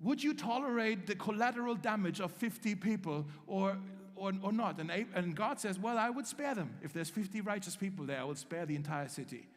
Would 0.01 0.23
you 0.23 0.33
tolerate 0.33 1.05
the 1.05 1.15
collateral 1.15 1.75
damage 1.75 2.19
of 2.19 2.31
50 2.31 2.75
people 2.75 3.25
or 3.45 3.77
or, 4.21 4.31
or 4.43 4.51
not. 4.51 4.79
And, 4.79 4.91
and 5.15 5.35
God 5.35 5.59
says, 5.59 5.79
Well, 5.79 5.97
I 5.97 6.09
would 6.09 6.27
spare 6.27 6.53
them. 6.53 6.77
If 6.83 6.93
there's 6.93 7.09
50 7.09 7.41
righteous 7.41 7.75
people 7.75 8.05
there, 8.05 8.19
I 8.19 8.23
would 8.23 8.37
spare 8.37 8.65
the 8.65 8.75
entire 8.75 9.09
city. 9.09 9.47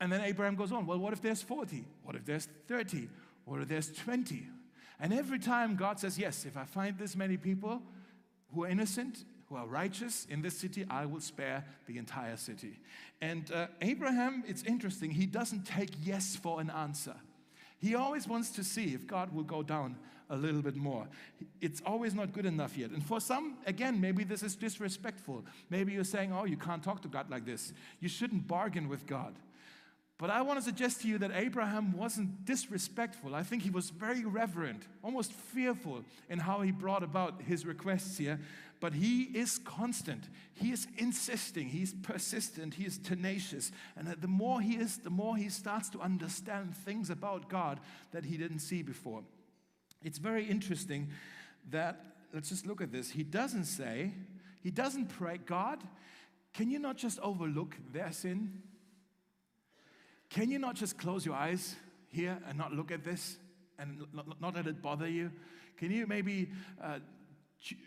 And 0.00 0.12
then 0.12 0.20
Abraham 0.20 0.56
goes 0.56 0.72
on, 0.72 0.84
Well, 0.84 0.98
what 0.98 1.12
if 1.12 1.22
there's 1.22 1.42
40? 1.42 1.84
What 2.02 2.16
if 2.16 2.24
there's 2.24 2.48
30? 2.66 3.08
What 3.44 3.62
if 3.62 3.68
there's 3.68 3.92
20? 3.92 4.46
And 5.00 5.14
every 5.14 5.38
time 5.38 5.76
God 5.76 6.00
says, 6.00 6.18
Yes, 6.18 6.44
if 6.44 6.56
I 6.56 6.64
find 6.64 6.98
this 6.98 7.14
many 7.14 7.36
people 7.36 7.80
who 8.52 8.64
are 8.64 8.68
innocent, 8.68 9.24
who 9.48 9.56
are 9.56 9.66
righteous 9.66 10.26
in 10.28 10.42
this 10.42 10.58
city, 10.58 10.84
I 10.90 11.06
will 11.06 11.20
spare 11.20 11.64
the 11.86 11.98
entire 11.98 12.36
city. 12.36 12.78
And 13.20 13.50
uh, 13.52 13.68
Abraham, 13.80 14.44
it's 14.46 14.62
interesting, 14.62 15.10
he 15.10 15.26
doesn't 15.26 15.66
take 15.66 15.90
yes 16.02 16.36
for 16.36 16.60
an 16.60 16.70
answer. 16.70 17.14
He 17.78 17.94
always 17.94 18.26
wants 18.28 18.50
to 18.50 18.64
see 18.64 18.94
if 18.94 19.06
God 19.06 19.32
will 19.32 19.44
go 19.44 19.62
down 19.62 19.96
a 20.30 20.36
little 20.36 20.60
bit 20.60 20.76
more. 20.76 21.06
It's 21.60 21.80
always 21.86 22.14
not 22.14 22.32
good 22.32 22.44
enough 22.44 22.76
yet. 22.76 22.90
And 22.90 23.02
for 23.02 23.20
some, 23.20 23.56
again, 23.66 24.00
maybe 24.00 24.24
this 24.24 24.42
is 24.42 24.56
disrespectful. 24.56 25.44
Maybe 25.70 25.92
you're 25.92 26.04
saying, 26.04 26.32
oh, 26.32 26.44
you 26.44 26.56
can't 26.56 26.82
talk 26.82 27.00
to 27.02 27.08
God 27.08 27.30
like 27.30 27.46
this. 27.46 27.72
You 28.00 28.08
shouldn't 28.08 28.46
bargain 28.46 28.88
with 28.88 29.06
God. 29.06 29.34
But 30.18 30.30
I 30.30 30.42
want 30.42 30.58
to 30.58 30.64
suggest 30.64 31.02
to 31.02 31.08
you 31.08 31.16
that 31.18 31.30
Abraham 31.32 31.96
wasn't 31.96 32.44
disrespectful. 32.44 33.36
I 33.36 33.44
think 33.44 33.62
he 33.62 33.70
was 33.70 33.90
very 33.90 34.24
reverent, 34.24 34.82
almost 35.02 35.32
fearful 35.32 36.04
in 36.28 36.40
how 36.40 36.60
he 36.60 36.72
brought 36.72 37.04
about 37.04 37.40
his 37.42 37.64
requests 37.64 38.18
here. 38.18 38.40
But 38.80 38.94
he 38.94 39.22
is 39.22 39.58
constant. 39.58 40.28
He 40.54 40.70
is 40.70 40.86
insisting. 40.96 41.68
He's 41.68 41.94
persistent. 41.94 42.74
He 42.74 42.84
is 42.84 42.98
tenacious. 42.98 43.72
And 43.96 44.06
the 44.06 44.28
more 44.28 44.60
he 44.60 44.76
is, 44.76 44.98
the 44.98 45.10
more 45.10 45.36
he 45.36 45.48
starts 45.48 45.88
to 45.90 46.00
understand 46.00 46.76
things 46.76 47.10
about 47.10 47.48
God 47.48 47.80
that 48.12 48.24
he 48.24 48.36
didn't 48.36 48.60
see 48.60 48.82
before. 48.82 49.24
It's 50.04 50.18
very 50.18 50.44
interesting 50.44 51.08
that, 51.70 52.04
let's 52.32 52.50
just 52.50 52.66
look 52.66 52.80
at 52.80 52.92
this. 52.92 53.10
He 53.10 53.24
doesn't 53.24 53.64
say, 53.64 54.12
he 54.62 54.70
doesn't 54.70 55.06
pray, 55.06 55.38
God, 55.38 55.82
can 56.54 56.70
you 56.70 56.78
not 56.78 56.96
just 56.96 57.18
overlook 57.20 57.76
their 57.92 58.12
sin? 58.12 58.62
Can 60.30 60.50
you 60.50 60.58
not 60.58 60.76
just 60.76 60.98
close 60.98 61.26
your 61.26 61.34
eyes 61.34 61.74
here 62.08 62.38
and 62.48 62.56
not 62.56 62.72
look 62.72 62.92
at 62.92 63.02
this 63.02 63.38
and 63.78 64.06
not 64.40 64.54
let 64.54 64.66
it 64.66 64.82
bother 64.82 65.08
you? 65.08 65.32
Can 65.76 65.90
you 65.90 66.06
maybe 66.06 66.50
uh, 66.82 66.98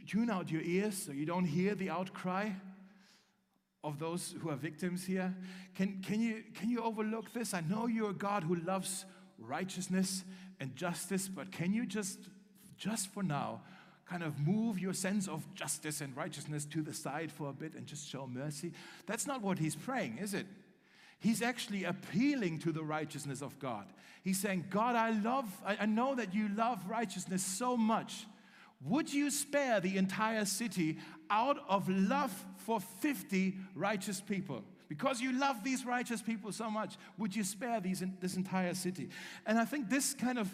tune 0.07 0.29
out 0.29 0.51
your 0.51 0.61
ears 0.61 1.03
so 1.05 1.11
you 1.11 1.25
don't 1.25 1.45
hear 1.45 1.75
the 1.75 1.89
outcry 1.89 2.49
of 3.83 3.99
those 3.99 4.35
who 4.41 4.49
are 4.49 4.55
victims 4.55 5.05
here? 5.05 5.35
Can, 5.75 6.01
can, 6.05 6.21
you, 6.21 6.43
can 6.53 6.69
you 6.69 6.83
overlook 6.83 7.33
this? 7.33 7.53
I 7.53 7.61
know 7.61 7.87
you're 7.87 8.11
a 8.11 8.13
God 8.13 8.43
who 8.43 8.55
loves 8.55 9.05
righteousness 9.39 10.23
and 10.59 10.75
justice, 10.75 11.27
but 11.27 11.51
can 11.51 11.73
you 11.73 11.85
just, 11.85 12.19
just 12.77 13.07
for 13.07 13.23
now, 13.23 13.61
kind 14.05 14.23
of 14.23 14.39
move 14.39 14.77
your 14.77 14.93
sense 14.93 15.27
of 15.27 15.51
justice 15.55 16.01
and 16.01 16.15
righteousness 16.15 16.65
to 16.65 16.81
the 16.81 16.93
side 16.93 17.31
for 17.31 17.49
a 17.49 17.53
bit 17.53 17.73
and 17.73 17.87
just 17.87 18.07
show 18.07 18.27
mercy? 18.27 18.71
That's 19.07 19.25
not 19.25 19.41
what 19.41 19.57
he's 19.57 19.75
praying, 19.75 20.19
is 20.19 20.33
it? 20.33 20.45
He's 21.19 21.41
actually 21.41 21.83
appealing 21.83 22.59
to 22.59 22.71
the 22.71 22.83
righteousness 22.83 23.41
of 23.41 23.57
God. 23.59 23.85
He's 24.23 24.39
saying, 24.39 24.65
God, 24.69 24.95
I 24.95 25.11
love, 25.11 25.45
I 25.65 25.85
know 25.85 26.15
that 26.15 26.33
you 26.33 26.49
love 26.49 26.83
righteousness 26.87 27.43
so 27.43 27.77
much. 27.77 28.25
Would 28.85 29.13
you 29.13 29.29
spare 29.29 29.79
the 29.79 29.97
entire 29.97 30.45
city 30.45 30.97
out 31.29 31.57
of 31.69 31.87
love 31.87 32.33
for 32.57 32.79
50 32.79 33.55
righteous 33.75 34.19
people? 34.19 34.63
Because 34.91 35.21
you 35.21 35.31
love 35.39 35.63
these 35.63 35.85
righteous 35.85 36.21
people 36.21 36.51
so 36.51 36.69
much, 36.69 36.97
would 37.17 37.33
you 37.33 37.45
spare 37.45 37.79
these, 37.79 38.03
this 38.19 38.35
entire 38.35 38.73
city? 38.73 39.07
And 39.45 39.57
I 39.57 39.63
think 39.63 39.89
this 39.89 40.13
kind 40.13 40.37
of 40.37 40.53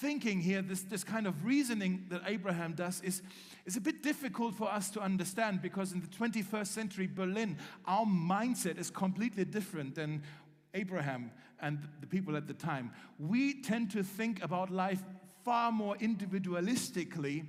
thinking 0.00 0.40
here, 0.40 0.60
this, 0.60 0.82
this 0.82 1.04
kind 1.04 1.24
of 1.24 1.44
reasoning 1.44 2.06
that 2.08 2.22
Abraham 2.26 2.72
does, 2.72 3.00
is, 3.02 3.22
is 3.64 3.76
a 3.76 3.80
bit 3.80 4.02
difficult 4.02 4.54
for 4.56 4.68
us 4.68 4.90
to 4.90 5.00
understand 5.00 5.62
because 5.62 5.92
in 5.92 6.00
the 6.00 6.08
21st 6.08 6.66
century 6.66 7.06
Berlin, 7.06 7.58
our 7.84 8.04
mindset 8.04 8.76
is 8.76 8.90
completely 8.90 9.44
different 9.44 9.94
than 9.94 10.22
Abraham 10.74 11.30
and 11.60 11.78
the 12.00 12.08
people 12.08 12.36
at 12.36 12.48
the 12.48 12.54
time. 12.54 12.90
We 13.20 13.62
tend 13.62 13.92
to 13.92 14.02
think 14.02 14.42
about 14.42 14.70
life 14.70 15.04
far 15.44 15.70
more 15.70 15.94
individualistically 15.98 17.46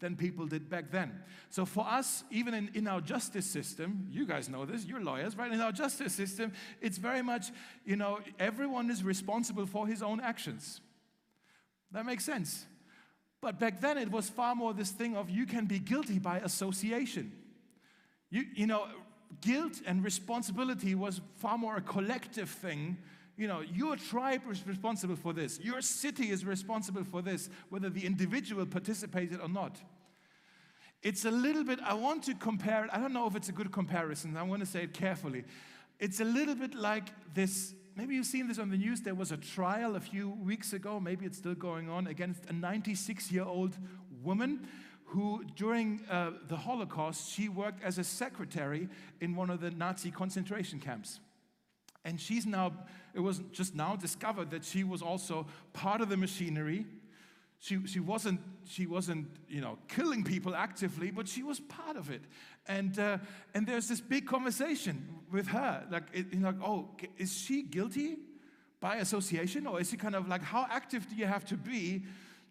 than 0.00 0.16
people 0.16 0.46
did 0.46 0.68
back 0.68 0.90
then. 0.90 1.12
So 1.50 1.64
for 1.64 1.86
us, 1.86 2.24
even 2.30 2.54
in, 2.54 2.70
in 2.74 2.88
our 2.88 3.00
justice 3.00 3.46
system, 3.46 4.06
you 4.10 4.26
guys 4.26 4.48
know 4.48 4.64
this, 4.64 4.84
you're 4.84 5.02
lawyers, 5.02 5.36
right? 5.36 5.52
In 5.52 5.60
our 5.60 5.72
justice 5.72 6.12
system, 6.14 6.52
it's 6.80 6.98
very 6.98 7.22
much, 7.22 7.50
you 7.84 7.96
know, 7.96 8.18
everyone 8.38 8.90
is 8.90 9.04
responsible 9.04 9.66
for 9.66 9.86
his 9.86 10.02
own 10.02 10.20
actions. 10.20 10.80
That 11.92 12.06
makes 12.06 12.24
sense. 12.24 12.66
But 13.40 13.58
back 13.58 13.80
then, 13.80 13.98
it 13.98 14.10
was 14.10 14.28
far 14.28 14.54
more 14.54 14.74
this 14.74 14.90
thing 14.90 15.16
of 15.16 15.30
you 15.30 15.46
can 15.46 15.66
be 15.66 15.78
guilty 15.78 16.18
by 16.18 16.38
association. 16.38 17.32
You, 18.30 18.44
you 18.54 18.66
know, 18.66 18.86
guilt 19.40 19.80
and 19.86 20.04
responsibility 20.04 20.94
was 20.94 21.20
far 21.36 21.56
more 21.56 21.76
a 21.76 21.80
collective 21.80 22.48
thing 22.48 22.98
you 23.40 23.48
know, 23.48 23.62
your 23.62 23.96
tribe 23.96 24.42
is 24.50 24.66
responsible 24.66 25.16
for 25.16 25.32
this. 25.32 25.58
Your 25.60 25.80
city 25.80 26.30
is 26.30 26.44
responsible 26.44 27.04
for 27.04 27.22
this, 27.22 27.48
whether 27.70 27.88
the 27.88 28.04
individual 28.04 28.66
participated 28.66 29.40
or 29.40 29.48
not. 29.48 29.80
It's 31.02 31.24
a 31.24 31.30
little 31.30 31.64
bit, 31.64 31.80
I 31.82 31.94
want 31.94 32.24
to 32.24 32.34
compare 32.34 32.84
it. 32.84 32.90
I 32.92 32.98
don't 32.98 33.14
know 33.14 33.26
if 33.26 33.34
it's 33.34 33.48
a 33.48 33.52
good 33.52 33.72
comparison. 33.72 34.36
I 34.36 34.42
want 34.42 34.60
to 34.60 34.66
say 34.66 34.82
it 34.82 34.92
carefully. 34.92 35.44
It's 35.98 36.20
a 36.20 36.24
little 36.24 36.54
bit 36.54 36.74
like 36.74 37.08
this. 37.32 37.72
Maybe 37.96 38.14
you've 38.14 38.26
seen 38.26 38.46
this 38.46 38.58
on 38.58 38.68
the 38.68 38.76
news. 38.76 39.00
There 39.00 39.14
was 39.14 39.32
a 39.32 39.38
trial 39.38 39.96
a 39.96 40.00
few 40.00 40.28
weeks 40.28 40.74
ago, 40.74 41.00
maybe 41.00 41.24
it's 41.24 41.38
still 41.38 41.54
going 41.54 41.88
on, 41.88 42.08
against 42.08 42.44
a 42.50 42.52
96 42.52 43.32
year 43.32 43.44
old 43.44 43.78
woman 44.22 44.68
who, 45.06 45.44
during 45.56 46.02
uh, 46.10 46.32
the 46.46 46.56
Holocaust, 46.56 47.32
she 47.32 47.48
worked 47.48 47.82
as 47.82 47.96
a 47.96 48.04
secretary 48.04 48.90
in 49.22 49.34
one 49.34 49.48
of 49.48 49.62
the 49.62 49.70
Nazi 49.70 50.10
concentration 50.10 50.78
camps. 50.78 51.20
And 52.04 52.20
she's 52.20 52.46
now, 52.46 52.72
it 53.14 53.20
was 53.20 53.42
just 53.52 53.74
now 53.74 53.96
discovered 53.96 54.50
that 54.50 54.64
she 54.64 54.84
was 54.84 55.02
also 55.02 55.46
part 55.72 56.00
of 56.00 56.08
the 56.08 56.16
machinery. 56.16 56.86
She, 57.58 57.86
she, 57.86 58.00
wasn't, 58.00 58.40
she 58.64 58.86
wasn't, 58.86 59.28
you 59.48 59.60
know, 59.60 59.78
killing 59.88 60.24
people 60.24 60.54
actively, 60.54 61.10
but 61.10 61.28
she 61.28 61.42
was 61.42 61.60
part 61.60 61.96
of 61.96 62.10
it. 62.10 62.22
And, 62.66 62.98
uh, 62.98 63.18
and 63.54 63.66
there's 63.66 63.86
this 63.86 64.00
big 64.00 64.26
conversation 64.26 65.06
with 65.30 65.48
her. 65.48 65.86
Like, 65.90 66.04
it, 66.12 66.32
you 66.32 66.40
know, 66.40 66.54
oh, 66.64 66.88
is 67.18 67.36
she 67.36 67.62
guilty 67.62 68.16
by 68.80 68.96
association? 68.96 69.66
Or 69.66 69.78
is 69.78 69.90
she 69.90 69.98
kind 69.98 70.14
of 70.14 70.26
like, 70.26 70.42
how 70.42 70.66
active 70.70 71.06
do 71.10 71.16
you 71.16 71.26
have 71.26 71.44
to 71.46 71.56
be 71.56 72.04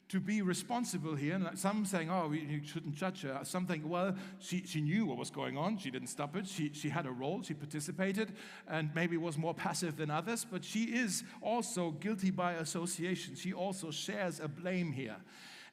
to 0.09 0.19
be 0.19 0.41
responsible 0.41 1.15
here. 1.15 1.35
And 1.35 1.57
some 1.57 1.85
saying, 1.85 2.09
oh, 2.09 2.31
you 2.31 2.61
shouldn't 2.63 2.95
judge 2.95 3.21
her. 3.21 3.39
Some 3.43 3.67
think, 3.67 3.83
well, 3.85 4.15
she, 4.39 4.63
she 4.65 4.81
knew 4.81 5.05
what 5.05 5.17
was 5.17 5.29
going 5.29 5.55
on. 5.55 5.77
She 5.77 5.91
didn't 5.91 6.07
stop 6.07 6.35
it. 6.35 6.47
She, 6.47 6.71
she 6.73 6.89
had 6.89 7.05
a 7.05 7.11
role. 7.11 7.43
She 7.43 7.53
participated 7.53 8.33
and 8.67 8.89
maybe 8.95 9.17
was 9.17 9.37
more 9.37 9.53
passive 9.53 9.97
than 9.97 10.09
others. 10.09 10.45
But 10.49 10.63
she 10.63 10.85
is 10.85 11.23
also 11.41 11.91
guilty 11.91 12.31
by 12.31 12.53
association. 12.53 13.35
She 13.35 13.53
also 13.53 13.91
shares 13.91 14.39
a 14.39 14.47
blame 14.47 14.91
here. 14.91 15.17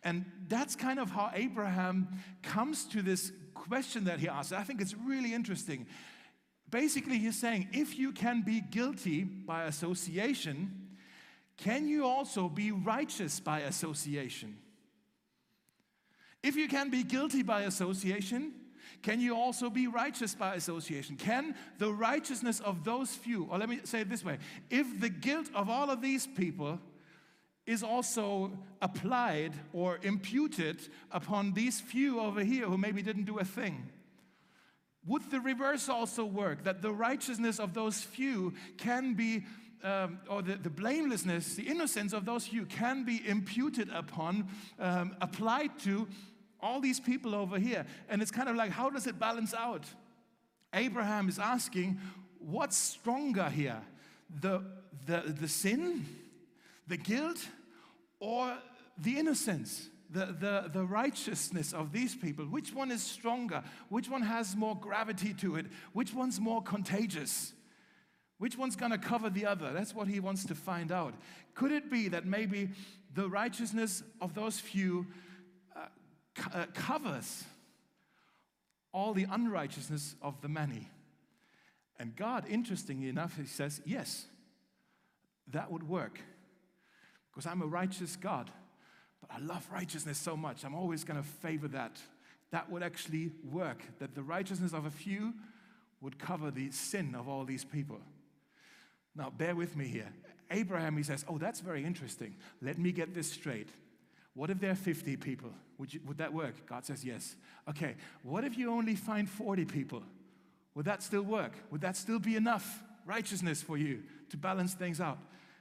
And 0.04 0.26
that's 0.48 0.76
kind 0.76 1.00
of 1.00 1.10
how 1.10 1.30
Abraham 1.34 2.08
comes 2.42 2.84
to 2.86 3.00
this 3.00 3.32
question 3.54 4.04
that 4.04 4.20
he 4.20 4.28
asks. 4.28 4.52
I 4.52 4.62
think 4.62 4.82
it's 4.82 4.94
really 4.94 5.32
interesting. 5.32 5.86
Basically, 6.70 7.16
he's 7.16 7.38
saying 7.38 7.68
if 7.72 7.98
you 7.98 8.12
can 8.12 8.42
be 8.42 8.60
guilty 8.60 9.24
by 9.24 9.64
association, 9.64 10.85
can 11.56 11.88
you 11.88 12.04
also 12.04 12.48
be 12.48 12.70
righteous 12.70 13.40
by 13.40 13.60
association? 13.60 14.58
If 16.42 16.56
you 16.56 16.68
can 16.68 16.90
be 16.90 17.02
guilty 17.02 17.42
by 17.42 17.62
association, 17.62 18.52
can 19.02 19.20
you 19.20 19.36
also 19.36 19.70
be 19.70 19.86
righteous 19.86 20.34
by 20.34 20.54
association? 20.54 21.16
Can 21.16 21.54
the 21.78 21.92
righteousness 21.92 22.60
of 22.60 22.84
those 22.84 23.14
few, 23.14 23.48
or 23.50 23.58
let 23.58 23.68
me 23.68 23.80
say 23.84 24.00
it 24.00 24.08
this 24.10 24.24
way 24.24 24.38
if 24.70 25.00
the 25.00 25.08
guilt 25.08 25.50
of 25.54 25.68
all 25.68 25.90
of 25.90 26.00
these 26.00 26.26
people 26.26 26.78
is 27.66 27.82
also 27.82 28.52
applied 28.80 29.52
or 29.72 29.98
imputed 30.02 30.80
upon 31.10 31.52
these 31.52 31.80
few 31.80 32.20
over 32.20 32.44
here 32.44 32.66
who 32.66 32.78
maybe 32.78 33.02
didn't 33.02 33.24
do 33.24 33.38
a 33.38 33.44
thing, 33.44 33.90
would 35.04 35.28
the 35.30 35.40
reverse 35.40 35.88
also 35.88 36.24
work? 36.24 36.64
That 36.64 36.82
the 36.82 36.92
righteousness 36.92 37.58
of 37.58 37.74
those 37.74 38.00
few 38.00 38.54
can 38.76 39.14
be 39.14 39.44
um, 39.82 40.18
or 40.28 40.42
the, 40.42 40.54
the, 40.54 40.70
blamelessness, 40.70 41.54
the 41.54 41.62
innocence 41.62 42.12
of 42.12 42.24
those 42.24 42.46
who 42.46 42.64
can 42.64 43.04
be 43.04 43.22
imputed 43.26 43.88
upon, 43.92 44.48
um, 44.78 45.16
applied 45.20 45.78
to 45.80 46.08
all 46.60 46.80
these 46.80 46.98
people 46.98 47.34
over 47.34 47.58
here. 47.58 47.86
And 48.08 48.22
it's 48.22 48.30
kind 48.30 48.48
of 48.48 48.56
like, 48.56 48.70
how 48.70 48.90
does 48.90 49.06
it 49.06 49.18
balance 49.18 49.54
out? 49.54 49.84
Abraham 50.74 51.28
is 51.28 51.38
asking, 51.38 52.00
what's 52.38 52.76
stronger 52.76 53.48
here? 53.48 53.80
The, 54.40 54.62
the, 55.06 55.22
the 55.26 55.48
sin, 55.48 56.06
the 56.86 56.96
guilt, 56.96 57.46
or 58.20 58.56
the 58.98 59.18
innocence? 59.18 59.88
The, 60.08 60.26
the, 60.26 60.70
the 60.72 60.84
righteousness 60.84 61.72
of 61.72 61.90
these 61.92 62.14
people, 62.14 62.44
which 62.44 62.72
one 62.72 62.92
is 62.92 63.02
stronger? 63.02 63.64
Which 63.88 64.08
one 64.08 64.22
has 64.22 64.54
more 64.54 64.76
gravity 64.76 65.34
to 65.34 65.56
it? 65.56 65.66
Which 65.94 66.14
one's 66.14 66.38
more 66.38 66.62
contagious? 66.62 67.52
Which 68.38 68.58
one's 68.58 68.76
going 68.76 68.92
to 68.92 68.98
cover 68.98 69.30
the 69.30 69.46
other? 69.46 69.72
That's 69.72 69.94
what 69.94 70.08
he 70.08 70.20
wants 70.20 70.44
to 70.46 70.54
find 70.54 70.92
out. 70.92 71.14
Could 71.54 71.72
it 71.72 71.90
be 71.90 72.08
that 72.08 72.26
maybe 72.26 72.68
the 73.14 73.28
righteousness 73.28 74.02
of 74.20 74.34
those 74.34 74.60
few 74.60 75.06
uh, 75.74 75.86
co- 76.34 76.58
uh, 76.58 76.66
covers 76.74 77.44
all 78.92 79.14
the 79.14 79.26
unrighteousness 79.30 80.16
of 80.20 80.40
the 80.42 80.48
many? 80.48 80.88
And 81.98 82.14
God, 82.14 82.44
interestingly 82.46 83.08
enough, 83.08 83.38
he 83.38 83.46
says, 83.46 83.80
yes, 83.86 84.26
that 85.48 85.70
would 85.70 85.88
work. 85.88 86.20
Because 87.30 87.50
I'm 87.50 87.62
a 87.62 87.66
righteous 87.66 88.16
God, 88.16 88.50
but 89.20 89.30
I 89.34 89.38
love 89.38 89.66
righteousness 89.72 90.18
so 90.18 90.36
much, 90.36 90.62
I'm 90.64 90.74
always 90.74 91.04
going 91.04 91.22
to 91.22 91.26
favor 91.26 91.68
that. 91.68 91.98
That 92.50 92.70
would 92.70 92.82
actually 92.82 93.32
work, 93.50 93.82
that 93.98 94.14
the 94.14 94.22
righteousness 94.22 94.72
of 94.72 94.84
a 94.84 94.90
few 94.90 95.32
would 96.02 96.18
cover 96.18 96.50
the 96.50 96.70
sin 96.70 97.14
of 97.14 97.28
all 97.28 97.44
these 97.44 97.64
people. 97.64 98.00
Now, 99.16 99.30
bear 99.30 99.56
with 99.56 99.76
me 99.76 99.86
here. 99.86 100.12
Abraham, 100.50 100.96
he 100.96 101.02
says, 101.02 101.24
Oh, 101.28 101.38
that's 101.38 101.60
very 101.60 101.84
interesting. 101.84 102.36
Let 102.60 102.78
me 102.78 102.92
get 102.92 103.14
this 103.14 103.30
straight. 103.30 103.68
What 104.34 104.50
if 104.50 104.60
there 104.60 104.70
are 104.70 104.76
50 104.76 105.16
people? 105.16 105.50
Would, 105.78 105.94
you, 105.94 106.00
would 106.06 106.18
that 106.18 106.32
work? 106.32 106.54
God 106.66 106.84
says, 106.84 107.04
Yes. 107.04 107.36
Okay, 107.68 107.96
what 108.22 108.44
if 108.44 108.56
you 108.56 108.70
only 108.70 108.94
find 108.94 109.28
40 109.28 109.64
people? 109.64 110.02
Would 110.74 110.84
that 110.84 111.02
still 111.02 111.22
work? 111.22 111.52
Would 111.70 111.80
that 111.80 111.96
still 111.96 112.18
be 112.18 112.36
enough 112.36 112.82
righteousness 113.06 113.62
for 113.62 113.78
you 113.78 114.02
to 114.30 114.36
balance 114.36 114.74
things 114.74 115.00
out? 115.00 115.18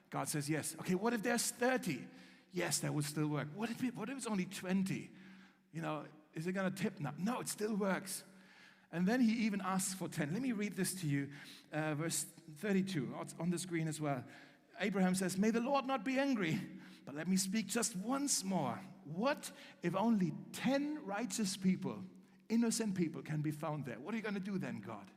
God 0.10 0.28
says, 0.28 0.50
Yes. 0.50 0.76
Okay, 0.82 0.96
what 0.96 1.14
if 1.14 1.24
there's 1.24 1.52
30? 1.52 2.00
Yes, 2.52 2.80
that 2.80 2.94
would 2.94 3.06
still 3.06 3.28
work. 3.28 3.48
What 3.56 3.70
if, 3.70 3.84
it, 3.84 3.96
what 3.96 4.10
if 4.10 4.18
it's 4.18 4.28
only 4.28 4.46
20? 4.46 5.10
You 5.74 5.82
know, 5.82 6.04
is 6.34 6.48
it 6.48 6.54
going 6.54 6.72
to 6.72 6.84
tip 6.84 7.00
now? 7.00 7.14
No, 7.18 7.40
it 7.40 7.50
still 7.50 7.76
works. 7.76 8.24
And 8.92 9.08
then 9.08 9.20
he 9.20 9.34
even 9.46 9.62
asks 9.62 9.94
for 9.94 10.08
10. 10.08 10.32
Let 10.34 10.42
me 10.42 10.52
read 10.52 10.76
this 10.76 10.94
to 10.96 11.08
you, 11.08 11.28
uh, 11.74 11.96
verse 11.96 12.26
32. 12.60 13.14
On 13.40 13.50
the 13.50 13.60
screen 13.60 13.88
as 13.88 14.00
well. 14.00 14.24
Abraham 14.80 15.16
says, 15.16 15.38
May 15.38 15.52
the 15.52 15.62
Lord 15.62 15.86
not 15.86 16.04
be 16.04 16.20
angry, 16.20 16.60
but 17.06 17.16
let 17.16 17.28
me 17.28 17.38
speak 17.38 17.68
just 17.68 17.96
once 17.98 18.44
more. 18.44 18.80
What 19.14 19.52
if 19.84 19.96
only 19.96 20.34
10 20.54 21.00
righteous 21.06 21.56
people, 21.56 21.98
innocent 22.50 22.96
people, 22.96 23.22
can 23.22 23.42
be 23.42 23.52
found 23.52 23.86
there? 23.86 23.98
What 24.02 24.14
are 24.14 24.18
you 24.18 24.24
going 24.24 24.36
to 24.36 24.40
do 24.40 24.58
then, 24.58 24.82
God? 24.86 25.12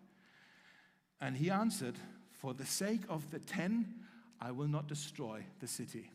And 1.21 1.37
he 1.37 1.51
answered, 1.51 1.97
For 2.33 2.55
the 2.55 2.67
sake 2.67 3.03
of 3.09 3.31
the 3.31 3.39
10, 3.39 3.95
I 4.41 4.53
will 4.53 4.69
not 4.69 4.87
destroy 4.87 5.45
the 5.61 5.67
city, 5.67 6.11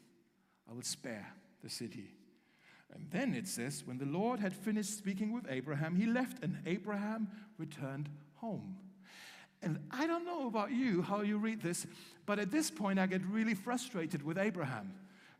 I 0.69 0.73
will 0.73 0.83
spare 0.83 1.33
the 1.61 1.69
city. 1.69 2.13
And 2.93 3.07
then 3.11 3.33
it 3.33 3.47
says, 3.47 3.83
when 3.85 3.97
the 3.97 4.05
Lord 4.05 4.39
had 4.39 4.53
finished 4.53 4.97
speaking 4.97 5.33
with 5.33 5.45
Abraham, 5.49 5.95
he 5.95 6.05
left 6.05 6.43
and 6.43 6.57
Abraham 6.65 7.27
returned 7.57 8.09
home. 8.35 8.77
And 9.61 9.79
I 9.91 10.05
don't 10.05 10.25
know 10.25 10.47
about 10.47 10.71
you, 10.71 11.01
how 11.01 11.21
you 11.21 11.37
read 11.37 11.61
this, 11.61 11.87
but 12.25 12.37
at 12.37 12.51
this 12.51 12.69
point 12.69 12.99
I 12.99 13.07
get 13.07 13.25
really 13.25 13.55
frustrated 13.55 14.23
with 14.23 14.37
Abraham 14.37 14.93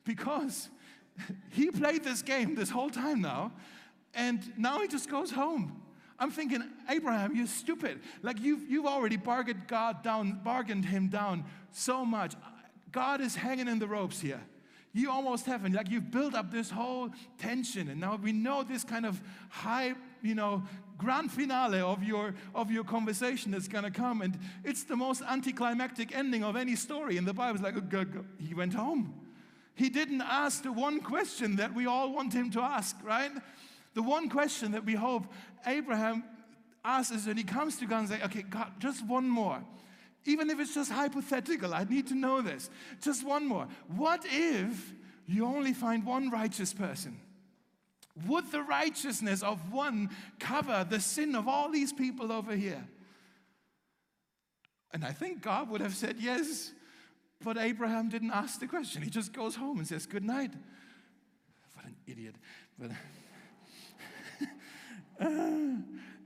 because 0.06 0.70
he 1.52 1.70
played 1.70 2.04
this 2.04 2.22
game 2.22 2.56
this 2.56 2.70
whole 2.70 2.90
time 2.90 3.22
now, 3.22 3.52
and 4.16 4.42
now 4.58 4.80
he 4.80 4.88
just 4.88 5.10
goes 5.10 5.32
home. 5.32 5.82
I'm 6.18 6.32
thinking, 6.32 6.64
Abraham, 6.90 7.36
you're 7.36 7.48
stupid. 7.48 8.00
Like 8.22 8.40
you've, 8.40 8.70
you've 8.70 8.86
already 8.86 9.18
bargained 9.18 9.68
God 9.68 10.04
down, 10.04 10.40
bargained 10.44 10.86
him 10.86 11.10
down 11.10 11.44
so 11.72 12.06
much. 12.06 12.36
God 12.92 13.20
is 13.20 13.36
hanging 13.36 13.68
in 13.68 13.80
the 13.80 13.88
ropes 13.88 14.22
here 14.22 14.42
you 14.94 15.10
almost 15.10 15.48
haven't. 15.48 15.74
Like 15.74 15.90
you've 15.90 16.12
built 16.12 16.36
up 16.36 16.52
this 16.52 16.70
whole 16.70 17.10
tension, 17.40 17.90
and 17.90 18.00
now 18.00 18.16
we 18.16 18.32
know 18.32 18.64
this 18.64 18.84
kind 18.84 19.06
of 19.06 19.22
high, 19.50 19.96
you 20.22 20.36
know, 20.36 20.64
grand 20.98 21.32
finale 21.32 21.80
of 21.80 22.04
your 22.04 22.36
of 22.54 22.72
your 22.72 22.84
conversation 22.84 23.52
that's 23.52 23.68
gonna 23.68 23.92
come, 23.92 24.22
and 24.22 24.38
it's 24.64 24.84
the 24.84 24.96
most 24.96 25.24
anticlimactic 25.24 26.16
ending 26.16 26.44
of 26.44 26.56
any 26.56 26.76
story 26.76 27.18
in 27.18 27.26
the 27.26 27.34
Bible. 27.34 27.56
It's 27.56 27.64
like 27.64 27.76
he 28.40 28.54
went 28.54 28.76
home. 28.76 29.20
He 29.76 29.90
didn't 29.90 30.22
ask 30.22 30.62
the 30.62 30.72
one 30.72 31.02
question 31.02 31.56
that 31.56 31.74
we 31.74 31.88
all 31.88 32.14
want 32.14 32.32
him 32.32 32.52
to 32.52 32.62
ask, 32.62 32.96
right? 33.04 33.32
The 33.96 34.04
one 34.04 34.30
question 34.30 34.72
that 34.74 34.86
we 34.86 34.94
hope 34.94 35.26
Abraham 35.66 36.24
asks 36.86 37.16
is 37.16 37.26
when 37.26 37.38
he 37.38 37.44
comes 37.44 37.78
to 37.78 37.88
God 37.88 38.00
and 38.00 38.10
say, 38.10 38.22
"Okay, 38.24 38.44
God, 38.44 38.74
just 38.80 39.04
one 39.04 39.28
more." 39.28 39.64
Even 40.26 40.50
if 40.50 40.60
it's 40.60 40.74
just 40.74 40.92
hypothetical, 40.92 41.74
I 41.74 41.84
need 41.84 42.08
to 42.08 42.16
know 42.16 42.42
this. 42.42 42.70
Just 43.02 43.26
one 43.26 43.46
more. 43.46 43.68
What 43.88 44.26
if 44.26 44.94
you 45.26 45.46
only 45.46 45.74
find 45.74 46.06
one 46.06 46.30
righteous 46.30 46.74
person? 46.74 47.20
Would 48.28 48.52
the 48.52 48.62
righteousness 48.62 49.42
of 49.42 49.74
one 49.74 50.10
cover 50.40 50.86
the 50.88 51.00
sin 51.00 51.36
of 51.36 51.48
all 51.48 51.70
these 51.72 51.92
people 51.92 52.32
over 52.32 52.56
here? 52.56 52.86
And 54.92 55.04
I 55.04 55.12
think 55.12 55.42
God 55.42 55.70
would 55.70 55.82
have 55.82 55.96
said 55.96 56.18
yes, 56.20 56.72
but 57.44 57.58
Abraham 57.58 58.10
didn't 58.10 58.32
ask 58.32 58.60
the 58.60 58.68
question. 58.68 59.02
He 59.02 59.10
just 59.10 59.34
goes 59.34 59.56
home 59.56 59.80
and 59.80 59.88
says, 59.88 60.06
Good 60.06 60.24
night. 60.24 60.52
What 61.74 61.86
an 61.86 61.96
idiot. 62.06 62.36
But, 62.78 62.92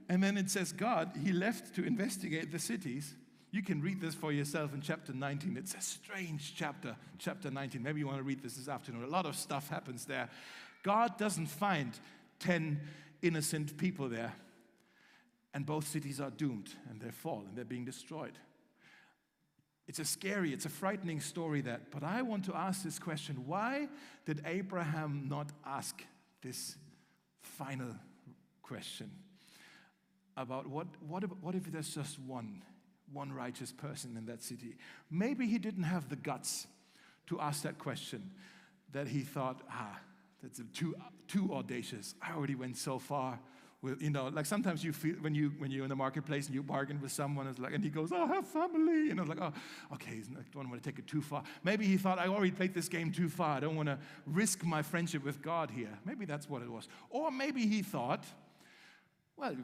and 0.09 0.23
then 0.23 0.37
it 0.37 0.51
says, 0.51 0.73
God, 0.73 1.11
he 1.23 1.31
left 1.31 1.73
to 1.75 1.85
investigate 1.85 2.51
the 2.51 2.59
cities 2.59 3.15
you 3.51 3.63
can 3.63 3.81
read 3.81 4.01
this 4.01 4.13
for 4.13 4.31
yourself 4.31 4.73
in 4.73 4.81
chapter 4.81 5.13
19. 5.13 5.55
It's 5.57 5.73
a 5.73 5.81
strange 5.81 6.53
chapter, 6.55 6.95
chapter 7.17 7.49
19. 7.49 7.81
Maybe 7.81 7.99
you 7.99 8.07
want 8.07 8.19
to 8.19 8.23
read 8.23 8.43
this 8.43 8.55
this 8.55 8.67
afternoon. 8.67 9.03
A 9.03 9.07
lot 9.07 9.25
of 9.25 9.35
stuff 9.35 9.69
happens 9.69 10.05
there. 10.05 10.29
God 10.83 11.17
doesn't 11.17 11.47
find 11.47 11.97
10 12.39 12.79
innocent 13.21 13.77
people 13.77 14.09
there. 14.09 14.33
And 15.53 15.65
both 15.65 15.87
cities 15.87 16.19
are 16.19 16.29
doomed 16.29 16.69
and 16.89 17.01
they 17.01 17.09
fall 17.09 17.43
and 17.47 17.55
they're 17.55 17.65
being 17.65 17.85
destroyed. 17.85 18.37
It's 19.87 19.99
a 19.99 20.05
scary, 20.05 20.51
it's 20.51 20.65
a 20.65 20.69
frightening 20.69 21.21
story 21.21 21.61
that, 21.61 21.91
but 21.91 22.03
I 22.03 22.21
want 22.21 22.43
to 22.45 22.55
ask 22.55 22.83
this 22.83 22.99
question 22.99 23.47
why 23.47 23.87
did 24.25 24.41
Abraham 24.45 25.27
not 25.29 25.49
ask 25.65 26.03
this 26.41 26.75
final 27.41 27.95
question 28.61 29.09
about 30.35 30.67
what, 30.67 30.87
what, 31.07 31.23
if, 31.23 31.31
what 31.41 31.55
if 31.55 31.71
there's 31.71 31.95
just 31.95 32.19
one? 32.19 32.61
One 33.11 33.31
righteous 33.31 33.71
person 33.71 34.17
in 34.17 34.25
that 34.25 34.43
city. 34.43 34.75
Maybe 35.09 35.47
he 35.47 35.57
didn't 35.57 35.83
have 35.83 36.09
the 36.09 36.15
guts 36.15 36.67
to 37.27 37.39
ask 37.39 37.63
that 37.63 37.77
question, 37.77 38.31
that 38.93 39.07
he 39.07 39.21
thought, 39.21 39.61
ah, 39.69 39.99
that's 40.41 40.61
too, 40.73 40.95
too 41.27 41.53
audacious. 41.53 42.15
I 42.21 42.33
already 42.33 42.55
went 42.55 42.77
so 42.77 42.99
far 42.99 43.39
with, 43.81 44.01
you 44.01 44.09
know, 44.09 44.27
like 44.29 44.45
sometimes 44.45 44.83
you 44.83 44.91
feel 44.91 45.15
when 45.15 45.35
you 45.35 45.49
when 45.59 45.69
you're 45.69 45.83
in 45.83 45.89
the 45.89 45.95
marketplace 45.95 46.47
and 46.47 46.55
you 46.55 46.63
bargain 46.63 46.99
with 46.99 47.11
someone, 47.11 47.47
it's 47.47 47.59
like, 47.59 47.73
and 47.73 47.83
he 47.83 47.89
goes, 47.89 48.11
"Oh, 48.11 48.23
I 48.23 48.27
have 48.27 48.47
family," 48.47 49.07
you 49.07 49.15
know, 49.15 49.23
like, 49.23 49.39
"Oh, 49.39 49.53
okay, 49.93 50.21
I 50.31 50.41
don't 50.53 50.69
want 50.69 50.81
to 50.81 50.89
take 50.89 50.97
it 50.97 51.05
too 51.05 51.21
far." 51.21 51.43
Maybe 51.63 51.85
he 51.85 51.97
thought, 51.97 52.17
"I 52.17 52.27
already 52.27 52.51
played 52.51 52.73
this 52.73 52.89
game 52.89 53.11
too 53.11 53.29
far. 53.29 53.57
I 53.57 53.59
don't 53.59 53.75
want 53.75 53.87
to 53.87 53.99
risk 54.25 54.63
my 54.63 54.81
friendship 54.81 55.23
with 55.23 55.41
God 55.41 55.69
here." 55.69 55.95
Maybe 56.05 56.25
that's 56.25 56.49
what 56.49 56.63
it 56.63 56.71
was, 56.71 56.87
or 57.11 57.29
maybe 57.31 57.67
he 57.67 57.83
thought, 57.83 58.25
"Well, 59.35 59.55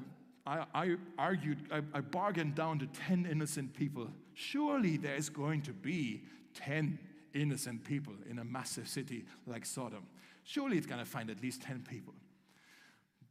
I, 0.46 0.66
I 0.74 0.96
argued, 1.18 1.60
I, 1.72 1.82
I 1.94 2.02
bargained 2.02 2.56
down 2.56 2.80
to 2.80 2.88
ten 2.88 3.26
innocent 3.30 3.74
people. 3.74 4.10
Surely 4.34 4.98
there's 4.98 5.30
going 5.30 5.62
to 5.64 5.72
be 5.72 6.24
ten 6.54 7.00
innocent 7.34 7.84
people 7.84 8.14
in 8.30 8.40
a 8.40 8.44
massive 8.44 8.88
city 8.88 9.26
like 9.48 9.66
Sodom. 9.66 10.06
Surely 10.44 10.78
it's 10.78 10.88
going 10.88 11.00
to 11.00 11.06
find 11.06 11.30
at 11.30 11.42
least 11.42 11.62
ten 11.62 11.84
people." 11.90 12.14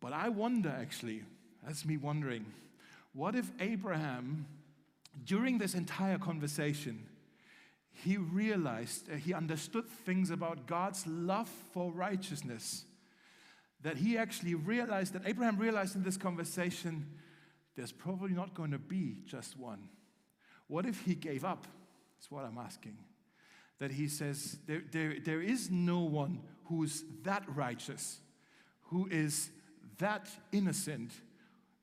But 0.00 0.12
I 0.12 0.30
wonder 0.30 0.70
actually, 0.70 1.22
that's 1.64 1.84
me 1.84 1.96
wondering, 1.96 2.46
what 3.12 3.36
if 3.36 3.52
Abraham, 3.60 4.46
during 5.24 5.58
this 5.58 5.74
entire 5.74 6.18
conversation, 6.18 7.06
he 7.92 8.16
realized, 8.16 9.10
uh, 9.12 9.16
he 9.16 9.34
understood 9.34 9.86
things 9.86 10.30
about 10.30 10.66
God's 10.66 11.06
love 11.06 11.50
for 11.72 11.92
righteousness. 11.92 12.84
That 13.82 13.96
he 13.96 14.16
actually 14.16 14.54
realized, 14.54 15.12
that 15.14 15.22
Abraham 15.26 15.56
realized 15.58 15.96
in 15.96 16.02
this 16.02 16.16
conversation, 16.16 17.06
there's 17.76 17.92
probably 17.92 18.32
not 18.32 18.54
going 18.54 18.70
to 18.70 18.78
be 18.78 19.18
just 19.26 19.58
one. 19.58 19.88
What 20.68 20.86
if 20.86 21.00
he 21.00 21.14
gave 21.14 21.44
up? 21.44 21.66
That's 22.16 22.30
what 22.30 22.44
I'm 22.44 22.58
asking. 22.58 22.96
That 23.78 23.90
he 23.90 24.08
says, 24.08 24.58
there, 24.66 24.82
there, 24.92 25.16
there 25.22 25.42
is 25.42 25.70
no 25.70 26.00
one 26.00 26.40
who's 26.66 27.04
that 27.24 27.42
righteous, 27.48 28.20
who 28.82 29.08
is 29.10 29.50
that 29.98 30.28
innocent 30.52 31.12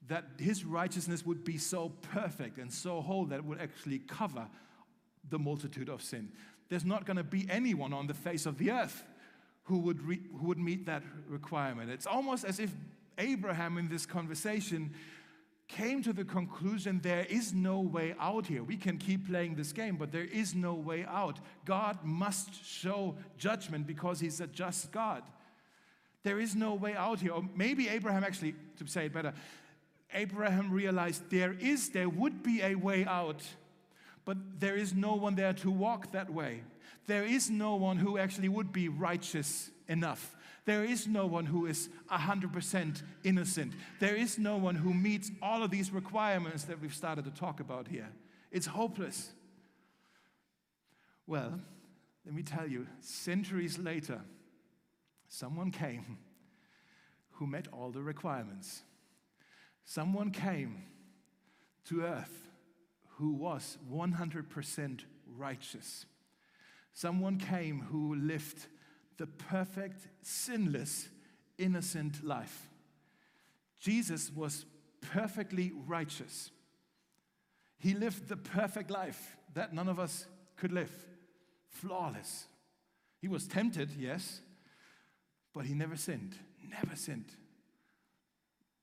that 0.07 0.25
his 0.39 0.65
righteousness 0.65 1.25
would 1.25 1.43
be 1.43 1.57
so 1.57 1.89
perfect 2.13 2.57
and 2.57 2.71
so 2.71 2.99
whole 3.01 3.25
that 3.25 3.37
it 3.37 3.45
would 3.45 3.61
actually 3.61 3.99
cover 3.99 4.47
the 5.29 5.37
multitude 5.37 5.87
of 5.87 6.01
sin. 6.01 6.31
There's 6.67 6.85
not 6.85 7.05
going 7.05 7.17
to 7.17 7.23
be 7.23 7.45
anyone 7.49 7.93
on 7.93 8.07
the 8.07 8.13
face 8.13 8.45
of 8.45 8.57
the 8.57 8.71
earth 8.71 9.03
who 9.69 9.77
would, 9.77 10.01
re- 10.01 10.19
who 10.39 10.47
would 10.47 10.57
meet 10.57 10.87
that 10.87 11.03
requirement. 11.27 11.91
It's 11.91 12.07
almost 12.07 12.43
as 12.43 12.59
if 12.59 12.71
Abraham, 13.19 13.77
in 13.77 13.87
this 13.87 14.05
conversation, 14.05 14.93
came 15.67 16.01
to 16.01 16.11
the 16.11 16.25
conclusion 16.25 16.99
there 17.03 17.27
is 17.29 17.53
no 17.53 17.79
way 17.79 18.15
out 18.19 18.47
here. 18.47 18.63
We 18.63 18.75
can 18.75 18.97
keep 18.97 19.27
playing 19.27 19.55
this 19.55 19.71
game, 19.71 19.95
but 19.95 20.11
there 20.11 20.25
is 20.25 20.55
no 20.55 20.73
way 20.73 21.05
out. 21.07 21.39
God 21.65 21.99
must 22.03 22.65
show 22.65 23.15
judgment 23.37 23.85
because 23.85 24.19
he's 24.19 24.41
a 24.41 24.47
just 24.47 24.91
God. 24.91 25.21
There 26.23 26.39
is 26.39 26.55
no 26.55 26.73
way 26.73 26.95
out 26.95 27.19
here. 27.19 27.33
Or 27.33 27.43
maybe 27.55 27.87
Abraham 27.87 28.23
actually, 28.23 28.55
to 28.77 28.87
say 28.87 29.05
it 29.05 29.13
better, 29.13 29.33
Abraham 30.11 30.71
realized 30.71 31.29
there 31.29 31.53
is, 31.53 31.89
there 31.89 32.09
would 32.09 32.41
be 32.41 32.63
a 32.63 32.73
way 32.73 33.05
out, 33.05 33.43
but 34.25 34.37
there 34.59 34.75
is 34.75 34.95
no 34.95 35.13
one 35.13 35.35
there 35.35 35.53
to 35.53 35.69
walk 35.69 36.11
that 36.13 36.33
way. 36.33 36.63
There 37.09 37.25
is 37.25 37.49
no 37.49 37.75
one 37.75 37.97
who 37.97 38.17
actually 38.17 38.47
would 38.47 38.71
be 38.71 38.87
righteous 38.87 39.69
enough. 39.87 40.35
There 40.65 40.85
is 40.85 41.07
no 41.07 41.25
one 41.25 41.45
who 41.45 41.65
is 41.65 41.89
100% 42.11 43.01
innocent. 43.23 43.73
There 43.99 44.15
is 44.15 44.37
no 44.37 44.57
one 44.57 44.75
who 44.75 44.93
meets 44.93 45.31
all 45.41 45.63
of 45.63 45.71
these 45.71 45.91
requirements 45.91 46.63
that 46.65 46.79
we've 46.79 46.93
started 46.93 47.25
to 47.25 47.31
talk 47.31 47.59
about 47.59 47.87
here. 47.87 48.09
It's 48.51 48.67
hopeless. 48.67 49.31
Well, 51.27 51.59
let 52.25 52.33
me 52.33 52.43
tell 52.43 52.67
you, 52.67 52.87
centuries 53.01 53.77
later, 53.77 54.21
Someone 55.29 55.69
came 55.69 56.17
who 57.33 57.45
met 57.45 57.67
all 57.71 57.91
the 57.91 58.01
requirements. 58.01 58.81
Someone 59.85 60.31
came 60.31 60.83
to 61.85 62.01
earth 62.01 62.49
who 63.17 63.33
was 63.33 63.77
100% 63.91 65.01
righteous. 65.37 66.05
Someone 66.99 67.37
came 67.37 67.79
who 67.79 68.13
lived 68.13 68.67
the 69.15 69.25
perfect, 69.25 70.09
sinless, 70.21 71.07
innocent 71.57 72.25
life. 72.25 72.67
Jesus 73.79 74.29
was 74.35 74.65
perfectly 74.99 75.71
righteous. 75.87 76.51
He 77.77 77.93
lived 77.93 78.27
the 78.27 78.35
perfect 78.35 78.91
life 78.91 79.37
that 79.53 79.73
none 79.73 79.87
of 79.87 79.97
us 79.97 80.25
could 80.57 80.73
live, 80.73 80.91
flawless. 81.69 82.47
He 83.21 83.29
was 83.29 83.47
tempted, 83.47 83.91
yes, 83.97 84.41
but 85.53 85.65
he 85.67 85.73
never 85.73 85.95
sinned, 85.95 86.35
never 86.67 86.97
sinned. 86.97 87.31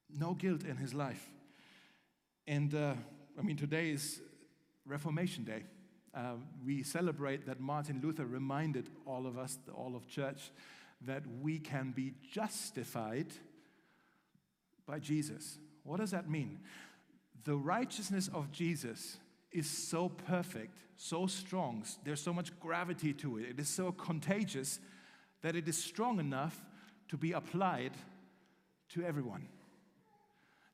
No 0.09 0.33
guilt 0.33 0.65
in 0.65 0.79
his 0.79 0.95
life. 0.95 1.29
And 2.47 2.75
uh, 2.75 2.95
I 3.39 3.43
mean, 3.43 3.59
today 3.59 3.91
is 3.91 4.23
Reformation 4.87 5.45
Day. 5.45 5.65
Uh, 6.17 6.37
we 6.65 6.83
celebrate 6.83 7.47
that 7.47 7.61
Martin 7.61 8.01
Luther 8.03 8.25
reminded 8.25 8.89
all 9.05 9.27
of 9.27 9.37
us, 9.37 9.59
all 9.75 9.95
of 9.95 10.09
church, 10.09 10.51
that 11.03 11.23
we 11.43 11.59
can 11.59 11.93
be 11.95 12.15
justified 12.33 13.27
by 14.87 14.99
Jesus. 14.99 15.59
What 15.85 16.01
does 16.01 16.13
that 16.13 16.31
mean? 16.31 16.61
The 17.45 17.57
righteousness 17.57 18.31
of 18.33 18.51
Jesus 18.51 19.19
is 19.53 19.69
so 19.69 20.09
perfect, 20.09 20.79
so 20.97 21.27
strong, 21.27 21.85
there's 22.05 22.23
so 22.23 22.33
much 22.33 22.59
gravity 22.61 23.13
to 23.15 23.39
it, 23.39 23.51
it 23.51 23.61
is 23.61 23.69
so 23.69 23.93
contagious 23.93 24.81
that 25.43 25.55
it 25.55 25.69
is 25.69 25.77
strong 25.77 26.19
enough 26.19 26.65
to 27.09 27.17
be 27.17 27.33
applied 27.33 27.93
to 28.89 29.03
everyone. 29.03 29.49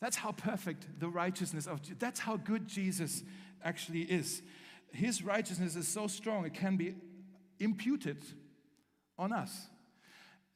That's 0.01 0.17
how 0.17 0.33
perfect 0.33 0.87
the 0.99 1.09
righteousness 1.09 1.67
of 1.67 1.81
that's 1.99 2.21
how 2.21 2.37
good 2.37 2.67
Jesus 2.67 3.23
actually 3.65 4.03
is. 4.03 4.43
His 4.93 5.23
righteousness 5.23 5.77
is 5.77 5.89
so 5.89 6.07
strong 6.07 6.45
it 6.45 6.55
can 6.55 6.77
be 6.77 6.95
imputed 7.59 8.23
on 9.19 9.33
us. 9.33 9.69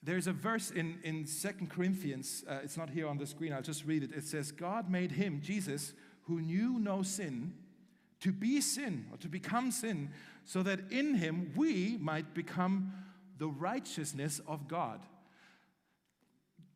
There's 0.03 0.27
a 0.27 0.33
verse 0.33 0.70
in, 0.70 0.99
in 1.03 1.25
2 1.25 1.66
Corinthians, 1.68 2.44
uh, 2.49 2.59
it's 2.62 2.77
not 2.77 2.90
here 2.90 3.09
on 3.09 3.18
the 3.18 3.27
screen, 3.27 3.53
I'll 3.53 3.62
just 3.62 3.85
read 3.85 4.05
it. 4.05 4.12
It 4.12 4.25
says, 4.25 4.53
God 4.53 4.90
made 4.90 5.12
him, 5.12 5.40
Jesus, 5.42 5.94
who 6.22 6.40
knew 6.40 6.79
no 6.79 7.03
sin, 7.03 7.55
to 8.20 8.33
be 8.33 8.61
sin 8.61 9.07
or 9.11 9.18
to 9.18 9.29
become 9.29 9.70
sin, 9.70 10.11
so 10.44 10.62
that 10.62 10.92
in 10.92 11.14
him 11.14 11.53
we 11.57 11.96
might 12.01 12.35
become 12.35 12.92
the 13.38 13.49
righteousness 13.49 14.40
of 14.46 14.68
God. 14.68 15.01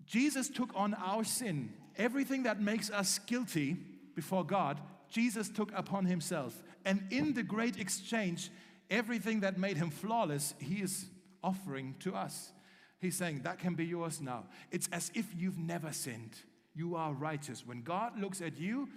Jesus 0.06 0.48
took 0.48 0.70
on 0.74 0.94
our 0.94 1.22
sin. 1.22 1.72
Everything 1.96 2.42
that 2.42 2.60
makes 2.60 2.90
us 2.90 3.20
guilty 3.20 3.76
before 4.14 4.44
God, 4.44 4.80
Jesus 5.08 5.48
took 5.48 5.70
upon 5.74 6.06
himself. 6.06 6.60
And 6.84 7.06
in 7.10 7.34
the 7.34 7.42
great 7.42 7.78
exchange, 7.78 8.50
everything 8.90 9.40
that 9.40 9.58
made 9.58 9.76
him 9.76 9.90
flawless, 9.90 10.54
he 10.58 10.76
is 10.76 11.06
offering 11.42 11.94
to 12.00 12.14
us. 12.14 12.52
He's 13.00 13.16
saying, 13.16 13.42
That 13.42 13.58
can 13.58 13.74
be 13.74 13.86
yours 13.86 14.20
now. 14.20 14.44
It's 14.70 14.88
as 14.92 15.10
if 15.14 15.26
you've 15.36 15.58
never 15.58 15.92
sinned. 15.92 16.36
You 16.74 16.96
are 16.96 17.12
righteous. 17.12 17.66
When 17.66 17.82
God 17.82 18.18
looks 18.18 18.40
at 18.40 18.58
you, 18.58 18.88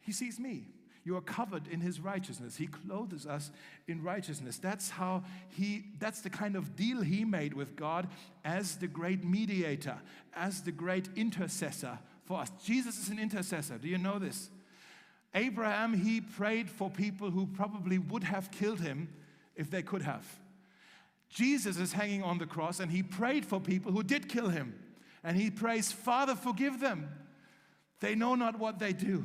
he 0.00 0.12
sees 0.12 0.38
me. 0.38 0.68
You 1.04 1.16
are 1.16 1.20
covered 1.20 1.68
in 1.68 1.80
his 1.80 2.00
righteousness. 2.00 2.56
He 2.56 2.66
clothes 2.66 3.26
us 3.26 3.52
in 3.86 4.02
righteousness. 4.02 4.58
That's 4.58 4.90
how 4.90 5.22
he, 5.50 5.84
that's 6.00 6.20
the 6.20 6.30
kind 6.30 6.56
of 6.56 6.74
deal 6.74 7.00
he 7.00 7.24
made 7.24 7.54
with 7.54 7.76
God 7.76 8.08
as 8.44 8.76
the 8.76 8.88
great 8.88 9.24
mediator, 9.24 9.98
as 10.34 10.62
the 10.62 10.72
great 10.72 11.08
intercessor 11.14 12.00
for 12.24 12.40
us. 12.40 12.50
Jesus 12.64 12.98
is 12.98 13.08
an 13.08 13.20
intercessor. 13.20 13.78
Do 13.78 13.86
you 13.86 13.98
know 13.98 14.18
this? 14.18 14.50
Abraham, 15.36 15.92
he 15.92 16.20
prayed 16.20 16.68
for 16.70 16.90
people 16.90 17.30
who 17.30 17.46
probably 17.46 17.98
would 17.98 18.24
have 18.24 18.50
killed 18.50 18.80
him 18.80 19.08
if 19.54 19.70
they 19.70 19.82
could 19.82 20.02
have. 20.02 20.26
Jesus 21.28 21.76
is 21.76 21.92
hanging 21.92 22.22
on 22.22 22.38
the 22.38 22.46
cross 22.46 22.80
and 22.80 22.90
he 22.90 23.02
prayed 23.02 23.44
for 23.44 23.60
people 23.60 23.92
who 23.92 24.02
did 24.02 24.28
kill 24.28 24.48
him. 24.48 24.74
And 25.22 25.36
he 25.36 25.50
prays, 25.50 25.92
Father, 25.92 26.34
forgive 26.34 26.80
them. 26.80 27.10
They 28.00 28.14
know 28.14 28.34
not 28.34 28.58
what 28.58 28.78
they 28.78 28.92
do. 28.92 29.24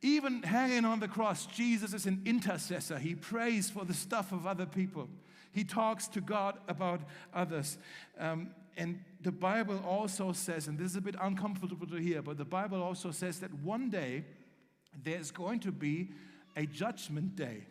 Even 0.00 0.42
hanging 0.42 0.84
on 0.84 0.98
the 0.98 1.06
cross, 1.06 1.46
Jesus 1.46 1.94
is 1.94 2.06
an 2.06 2.22
intercessor. 2.24 2.98
He 2.98 3.14
prays 3.14 3.70
for 3.70 3.84
the 3.84 3.94
stuff 3.94 4.32
of 4.32 4.46
other 4.46 4.66
people. 4.66 5.08
He 5.52 5.62
talks 5.62 6.08
to 6.08 6.20
God 6.20 6.58
about 6.66 7.02
others. 7.32 7.78
Um, 8.18 8.50
and 8.76 9.04
the 9.20 9.30
Bible 9.30 9.80
also 9.86 10.32
says, 10.32 10.66
and 10.66 10.78
this 10.78 10.90
is 10.90 10.96
a 10.96 11.00
bit 11.00 11.14
uncomfortable 11.20 11.86
to 11.86 11.96
hear, 11.96 12.22
but 12.22 12.38
the 12.38 12.44
Bible 12.44 12.82
also 12.82 13.12
says 13.12 13.38
that 13.40 13.52
one 13.54 13.90
day 13.90 14.24
there's 15.02 15.30
going 15.30 15.60
to 15.60 15.72
be 15.72 16.10
a 16.56 16.66
judgment 16.66 17.36
day 17.36 17.66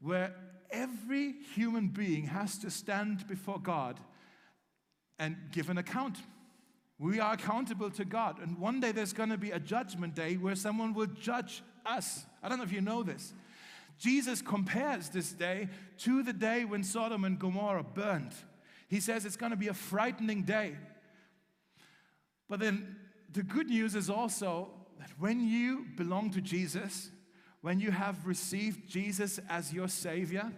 where 0.00 0.34
every 0.70 1.34
human 1.54 1.88
being 1.88 2.26
has 2.26 2.58
to 2.58 2.70
stand 2.70 3.26
before 3.26 3.58
God 3.58 4.00
and 5.18 5.36
give 5.52 5.70
an 5.70 5.78
account. 5.78 6.18
We 6.98 7.20
are 7.20 7.34
accountable 7.34 7.90
to 7.90 8.04
God. 8.04 8.40
And 8.40 8.58
one 8.58 8.80
day 8.80 8.92
there's 8.92 9.12
going 9.12 9.30
to 9.30 9.38
be 9.38 9.50
a 9.50 9.60
judgment 9.60 10.14
day 10.14 10.36
where 10.36 10.54
someone 10.54 10.94
will 10.94 11.06
judge 11.06 11.62
us. 11.84 12.24
I 12.42 12.48
don't 12.48 12.58
know 12.58 12.64
if 12.64 12.72
you 12.72 12.80
know 12.80 13.02
this. 13.02 13.32
Jesus 13.98 14.42
compares 14.42 15.08
this 15.08 15.32
day 15.32 15.68
to 15.98 16.22
the 16.22 16.32
day 16.32 16.64
when 16.64 16.82
Sodom 16.82 17.24
and 17.24 17.38
Gomorrah 17.38 17.82
burned. 17.82 18.34
He 18.88 19.00
says 19.00 19.24
it's 19.24 19.36
going 19.36 19.50
to 19.50 19.56
be 19.56 19.68
a 19.68 19.74
frightening 19.74 20.42
day. 20.42 20.76
But 22.48 22.60
then 22.60 22.96
the 23.32 23.42
good 23.42 23.68
news 23.68 23.94
is 23.94 24.08
also 24.08 24.70
that 25.06 25.20
when 25.20 25.46
you 25.46 25.86
belong 25.96 26.30
to 26.30 26.40
Jesus, 26.40 27.10
when 27.60 27.78
you 27.78 27.92
have 27.92 28.26
received 28.26 28.88
Jesus 28.88 29.38
as 29.48 29.72
your 29.72 29.86
Savior, 29.88 30.52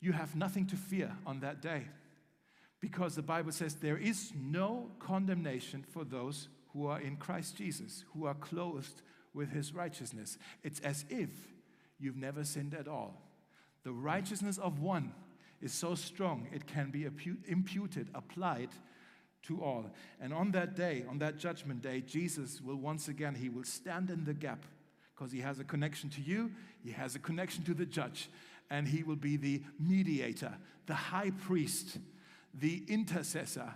you 0.00 0.12
have 0.12 0.34
nothing 0.34 0.66
to 0.66 0.76
fear 0.76 1.12
on 1.24 1.40
that 1.40 1.62
day. 1.62 1.84
Because 2.80 3.14
the 3.14 3.22
Bible 3.22 3.52
says 3.52 3.76
there 3.76 3.98
is 3.98 4.32
no 4.34 4.90
condemnation 4.98 5.84
for 5.88 6.04
those 6.04 6.48
who 6.72 6.86
are 6.86 7.00
in 7.00 7.16
Christ 7.16 7.56
Jesus, 7.56 8.04
who 8.12 8.26
are 8.26 8.34
clothed 8.34 9.02
with 9.34 9.50
his 9.50 9.72
righteousness. 9.72 10.36
It's 10.64 10.80
as 10.80 11.04
if 11.08 11.30
you've 11.98 12.16
never 12.16 12.42
sinned 12.42 12.74
at 12.74 12.88
all. 12.88 13.22
The 13.84 13.92
righteousness 13.92 14.58
of 14.58 14.80
one 14.80 15.12
is 15.60 15.72
so 15.72 15.94
strong, 15.94 16.48
it 16.52 16.66
can 16.66 16.90
be 16.90 17.04
imputed, 17.04 18.08
applied 18.14 18.70
to 19.44 19.62
all. 19.62 19.86
And 20.20 20.32
on 20.32 20.50
that 20.52 20.76
day, 20.76 21.04
on 21.08 21.18
that 21.18 21.38
judgment 21.38 21.82
day, 21.82 22.02
Jesus 22.02 22.60
will 22.60 22.76
once 22.76 23.08
again, 23.08 23.34
he 23.34 23.48
will 23.48 23.64
stand 23.64 24.10
in 24.10 24.24
the 24.24 24.34
gap 24.34 24.64
because 25.14 25.32
he 25.32 25.40
has 25.40 25.58
a 25.60 25.64
connection 25.64 26.08
to 26.10 26.20
you, 26.22 26.50
he 26.82 26.92
has 26.92 27.14
a 27.14 27.18
connection 27.18 27.62
to 27.64 27.74
the 27.74 27.84
judge, 27.84 28.30
and 28.70 28.88
he 28.88 29.02
will 29.02 29.16
be 29.16 29.36
the 29.36 29.62
mediator, 29.78 30.54
the 30.86 30.94
high 30.94 31.30
priest, 31.30 31.98
the 32.54 32.82
intercessor. 32.88 33.74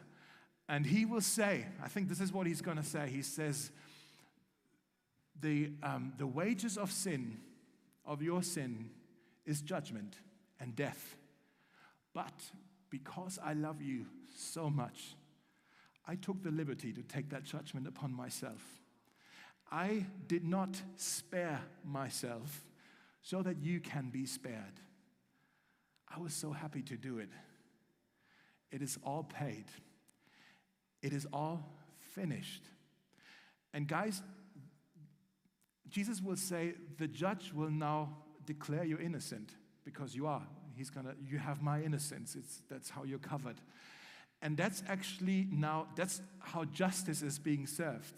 And 0.69 0.87
he 0.87 1.05
will 1.05 1.21
say, 1.21 1.67
I 1.83 1.89
think 1.89 2.09
this 2.09 2.21
is 2.21 2.33
what 2.33 2.47
he's 2.47 2.63
going 2.63 2.79
to 2.79 2.83
say. 2.83 3.09
He 3.11 3.21
says, 3.21 3.71
the, 5.41 5.73
um, 5.83 6.15
the 6.17 6.27
wages 6.27 6.79
of 6.79 6.91
sin, 6.91 7.39
of 8.07 8.23
your 8.23 8.43
sin, 8.43 8.89
is 9.45 9.61
judgment 9.61 10.17
and 10.59 10.75
death. 10.75 11.17
But 12.15 12.33
because 12.89 13.39
I 13.45 13.53
love 13.53 13.83
you 13.83 14.07
so 14.35 14.71
much, 14.71 15.17
I 16.07 16.17
took 16.17 16.43
the 16.43 16.51
liberty 16.51 16.93
to 16.93 17.03
take 17.03 17.31
that 17.31 17.45
judgment 17.45 17.87
upon 17.87 18.13
myself. 18.13 18.63
I 19.71 20.07
did 20.27 20.45
not 20.45 20.81
spare 20.97 21.61
myself 21.85 22.65
so 23.23 23.43
that 23.43 23.59
you 23.63 23.81
can 23.81 24.11
be 24.11 24.27
spared. 24.27 24.81
I 26.15 26.21
was 26.21 26.35
so 26.35 26.53
happy 26.53 26.83
to 26.83 26.97
do 26.97 27.19
it. 27.19 27.31
It 28.71 28.83
is 28.83 28.99
all 29.05 29.25
paid, 29.25 29.65
it 31.03 31.13
is 31.13 31.27
all 31.33 31.65
finished. 32.15 32.65
And, 33.73 33.89
guys, 33.89 34.23
Jesus 35.89 36.21
will 36.21 36.37
say, 36.37 36.75
The 36.99 37.09
judge 37.09 37.53
will 37.53 37.71
now 37.71 38.17
declare 38.47 38.85
you 38.85 38.99
innocent 38.99 39.51
because 39.85 40.15
you 40.15 40.27
are. 40.27 40.47
He's 40.77 40.91
gonna, 40.91 41.15
you 41.25 41.39
have 41.39 41.63
my 41.63 41.83
innocence. 41.83 42.37
It's, 42.37 42.63
that's 42.69 42.91
how 42.91 43.05
you're 43.05 43.19
covered. 43.19 43.61
And 44.45 44.59
that's 44.59 44.83
actually 44.87 45.49
now, 45.51 45.87
that's 45.97 46.21
how 46.39 46.67
justice 46.67 47.23
is 47.23 47.39
being 47.39 47.67
served. 47.67 48.15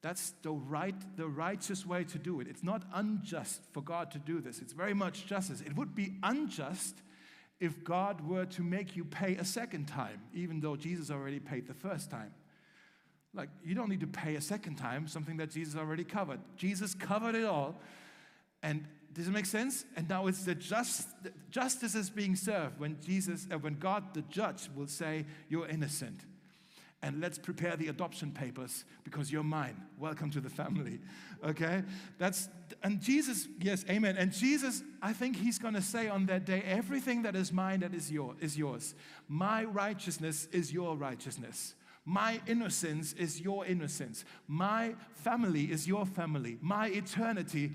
That's 0.00 0.32
the 0.42 0.52
right, 0.52 0.94
the 1.16 1.26
righteous 1.26 1.84
way 1.84 2.04
to 2.04 2.18
do 2.18 2.40
it. 2.40 2.46
It's 2.46 2.62
not 2.62 2.84
unjust 2.94 3.62
for 3.72 3.82
God 3.82 4.12
to 4.12 4.20
do 4.20 4.40
this. 4.40 4.60
It's 4.60 4.72
very 4.72 4.94
much 4.94 5.26
justice. 5.26 5.60
It 5.60 5.74
would 5.74 5.96
be 5.96 6.14
unjust 6.22 6.94
if 7.58 7.82
God 7.82 8.20
were 8.20 8.44
to 8.46 8.62
make 8.62 8.96
you 8.96 9.04
pay 9.04 9.34
a 9.34 9.44
second 9.44 9.86
time, 9.88 10.20
even 10.32 10.60
though 10.60 10.76
Jesus 10.76 11.10
already 11.10 11.40
paid 11.40 11.66
the 11.66 11.74
first 11.74 12.08
time. 12.08 12.32
Like, 13.34 13.48
you 13.64 13.74
don't 13.74 13.88
need 13.88 14.00
to 14.00 14.06
pay 14.06 14.36
a 14.36 14.40
second 14.40 14.76
time 14.76 15.08
something 15.08 15.38
that 15.38 15.50
Jesus 15.50 15.74
already 15.74 16.04
covered. 16.04 16.38
Jesus 16.56 16.94
covered 16.94 17.34
it 17.34 17.44
all. 17.44 17.80
And 18.62 18.86
does 19.18 19.26
it 19.26 19.32
make 19.32 19.46
sense? 19.46 19.84
And 19.96 20.08
now 20.08 20.28
it's 20.28 20.44
the 20.44 20.54
just, 20.54 21.08
justice 21.50 21.96
is 21.96 22.08
being 22.08 22.36
served 22.36 22.78
when 22.78 22.96
Jesus, 23.04 23.48
uh, 23.52 23.58
when 23.58 23.74
God, 23.74 24.14
the 24.14 24.22
judge, 24.22 24.68
will 24.76 24.86
say, 24.86 25.26
You're 25.48 25.66
innocent. 25.66 26.20
And 27.02 27.20
let's 27.20 27.36
prepare 27.36 27.76
the 27.76 27.88
adoption 27.88 28.30
papers 28.30 28.84
because 29.02 29.30
you're 29.30 29.42
mine. 29.42 29.76
Welcome 29.98 30.30
to 30.30 30.40
the 30.40 30.50
family. 30.50 31.00
Okay? 31.44 31.84
That's 32.18 32.48
and 32.82 33.00
Jesus, 33.00 33.46
yes, 33.60 33.84
amen. 33.88 34.16
And 34.16 34.32
Jesus, 34.32 34.82
I 35.00 35.12
think 35.12 35.36
he's 35.36 35.56
gonna 35.56 35.80
say 35.80 36.08
on 36.08 36.26
that 36.26 36.44
day, 36.44 36.64
everything 36.66 37.22
that 37.22 37.36
is 37.36 37.52
mine 37.52 37.78
that 37.80 37.94
is 37.94 38.10
your 38.10 38.34
is 38.40 38.58
yours. 38.58 38.96
My 39.28 39.62
righteousness 39.62 40.48
is 40.50 40.72
your 40.72 40.96
righteousness. 40.96 41.76
My 42.04 42.40
innocence 42.48 43.12
is 43.12 43.40
your 43.40 43.66
innocence. 43.66 44.24
My 44.48 44.96
family 45.14 45.70
is 45.70 45.86
your 45.86 46.06
family. 46.06 46.58
My 46.60 46.88
eternity 46.88 47.70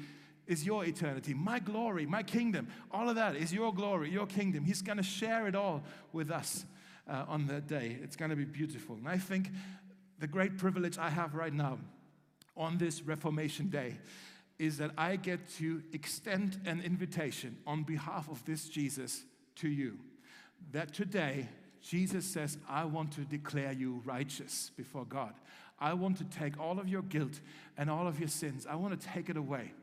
is 0.47 0.65
your 0.65 0.85
eternity. 0.85 1.33
My 1.33 1.59
glory, 1.59 2.05
my 2.05 2.23
kingdom, 2.23 2.67
all 2.91 3.09
of 3.09 3.15
that 3.15 3.35
is 3.35 3.53
your 3.53 3.73
glory, 3.73 4.09
your 4.09 4.25
kingdom. 4.27 4.65
He's 4.65 4.81
going 4.81 4.97
to 4.97 5.03
share 5.03 5.47
it 5.47 5.55
all 5.55 5.83
with 6.11 6.31
us 6.31 6.65
uh, 7.07 7.25
on 7.27 7.47
that 7.47 7.67
day. 7.67 7.97
It's 8.01 8.15
going 8.15 8.31
to 8.31 8.37
be 8.37 8.45
beautiful. 8.45 8.95
And 8.95 9.07
I 9.07 9.17
think 9.17 9.49
the 10.19 10.27
great 10.27 10.57
privilege 10.57 10.97
I 10.97 11.09
have 11.09 11.33
right 11.35 11.53
now 11.53 11.79
on 12.55 12.77
this 12.77 13.01
Reformation 13.01 13.69
Day 13.69 13.97
is 14.59 14.77
that 14.77 14.91
I 14.97 15.15
get 15.15 15.49
to 15.57 15.81
extend 15.93 16.59
an 16.65 16.81
invitation 16.81 17.57
on 17.65 17.83
behalf 17.83 18.29
of 18.29 18.43
this 18.45 18.69
Jesus 18.69 19.23
to 19.55 19.67
you. 19.67 19.97
That 20.71 20.93
today, 20.93 21.49
Jesus 21.81 22.25
says, 22.25 22.57
I 22.69 22.85
want 22.85 23.11
to 23.13 23.21
declare 23.21 23.73
you 23.73 24.01
righteous 24.05 24.71
before 24.77 25.05
God. 25.05 25.33
I 25.79 25.93
want 25.93 26.17
to 26.17 26.23
take 26.23 26.59
all 26.59 26.79
of 26.79 26.87
your 26.87 27.01
guilt 27.01 27.41
and 27.77 27.89
all 27.89 28.07
of 28.07 28.19
your 28.19 28.29
sins, 28.29 28.65
I 28.69 28.75
want 28.75 28.99
to 28.99 29.07
take 29.07 29.29
it 29.29 29.35
away. 29.35 29.73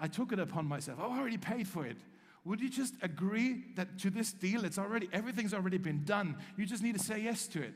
I 0.00 0.08
took 0.08 0.32
it 0.32 0.38
upon 0.38 0.66
myself. 0.66 0.98
I 0.98 1.04
already 1.04 1.36
paid 1.36 1.68
for 1.68 1.86
it. 1.86 1.98
Would 2.44 2.60
you 2.60 2.70
just 2.70 2.94
agree 3.02 3.64
that 3.76 3.98
to 3.98 4.10
this 4.10 4.32
deal, 4.32 4.64
it's 4.64 4.78
already, 4.78 5.08
everything's 5.12 5.52
already 5.52 5.76
been 5.76 6.04
done. 6.04 6.36
You 6.56 6.64
just 6.64 6.82
need 6.82 6.96
to 6.96 7.04
say 7.04 7.20
yes 7.20 7.46
to 7.48 7.62
it. 7.62 7.74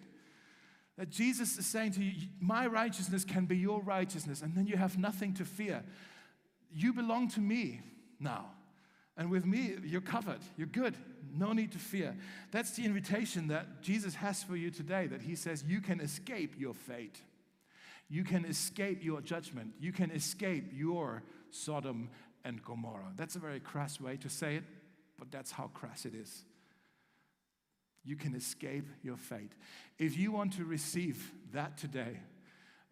That 0.97 1.11
Jesus 1.11 1.59
is 1.59 1.67
saying 1.67 1.93
to 1.93 2.05
you, 2.05 2.29
My 2.41 2.67
righteousness 2.67 3.25
can 3.25 3.45
be 3.45 3.57
your 3.57 3.83
righteousness, 3.83 4.43
and 4.43 4.55
then 4.55 4.67
you 4.67 4.77
have 4.77 4.97
nothing 4.97 5.35
to 5.35 5.45
fear. 5.45 5.83
You 6.73 6.93
belong 6.93 7.29
to 7.31 7.41
me 7.41 7.81
now. 8.19 8.47
And 9.17 9.31
with 9.31 9.45
me, 9.45 9.75
you're 9.85 10.01
covered. 10.01 10.41
You're 10.57 10.67
good. 10.67 10.95
No 11.37 11.53
need 11.53 11.73
to 11.73 11.79
fear. 11.79 12.17
That's 12.51 12.73
the 12.73 12.85
invitation 12.85 13.49
that 13.49 13.83
Jesus 13.83 14.15
has 14.17 14.43
for 14.43 14.57
you 14.57 14.71
today, 14.71 15.07
that 15.09 15.23
He 15.23 15.37
says 15.37 15.65
you 15.67 15.81
can 15.81 16.01
escape 16.01 16.55
your 16.59 16.75
fate. 16.75 17.21
You 18.09 18.25
can 18.25 18.45
escape 18.45 19.05
your 19.05 19.21
judgment. 19.21 19.75
You 19.81 19.93
can 19.93 20.11
escape 20.11 20.71
your 20.73 21.23
Sodom 21.55 22.11
and 22.45 22.63
Gomorrah. 22.63 23.13
That's 23.17 23.37
a 23.37 23.39
very 23.39 23.61
crass 23.61 24.01
way 24.01 24.17
to 24.19 24.29
say 24.29 24.57
it, 24.57 24.65
but 25.19 25.31
that's 25.31 25.53
how 25.53 25.69
crass 25.69 26.05
it 26.05 26.15
is. 26.15 26.45
You 28.05 28.17
can 28.17 28.35
escape 28.35 28.89
your 29.03 29.17
fate. 29.17 29.53
If 29.99 30.19
you 30.19 30.33
want 30.33 30.53
to 30.55 30.65
receive 30.65 31.33
that 31.53 31.79
today, 31.79 32.19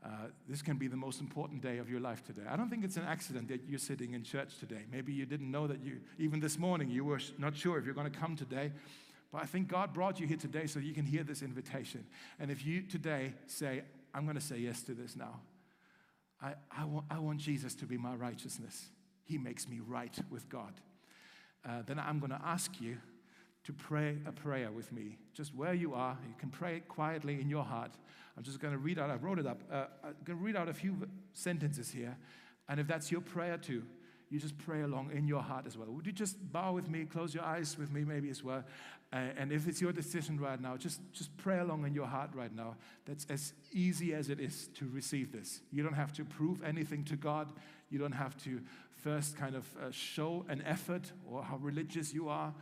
uh, 0.04 0.08
this 0.48 0.62
can 0.62 0.78
be 0.78 0.88
the 0.88 0.96
most 0.96 1.20
important 1.20 1.60
day 1.60 1.78
of 1.78 1.90
your 1.90 2.00
life 2.00 2.24
today. 2.24 2.42
I 2.48 2.56
don't 2.56 2.70
think 2.70 2.84
it's 2.84 2.96
an 2.96 3.04
accident 3.04 3.48
that 3.48 3.62
you're 3.68 3.78
sitting 3.78 4.14
in 4.14 4.24
church 4.24 4.58
today. 4.58 4.84
Maybe 4.90 5.12
you 5.12 5.26
didn't 5.26 5.50
know 5.50 5.66
that 5.66 5.82
you, 5.82 6.00
even 6.18 6.40
this 6.40 6.58
morning, 6.58 6.88
you 6.88 7.04
were 7.04 7.20
not 7.38 7.56
sure 7.56 7.78
if 7.78 7.84
you're 7.84 7.94
going 7.94 8.10
to 8.10 8.18
come 8.18 8.36
today. 8.36 8.72
But 9.30 9.42
I 9.42 9.46
think 9.46 9.68
God 9.68 9.92
brought 9.92 10.18
you 10.18 10.26
here 10.26 10.36
today 10.36 10.66
so 10.66 10.80
you 10.80 10.92
can 10.92 11.04
hear 11.04 11.24
this 11.24 11.42
invitation. 11.42 12.04
And 12.38 12.50
if 12.50 12.64
you 12.64 12.82
today 12.82 13.34
say, 13.46 13.82
I'm 14.14 14.24
going 14.24 14.36
to 14.36 14.42
say 14.42 14.58
yes 14.58 14.82
to 14.82 14.94
this 14.94 15.14
now, 15.14 15.40
I, 16.42 16.54
I, 16.70 16.84
want, 16.84 17.06
I 17.10 17.18
want 17.18 17.38
Jesus 17.38 17.74
to 17.76 17.86
be 17.86 17.96
my 17.96 18.14
righteousness. 18.14 18.86
He 19.24 19.38
makes 19.38 19.68
me 19.68 19.80
right 19.86 20.16
with 20.30 20.48
God. 20.48 20.72
Uh, 21.64 21.82
then 21.86 21.98
I'm 21.98 22.18
going 22.18 22.30
to 22.30 22.40
ask 22.44 22.80
you 22.80 22.96
to 23.64 23.72
pray 23.72 24.18
a 24.26 24.32
prayer 24.32 24.72
with 24.72 24.92
me. 24.92 25.18
Just 25.34 25.54
where 25.54 25.74
you 25.74 25.94
are, 25.94 26.18
you 26.26 26.34
can 26.38 26.50
pray 26.50 26.80
quietly 26.80 27.40
in 27.40 27.48
your 27.48 27.62
heart. 27.62 27.92
I'm 28.36 28.42
just 28.42 28.58
going 28.58 28.72
to 28.72 28.78
read 28.78 28.98
out, 28.98 29.10
I 29.10 29.14
wrote 29.14 29.38
it 29.38 29.46
up. 29.46 29.62
Uh, 29.70 29.84
I'm 30.02 30.14
going 30.24 30.38
to 30.38 30.44
read 30.44 30.56
out 30.56 30.68
a 30.68 30.74
few 30.74 30.96
sentences 31.32 31.90
here. 31.90 32.16
And 32.68 32.80
if 32.80 32.88
that's 32.88 33.12
your 33.12 33.20
prayer 33.20 33.56
too, 33.56 33.84
you 34.32 34.40
just 34.40 34.56
pray 34.56 34.80
along 34.80 35.10
in 35.12 35.28
your 35.28 35.42
heart 35.42 35.66
as 35.66 35.76
well. 35.76 35.88
Would 35.90 36.06
you 36.06 36.12
just 36.12 36.36
bow 36.52 36.72
with 36.72 36.88
me, 36.88 37.04
close 37.04 37.34
your 37.34 37.44
eyes 37.44 37.76
with 37.78 37.92
me 37.92 38.02
maybe 38.02 38.30
as 38.30 38.42
well? 38.42 38.64
And 39.12 39.52
if 39.52 39.68
it's 39.68 39.78
your 39.78 39.92
decision 39.92 40.40
right 40.40 40.58
now, 40.58 40.78
just, 40.78 41.00
just 41.12 41.36
pray 41.36 41.58
along 41.58 41.84
in 41.86 41.94
your 41.94 42.06
heart 42.06 42.30
right 42.32 42.54
now. 42.54 42.76
That's 43.04 43.26
as 43.28 43.52
easy 43.70 44.14
as 44.14 44.30
it 44.30 44.40
is 44.40 44.70
to 44.78 44.88
receive 44.90 45.32
this. 45.32 45.60
You 45.70 45.82
don't 45.82 45.92
have 45.92 46.14
to 46.14 46.24
prove 46.24 46.62
anything 46.64 47.04
to 47.04 47.16
God. 47.16 47.52
You 47.90 47.98
don't 47.98 48.12
have 48.12 48.34
to 48.44 48.62
first 49.02 49.36
kind 49.36 49.54
of 49.54 49.66
uh, 49.76 49.90
show 49.90 50.46
an 50.48 50.62
effort 50.64 51.12
or 51.30 51.42
how 51.42 51.58
religious 51.58 52.14
you 52.14 52.30
are. 52.30 52.54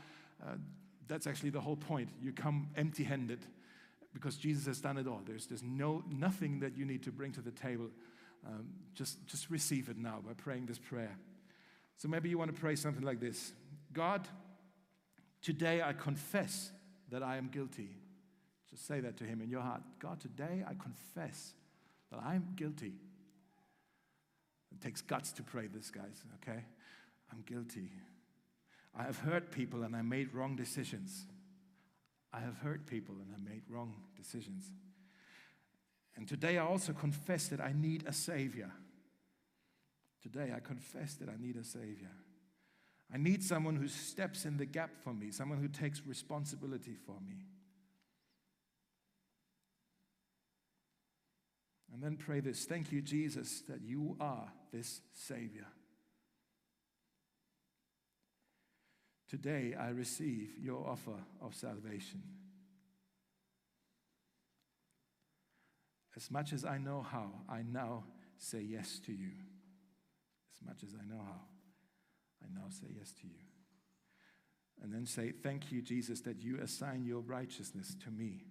Uh, 0.43 0.55
that's 1.07 1.29
actually 1.29 1.51
the 1.51 1.61
whole 1.61 1.77
point. 1.77 2.09
You 2.21 2.33
come 2.33 2.71
empty 2.75 3.05
handed 3.05 3.47
because 4.13 4.37
Jesus 4.37 4.67
has 4.67 4.81
done 4.81 4.99
it 4.99 5.07
all. 5.07 5.21
There's, 5.25 5.47
there's 5.47 5.63
no, 5.63 6.03
nothing 6.11 6.59
that 6.61 6.77
you 6.77 6.85
need 6.85 7.05
to 7.05 7.13
bring 7.13 7.31
to 7.33 7.41
the 7.41 7.53
table. 7.53 7.91
Um, 8.45 8.71
just, 8.95 9.25
just 9.29 9.51
receive 9.51 9.89
it 9.89 9.99
now 9.99 10.19
by 10.27 10.33
praying 10.33 10.67
this 10.67 10.81
prayer. 10.81 11.17
So 12.01 12.09
maybe 12.09 12.29
you 12.29 12.39
want 12.39 12.53
to 12.55 12.61
pray 12.61 12.77
something 12.77 13.05
like 13.05 13.21
this 13.21 13.53
God, 13.93 14.27
Today 15.43 15.81
I 15.83 15.93
confess 15.93 16.71
that 17.11 17.23
I 17.23 17.37
am 17.37 17.49
guilty. 17.49 17.89
Just 18.69 18.87
say 18.87 19.01
that 19.01 19.17
to 19.19 19.25
Him 19.25 19.41
in 19.41 19.51
your 19.51 19.63
heart. 19.63 19.83
God, 19.99 20.21
today 20.21 20.63
I 20.67 20.75
confess 20.75 21.55
that 22.11 22.21
I'm 22.23 22.53
guilty. 22.57 22.93
It 24.71 24.81
takes 24.81 25.01
guts 25.01 25.33
to 25.33 25.43
pray 25.43 25.67
this, 25.67 25.91
guys, 25.91 26.23
okay? 26.43 26.65
I'm 27.33 27.43
guilty. 27.47 27.91
I 28.97 29.05
have 29.05 29.19
hurt 29.19 29.51
people 29.51 29.83
and 29.83 29.97
I 29.97 30.03
made 30.03 30.35
wrong 30.35 30.57
decisions. 30.57 31.27
I 32.33 32.41
have 32.41 32.57
hurt 32.59 32.87
people 32.87 33.15
and 33.15 33.35
I 33.35 33.51
made 33.51 33.63
wrong 33.69 33.95
decisions. 34.17 34.71
And 36.17 36.29
today 36.29 36.59
I 36.59 36.67
also 36.67 36.93
confess 36.93 37.49
that 37.49 37.61
I 37.61 37.73
need 37.73 38.05
a 38.07 38.13
Savior. 38.13 38.71
Today 40.23 40.53
I 40.55 40.61
confess 40.61 41.15
that 41.15 41.29
I 41.29 41.41
need 41.41 41.57
a 41.57 41.65
Savior. 41.65 42.11
I 43.13 43.19
need 43.19 43.43
someone 43.43 43.77
who 43.77 43.89
steps 43.89 44.45
in 44.45 44.57
the 44.57 44.67
gap 44.67 44.91
for 45.03 45.13
me, 45.13 45.31
someone 45.31 45.59
who 45.59 45.69
takes 45.69 46.03
responsibility 46.07 46.95
for 47.07 47.17
me. 47.27 47.47
And 51.93 52.03
then 52.03 52.17
pray 52.17 52.41
this 52.41 52.67
Thank 52.67 52.93
you, 52.93 53.03
Jesus, 53.03 53.63
that 53.69 53.81
you 53.83 54.17
are 54.21 54.53
this 54.73 55.01
Savior. 55.13 55.67
Today 59.29 59.75
I 59.79 59.89
receive 59.89 60.53
your 60.61 60.89
offer 60.89 61.17
of 61.41 61.55
salvation. 61.55 62.23
As 66.17 66.31
much 66.31 66.53
as 66.53 66.65
I 66.65 66.79
know 66.79 67.03
how, 67.09 67.31
I 67.49 67.63
now 67.63 68.05
say 68.39 68.61
yes 68.61 69.01
to 69.07 69.13
you. 69.13 69.31
As 70.61 70.67
much 70.67 70.83
as 70.83 70.95
I 70.95 71.05
know 71.07 71.23
how, 71.23 71.41
I 72.43 72.49
now 72.53 72.67
say 72.69 72.89
yes 72.97 73.13
to 73.21 73.27
you. 73.27 73.41
And 74.83 74.93
then 74.93 75.07
say, 75.07 75.33
Thank 75.43 75.71
you, 75.71 75.83
Jesus, 75.83 76.21
that 76.23 76.41
you 76.41 76.59
assign 76.61 77.05
your 77.05 77.21
righteousness 77.21 77.95
to 78.05 78.11
me. 78.11 78.45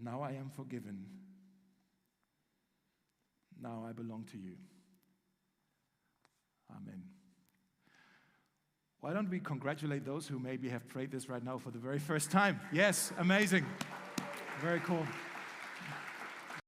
Now 0.00 0.22
I 0.22 0.32
am 0.32 0.50
forgiven. 0.54 1.06
Now 3.60 3.84
I 3.88 3.92
belong 3.92 4.24
to 4.32 4.38
you. 4.38 4.54
Amen. 6.70 7.02
Why 9.00 9.12
don't 9.12 9.30
we 9.30 9.40
congratulate 9.40 10.04
those 10.04 10.26
who 10.26 10.38
maybe 10.38 10.68
have 10.68 10.86
prayed 10.88 11.10
this 11.10 11.28
right 11.28 11.42
now 11.42 11.58
for 11.58 11.70
the 11.70 11.78
very 11.78 11.98
first 11.98 12.30
time? 12.30 12.60
Yes, 12.72 13.12
amazing. 13.18 13.64
Very 14.60 14.80
cool. 14.80 15.06